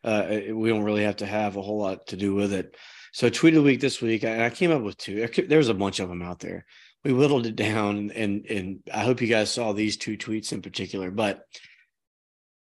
[0.04, 2.76] uh, we don't really have to have a whole lot to do with it.
[3.14, 5.28] So tweet of the week this week, and I came up with two.
[5.48, 6.66] There's a bunch of them out there.
[7.04, 10.62] We whittled it down, and and, I hope you guys saw these two tweets in
[10.62, 11.12] particular.
[11.12, 11.44] But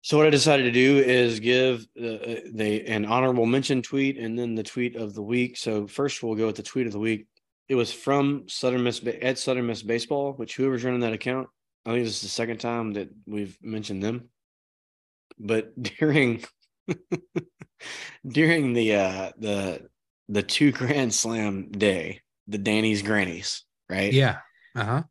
[0.03, 4.39] So what I decided to do is give uh, they an honorable mention tweet and
[4.39, 5.57] then the tweet of the week.
[5.59, 7.27] So first we'll go with the tweet of the week.
[7.71, 11.47] It was from Southern Miss at Southern Miss Baseball, which whoever's running that account,
[11.87, 14.31] I think this is the second time that we've mentioned them.
[15.39, 16.45] But during
[18.27, 19.89] during the uh the
[20.29, 24.13] the two grand slam day, the Danny's Grannies, right?
[24.13, 24.39] Yeah.
[24.75, 25.03] Uh huh.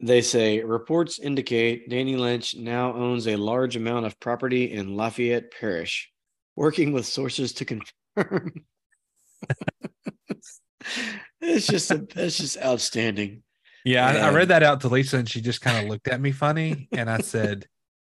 [0.00, 5.52] They say reports indicate Danny Lynch now owns a large amount of property in Lafayette
[5.52, 6.10] Parish,
[6.56, 8.64] working with sources to confirm.
[11.40, 13.42] it's just a, it's just outstanding.
[13.84, 16.20] Yeah, I, I read that out to Lisa, and she just kind of looked at
[16.20, 17.66] me funny, and I said,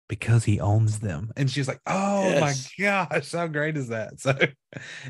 [0.09, 2.41] "Because he owns them," and she's like, "Oh Yes.
[2.79, 4.55] my gosh, how great is that?" So it,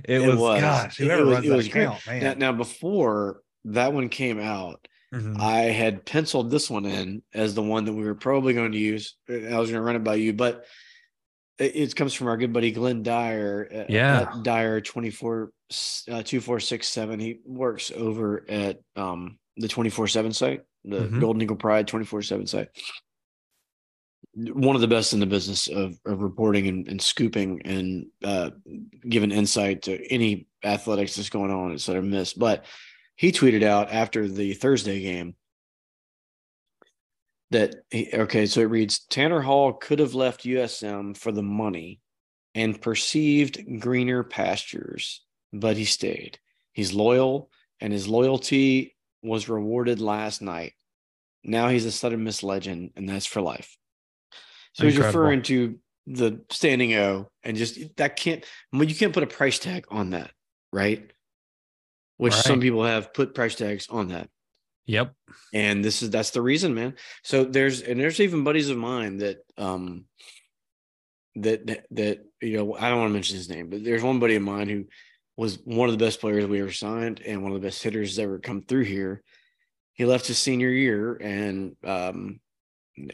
[0.05, 0.61] It was, was.
[0.61, 1.83] gosh, It whoever was- runs it that was great.
[1.85, 2.23] account, man.
[2.23, 5.41] Now, now, before that one came out, Mhm.
[5.41, 8.79] I had penciled this one in as the one that we were probably going to
[8.79, 9.17] use.
[9.29, 10.67] I was going to run it by you, but
[11.59, 13.87] it, it comes from our good buddy Glenn Dyer.
[13.89, 14.21] Yeah.
[14.33, 17.21] at Dyer 24 uh, 2467.
[17.21, 21.21] He works over at um, the 24 7 site, the Mhm.
[21.21, 22.69] Golden Eagle Pride 24 7 site.
[24.35, 28.51] One of the best in the business of, of reporting and, and scooping and uh,
[29.09, 32.33] giving insight to any athletics that's going on at Southern Miss.
[32.33, 32.65] But
[33.17, 35.35] he tweeted out after the Thursday game
[37.51, 42.01] that he, okay, so it reads Tanner Hall could have left USM for the money
[42.55, 46.39] and perceived greener pastures, but he stayed.
[46.73, 47.51] He's loyal,
[47.81, 50.73] and his loyalty was rewarded last night.
[51.43, 53.77] Now he's a Southern Miss legend, and that's for life.
[54.75, 58.45] So he's referring to the standing O, and just that can't.
[58.73, 60.31] Well, you can't put a price tag on that,
[60.73, 61.11] right?
[62.19, 64.29] Which some people have put price tags on that
[64.91, 65.15] Yep.
[65.55, 69.19] and this is that's the reason man so there's and there's even buddies of mine
[69.19, 70.07] that um
[71.37, 74.19] that that, that you know i don't want to mention his name but there's one
[74.19, 74.87] buddy of mine who
[75.41, 78.15] was one of the best players we ever signed and one of the best hitters
[78.15, 79.23] that ever come through here.
[79.95, 82.41] He left his senior year and um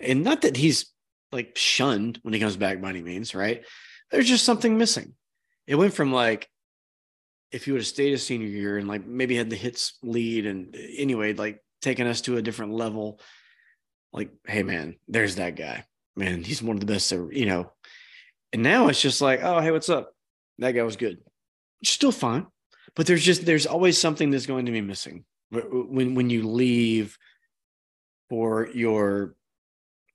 [0.01, 0.93] and not that he's
[1.31, 3.65] like shunned when he comes back by any means right?
[4.11, 5.15] There's just something missing.
[5.69, 6.49] It went from like
[7.53, 10.47] if he would have stayed a senior year and like maybe had the hits lead
[10.47, 13.21] and anyway like taking us to a different level
[14.13, 15.85] like hey man there's that guy.
[16.17, 17.71] Man he's one of the best ever you know?
[18.53, 20.13] And now it's just like oh hey what's up?
[20.59, 21.19] That guy was good
[21.85, 22.47] still fine
[22.95, 26.49] but there's just there's always something that's going to be missing Wh- when when you
[26.49, 27.17] leave
[28.29, 29.37] for your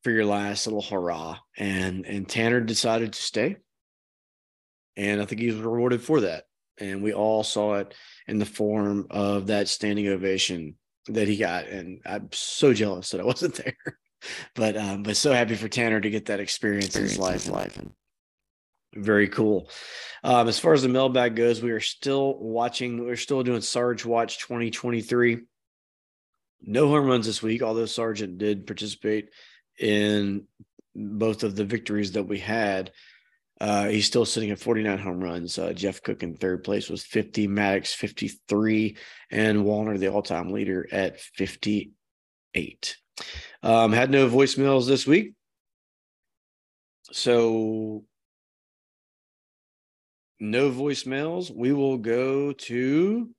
[0.04, 1.38] for your last little hurrah.
[1.58, 3.58] And and tanner decided to stay.
[4.98, 6.46] And i think he was rewarded for that.
[6.80, 7.94] And we all saw it
[8.28, 10.76] in the form of that standing ovation
[11.08, 11.68] that he got.
[11.68, 13.78] And i'm so jealous that i wasn't there.
[14.56, 17.48] But um but so happy for tanner to get that experience, in his life.
[17.48, 17.78] life.
[17.78, 17.92] And
[18.94, 19.70] very cool
[20.24, 24.06] um as far as the mailbag goes we are still watching we're still doing sarge
[24.06, 25.40] watch 2023
[26.64, 29.30] no home runs this week although sargent did participate
[29.80, 30.46] in
[30.94, 32.92] both of the victories that we had
[33.62, 35.60] uh, he's still sitting at 49 home runs.
[35.60, 38.98] Uh, Jeff Cook in third place was 50, Maddox 53,
[39.30, 42.98] and Wallner, the all time leader, at 58.
[43.62, 45.36] Um, had no voicemails this week.
[47.12, 48.04] So,
[50.42, 51.56] no voicemails.
[51.56, 53.30] We will go to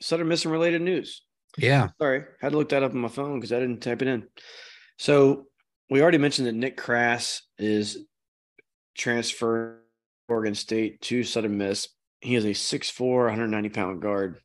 [0.00, 1.22] Southern Missing related news.
[1.56, 1.88] Yeah.
[2.00, 4.26] Sorry, had to look that up on my phone because I didn't type it in.
[4.98, 5.46] So
[5.90, 7.98] we already mentioned that Nick Crass is
[8.96, 9.80] transferred
[10.28, 11.88] Oregon State to Southern Miss.
[12.20, 14.38] He is a 6'4", 190 pound guard.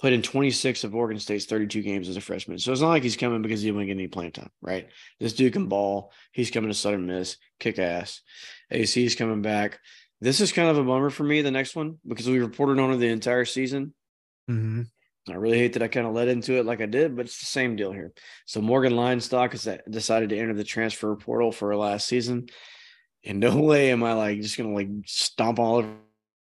[0.00, 2.58] Played in 26 of Oregon State's 32 games as a freshman.
[2.58, 4.88] So it's not like he's coming because he didn't get any playing time, right?
[5.18, 6.12] This dude can ball.
[6.32, 8.20] He's coming to Southern Miss, kick ass.
[8.70, 9.80] AC is coming back.
[10.20, 12.92] This is kind of a bummer for me, the next one, because we reported on
[12.92, 13.94] it the entire season.
[14.46, 14.82] hmm
[15.28, 17.38] I really hate that I kind of led into it like I did, but it's
[17.38, 18.12] the same deal here.
[18.46, 22.46] So Morgan Leinstock has decided to enter the transfer portal for last season.
[23.22, 25.96] In no way am I like just gonna like stomp all over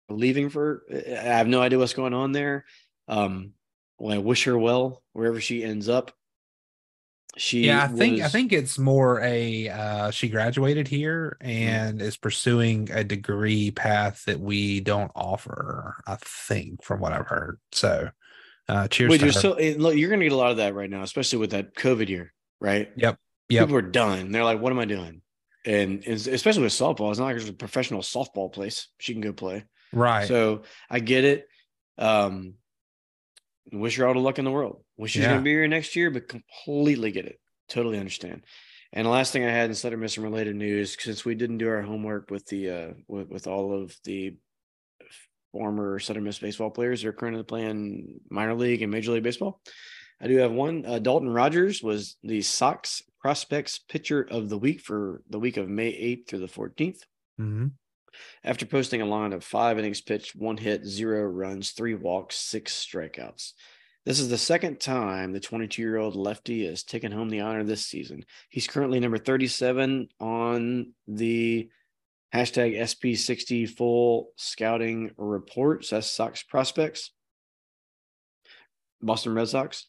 [0.09, 0.83] leaving for.
[0.93, 2.65] I have no idea what's going on there.
[3.09, 3.53] Um,
[3.99, 6.13] well, I wish her well wherever she ends up.
[7.37, 12.17] She Yeah, I think I think it's more a uh she graduated here and is
[12.17, 17.59] pursuing a degree path that we don't offer, I think, from what I've heard.
[17.73, 18.09] So
[18.69, 19.39] uh cheers Wait, to you're her.
[19.39, 19.97] still look.
[19.97, 22.91] You're gonna get a lot of that right now, especially with that COVID year, right?
[22.97, 23.19] Yep.
[23.49, 23.63] Yep.
[23.67, 24.31] People are done.
[24.31, 25.21] They're like, "What am I doing?"
[25.67, 29.23] And, and especially with softball, it's not like there's a professional softball place she can
[29.23, 29.65] go play.
[29.93, 30.29] right.
[30.29, 31.49] So I get it.
[31.99, 32.55] Um,
[33.73, 34.83] wish her all the luck in the world.
[34.97, 35.31] Wish she's Yeah.
[35.31, 37.41] gonna be here next year, but completely get it.
[37.69, 38.45] Totally understand.
[38.93, 41.69] And the last thing I had in Southern Miss related news, since we didn't do
[41.69, 44.37] our homework with the uh, with, with all of the
[45.53, 49.61] former Southern Miss baseball players that are currently playing minor league and major league baseball,
[50.21, 50.85] I do have one.
[50.87, 55.69] Uh, Dalton Rogers was the Sox prospects pitcher of the week for the week of
[55.69, 56.99] May 8th through the 14th.
[57.41, 57.67] Mm-hmm.
[58.43, 62.73] After posting a line of five innings pitched, one hit, zero runs, three walks, six
[62.73, 63.53] strikeouts.
[64.05, 67.65] This is the second time the 22 year old lefty has taken home the honor
[67.65, 68.25] this season.
[68.51, 71.71] He's currently number 37 on the
[72.35, 75.85] hashtag SP60 full scouting report.
[75.87, 77.13] So that's Sox prospects,
[79.01, 79.87] Boston Red Sox.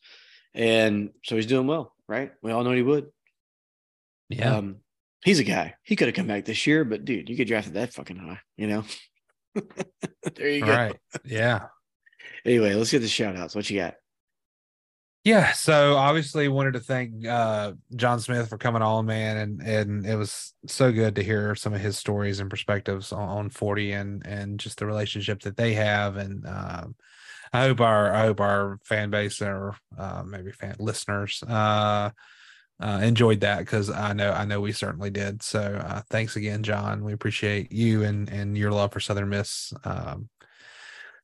[0.53, 2.31] And so he's doing well, right?
[2.41, 3.07] We all know he would.
[4.29, 4.57] Yeah.
[4.57, 4.77] Um,
[5.25, 5.73] he's a guy.
[5.83, 8.39] He could have come back this year, but dude, you get drafted that fucking high,
[8.55, 8.83] you know?
[10.35, 10.75] there you All go.
[10.75, 10.95] right.
[11.25, 11.67] Yeah.
[12.45, 13.55] Anyway, let's get the shout outs.
[13.55, 13.95] What you got?
[15.23, 20.05] Yeah, so obviously wanted to thank uh, Jon Smith for coming on, man, and and
[20.05, 23.93] it was so good to hear some of his stories and perspectives on, on forty
[23.93, 26.95] and and just the relationship that they have, and um,
[27.51, 32.11] I hope our I hope our fan base or uh, maybe fan listeners uh,
[32.79, 35.41] uh, enjoyed that because I know I know we certainly did.
[35.41, 37.03] So uh, thanks again, Jon.
[37.03, 39.73] We appreciate you and and your love for Southern Miss.
[39.83, 40.29] Um,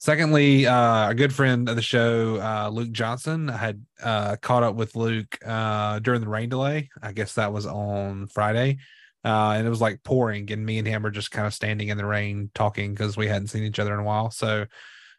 [0.01, 4.63] Secondly, uh, a good friend of the show, uh, Luke Johnson, I had uh, caught
[4.63, 6.89] up with Luke uh, during the rain delay.
[7.03, 8.79] I guess that was on Friday.
[9.23, 11.89] Uh, and it was like pouring, and me and him were just kind of standing
[11.89, 14.31] in the rain talking because we hadn't seen each other in a while.
[14.31, 14.65] So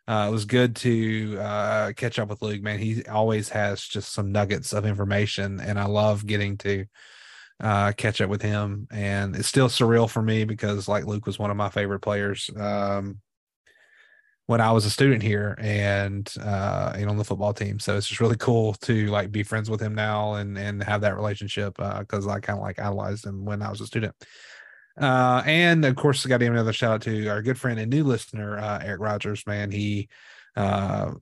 [0.09, 2.79] uh, it was good to uh, catch up with Luke, man.
[2.79, 6.87] He always has just some nuggets of information, and I love getting to
[7.61, 8.89] uh, catch up with him.
[8.91, 12.51] And it's still surreal for me because, like, Luke was one of my favorite players.
[12.57, 13.19] Um,
[14.47, 17.79] when I was a student here and uh and on the football team.
[17.79, 21.01] So it's just really cool to like be friends with him now and and have
[21.03, 24.15] that relationship uh because I kind of like idolized him when I was a student.
[25.01, 27.81] Uh and of course I got to give another shout out to our good friend
[27.81, 29.71] and new listener, uh Eric Rogers, man.
[29.71, 30.09] He
[30.57, 31.13] uh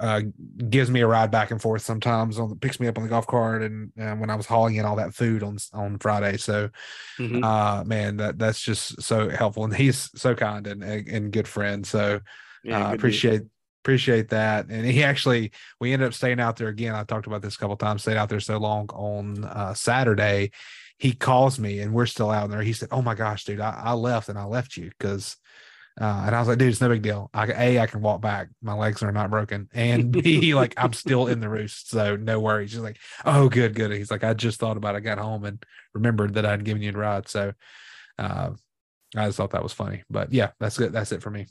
[0.00, 0.22] uh,
[0.70, 3.28] gives me a ride back and forth sometimes on picks me up on the golf
[3.28, 6.36] cart and, and when I was hauling in all that food on on Friday.
[6.36, 6.70] So
[7.20, 7.42] Mhm.
[7.44, 11.86] uh man that that's just so helpful and he's so kind and and good friend
[11.86, 12.20] so
[12.64, 13.42] Yeah, uh, appreciate
[13.84, 17.42] appreciate that and he actually we ended up staying out there again i talked about
[17.42, 20.50] this a couple times stayed out there so long on uh saturday
[20.98, 23.82] he calls me and we're still out there he said oh my gosh dude i,
[23.84, 25.36] I left and i left you because
[26.00, 27.30] uh, and I was like, dude, it's no big deal.
[27.32, 28.48] I, a, I can walk back.
[28.60, 29.68] My legs are not broken.
[29.72, 31.88] And B, like, I'm still in the roost.
[31.90, 32.72] So no worries.
[32.72, 33.92] He's like, oh, good, good.
[33.92, 34.98] He's like, I just thought about it.
[34.98, 37.28] I got home and remembered that I'd given you a ride.
[37.28, 37.52] So
[38.18, 38.50] uh,
[39.16, 40.02] I just thought that was funny.
[40.10, 40.92] But yeah, that's good.
[40.92, 41.46] That's it for me.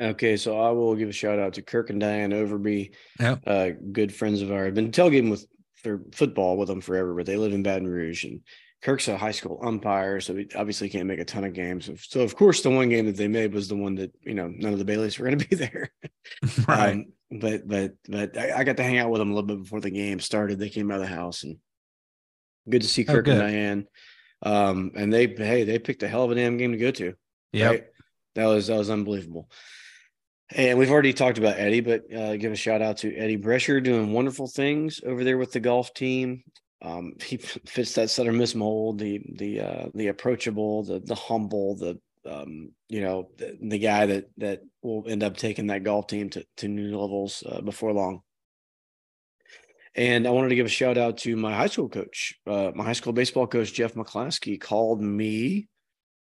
[0.00, 3.40] Okay, so I will give a shout out to Kirk and Diane Overby, Yep.
[3.46, 4.68] uh, good friends of ours.
[4.68, 5.46] I've been tailgating with
[5.82, 8.40] for football with them forever, but they live in Baton Rouge, and
[8.82, 11.88] Kirk's a high school umpire, so he obviously can't make a ton of games.
[12.08, 14.48] So of course, the one game that they made was the one that you know
[14.48, 15.90] none of the Baileys were going to be there.
[16.68, 16.92] right.
[16.92, 19.62] Um, but but but I, I got to hang out with them a little bit
[19.62, 20.58] before the game started.
[20.58, 21.58] They came out of the house, and
[22.68, 23.38] good to see Oh, Kirk and.
[23.38, 23.86] Diane.
[24.44, 27.14] Um, and they hey they picked a hell of a damn game to go to.
[27.52, 27.68] Yeah.
[27.68, 27.84] Right?
[28.34, 29.48] That was that was unbelievable.
[30.54, 33.82] And we've already talked about Eddie, but uh, give a shout out to Eddie Brescher
[33.82, 36.42] doing wonderful things over there with the golf team.
[36.82, 41.76] Um, he fits that Southern Miss mold, the the uh, the approachable, the the humble,
[41.76, 41.98] the
[42.28, 46.28] um, you know the, the guy that that will end up taking that golf team
[46.30, 48.20] to to new levels uh, before long.
[49.94, 52.84] And I wanted to give a shout out to my high school coach, uh, my
[52.84, 55.68] high school baseball coach Jeff McClaskey called me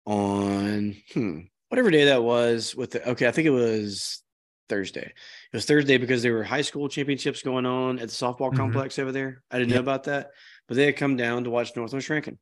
[0.06, 1.40] on hmm,
[1.70, 4.22] whatever day that was with the okay, I think it was
[4.68, 5.06] Thursday.
[5.06, 8.56] It was Thursday because there were high school championships going on at the softball Mhm.
[8.56, 9.42] complex over there.
[9.50, 10.30] I didn't know about that,
[10.68, 12.38] but they had come down to watch Northwest Rankin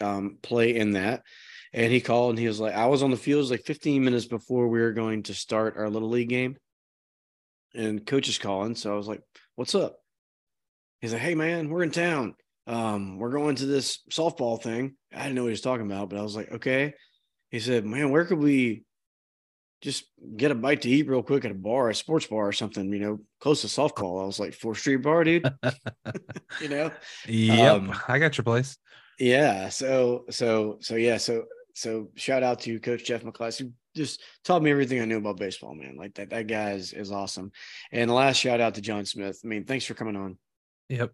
[0.00, 1.22] um, play in that.
[1.72, 4.02] And he called and he was like, I was on the field was like 15
[4.02, 6.56] minutes before we were going to start our little league game.
[7.74, 8.74] And coach is calling.
[8.74, 9.20] So I was like,
[9.54, 9.96] What's up?
[11.00, 12.34] He's like, Hey man, we're in town.
[12.66, 14.96] Um, we're going to this softball thing.
[15.12, 16.92] I didn't know what he was talking about, but I was like, okay.
[17.50, 18.84] He said, Man, where could we
[19.80, 20.04] just
[20.36, 22.92] get a bite to eat real quick at a bar, a sports bar or something,
[22.92, 24.22] you know, close to softball?
[24.22, 25.44] I was like, Fourth Street Bar, dude.
[26.60, 26.90] you know?
[27.26, 27.74] Yep.
[27.74, 28.76] Um, I got your place.
[29.18, 29.68] Yeah.
[29.68, 31.16] So so so yeah.
[31.16, 31.44] So
[31.74, 35.38] so shout out to Coach Jeff McClass who just taught me everything I knew about
[35.38, 35.96] baseball, man.
[35.96, 37.52] Like that that guy is is awesome.
[37.92, 39.40] And last shout out to Jon Smith.
[39.44, 40.38] I mean, thanks for coming on.
[40.88, 41.12] Yep.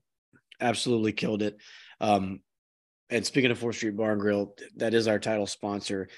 [0.61, 1.56] Absolutely killed it.
[2.01, 2.40] Um,
[3.10, 6.09] and speaking of Fourth Street Bar and Grill, that is our title sponsor.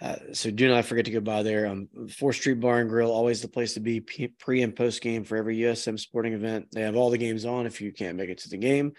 [0.00, 1.66] Uh, so do not forget to go by there.
[1.66, 5.24] Um, Fourth Street Bar and Grill, always the place to be pre and post game
[5.24, 6.68] for every USM sporting event.
[6.72, 8.92] They have all the games on if you can't make it to the game.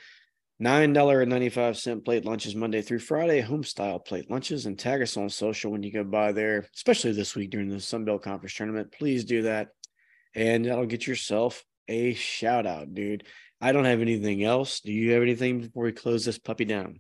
[0.62, 5.72] $9.95 plate lunches Monday through Friday, home style plate lunches, and tag us on social
[5.72, 8.92] when you go by there, especially this week during the Sunbelt Conference tournament.
[8.92, 9.70] Please do that.
[10.36, 13.26] And that'll get yourself a shout out, dude.
[13.62, 14.80] I don't have anything else.
[14.80, 17.00] Do you have anything before we close this puppy down?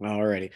[0.00, 0.50] Alrighty.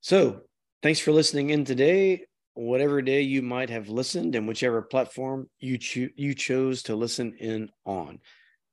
[0.00, 0.40] So
[0.82, 2.24] thanks for listening in today.
[2.54, 7.34] Whatever day you might have listened and whichever platform you cho- you chose to listen
[7.38, 8.18] in on.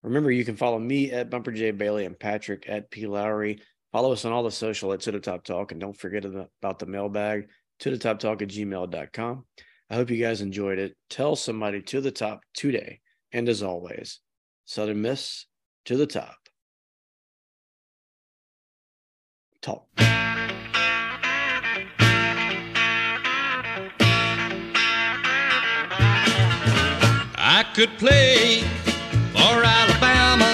[0.02, 3.62] Remember, you can follow me at Bumper J Bailey and Patrick at P Lowry.
[3.92, 5.72] Follow us on all the social at To the Top Talk.
[5.72, 7.50] And don't forget about the mailbag
[7.80, 9.46] to the top talk at gmail.com.
[9.90, 10.96] I hope you guys enjoyed it.
[11.10, 13.00] Tell somebody to the top today.
[13.32, 14.20] And as always,
[14.70, 15.48] Southern Miss
[15.86, 16.38] to the top.
[19.64, 19.88] Talk.
[27.36, 28.62] I could play
[29.34, 30.54] for Alabama,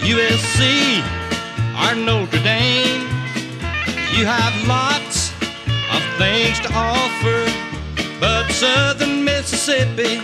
[0.00, 1.02] USC,
[1.84, 3.02] or Notre Dame.
[4.16, 5.30] You have lots
[5.92, 7.44] of things to offer,
[8.18, 10.22] but Southern Mississippi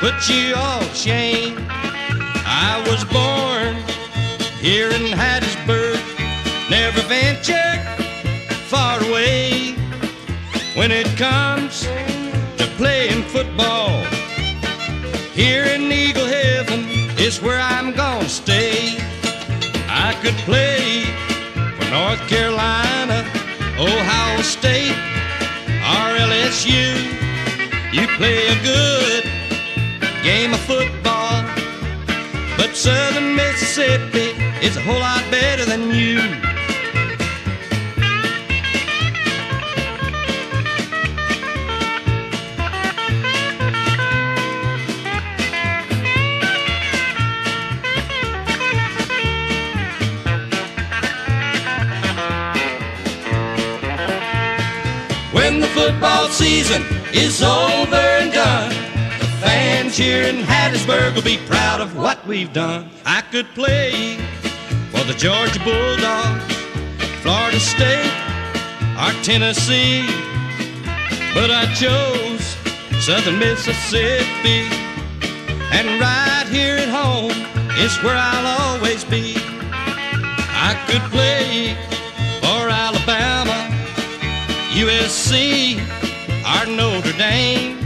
[0.00, 1.75] put you all shame.
[2.48, 3.74] I was born
[4.60, 6.00] here in Hattiesburg,
[6.70, 7.80] never ventured
[8.68, 9.74] far away.
[10.76, 11.82] When it comes
[12.58, 14.04] to playing football,
[15.34, 16.80] here in Eagle Heaven
[17.18, 18.96] is where I'm gonna stay.
[19.88, 21.04] I could play
[21.76, 23.24] for North Carolina,
[23.78, 24.96] Ohio State,
[25.94, 26.94] or LSU.
[27.92, 29.24] You play a good
[30.22, 30.95] game of football,
[32.86, 34.30] Southern Mississippi
[34.64, 36.20] is a whole lot better than you.
[55.32, 58.75] When the football season is over and done,
[59.96, 62.90] fans here in Hattiesburg will be proud of what we've done.
[63.04, 64.16] I could play
[64.90, 66.44] for the Georgia Bulldogs,
[67.22, 68.12] Florida State,
[68.98, 70.06] or Tennessee,
[71.34, 72.56] but I chose
[73.04, 74.68] Southern Mississippi,
[75.72, 77.32] and right here at home
[77.78, 79.34] is where I'll always be.
[80.58, 81.74] I could play
[82.40, 83.54] for Alabama.
[84.72, 85.78] USC
[86.44, 87.85] or Notre Dame.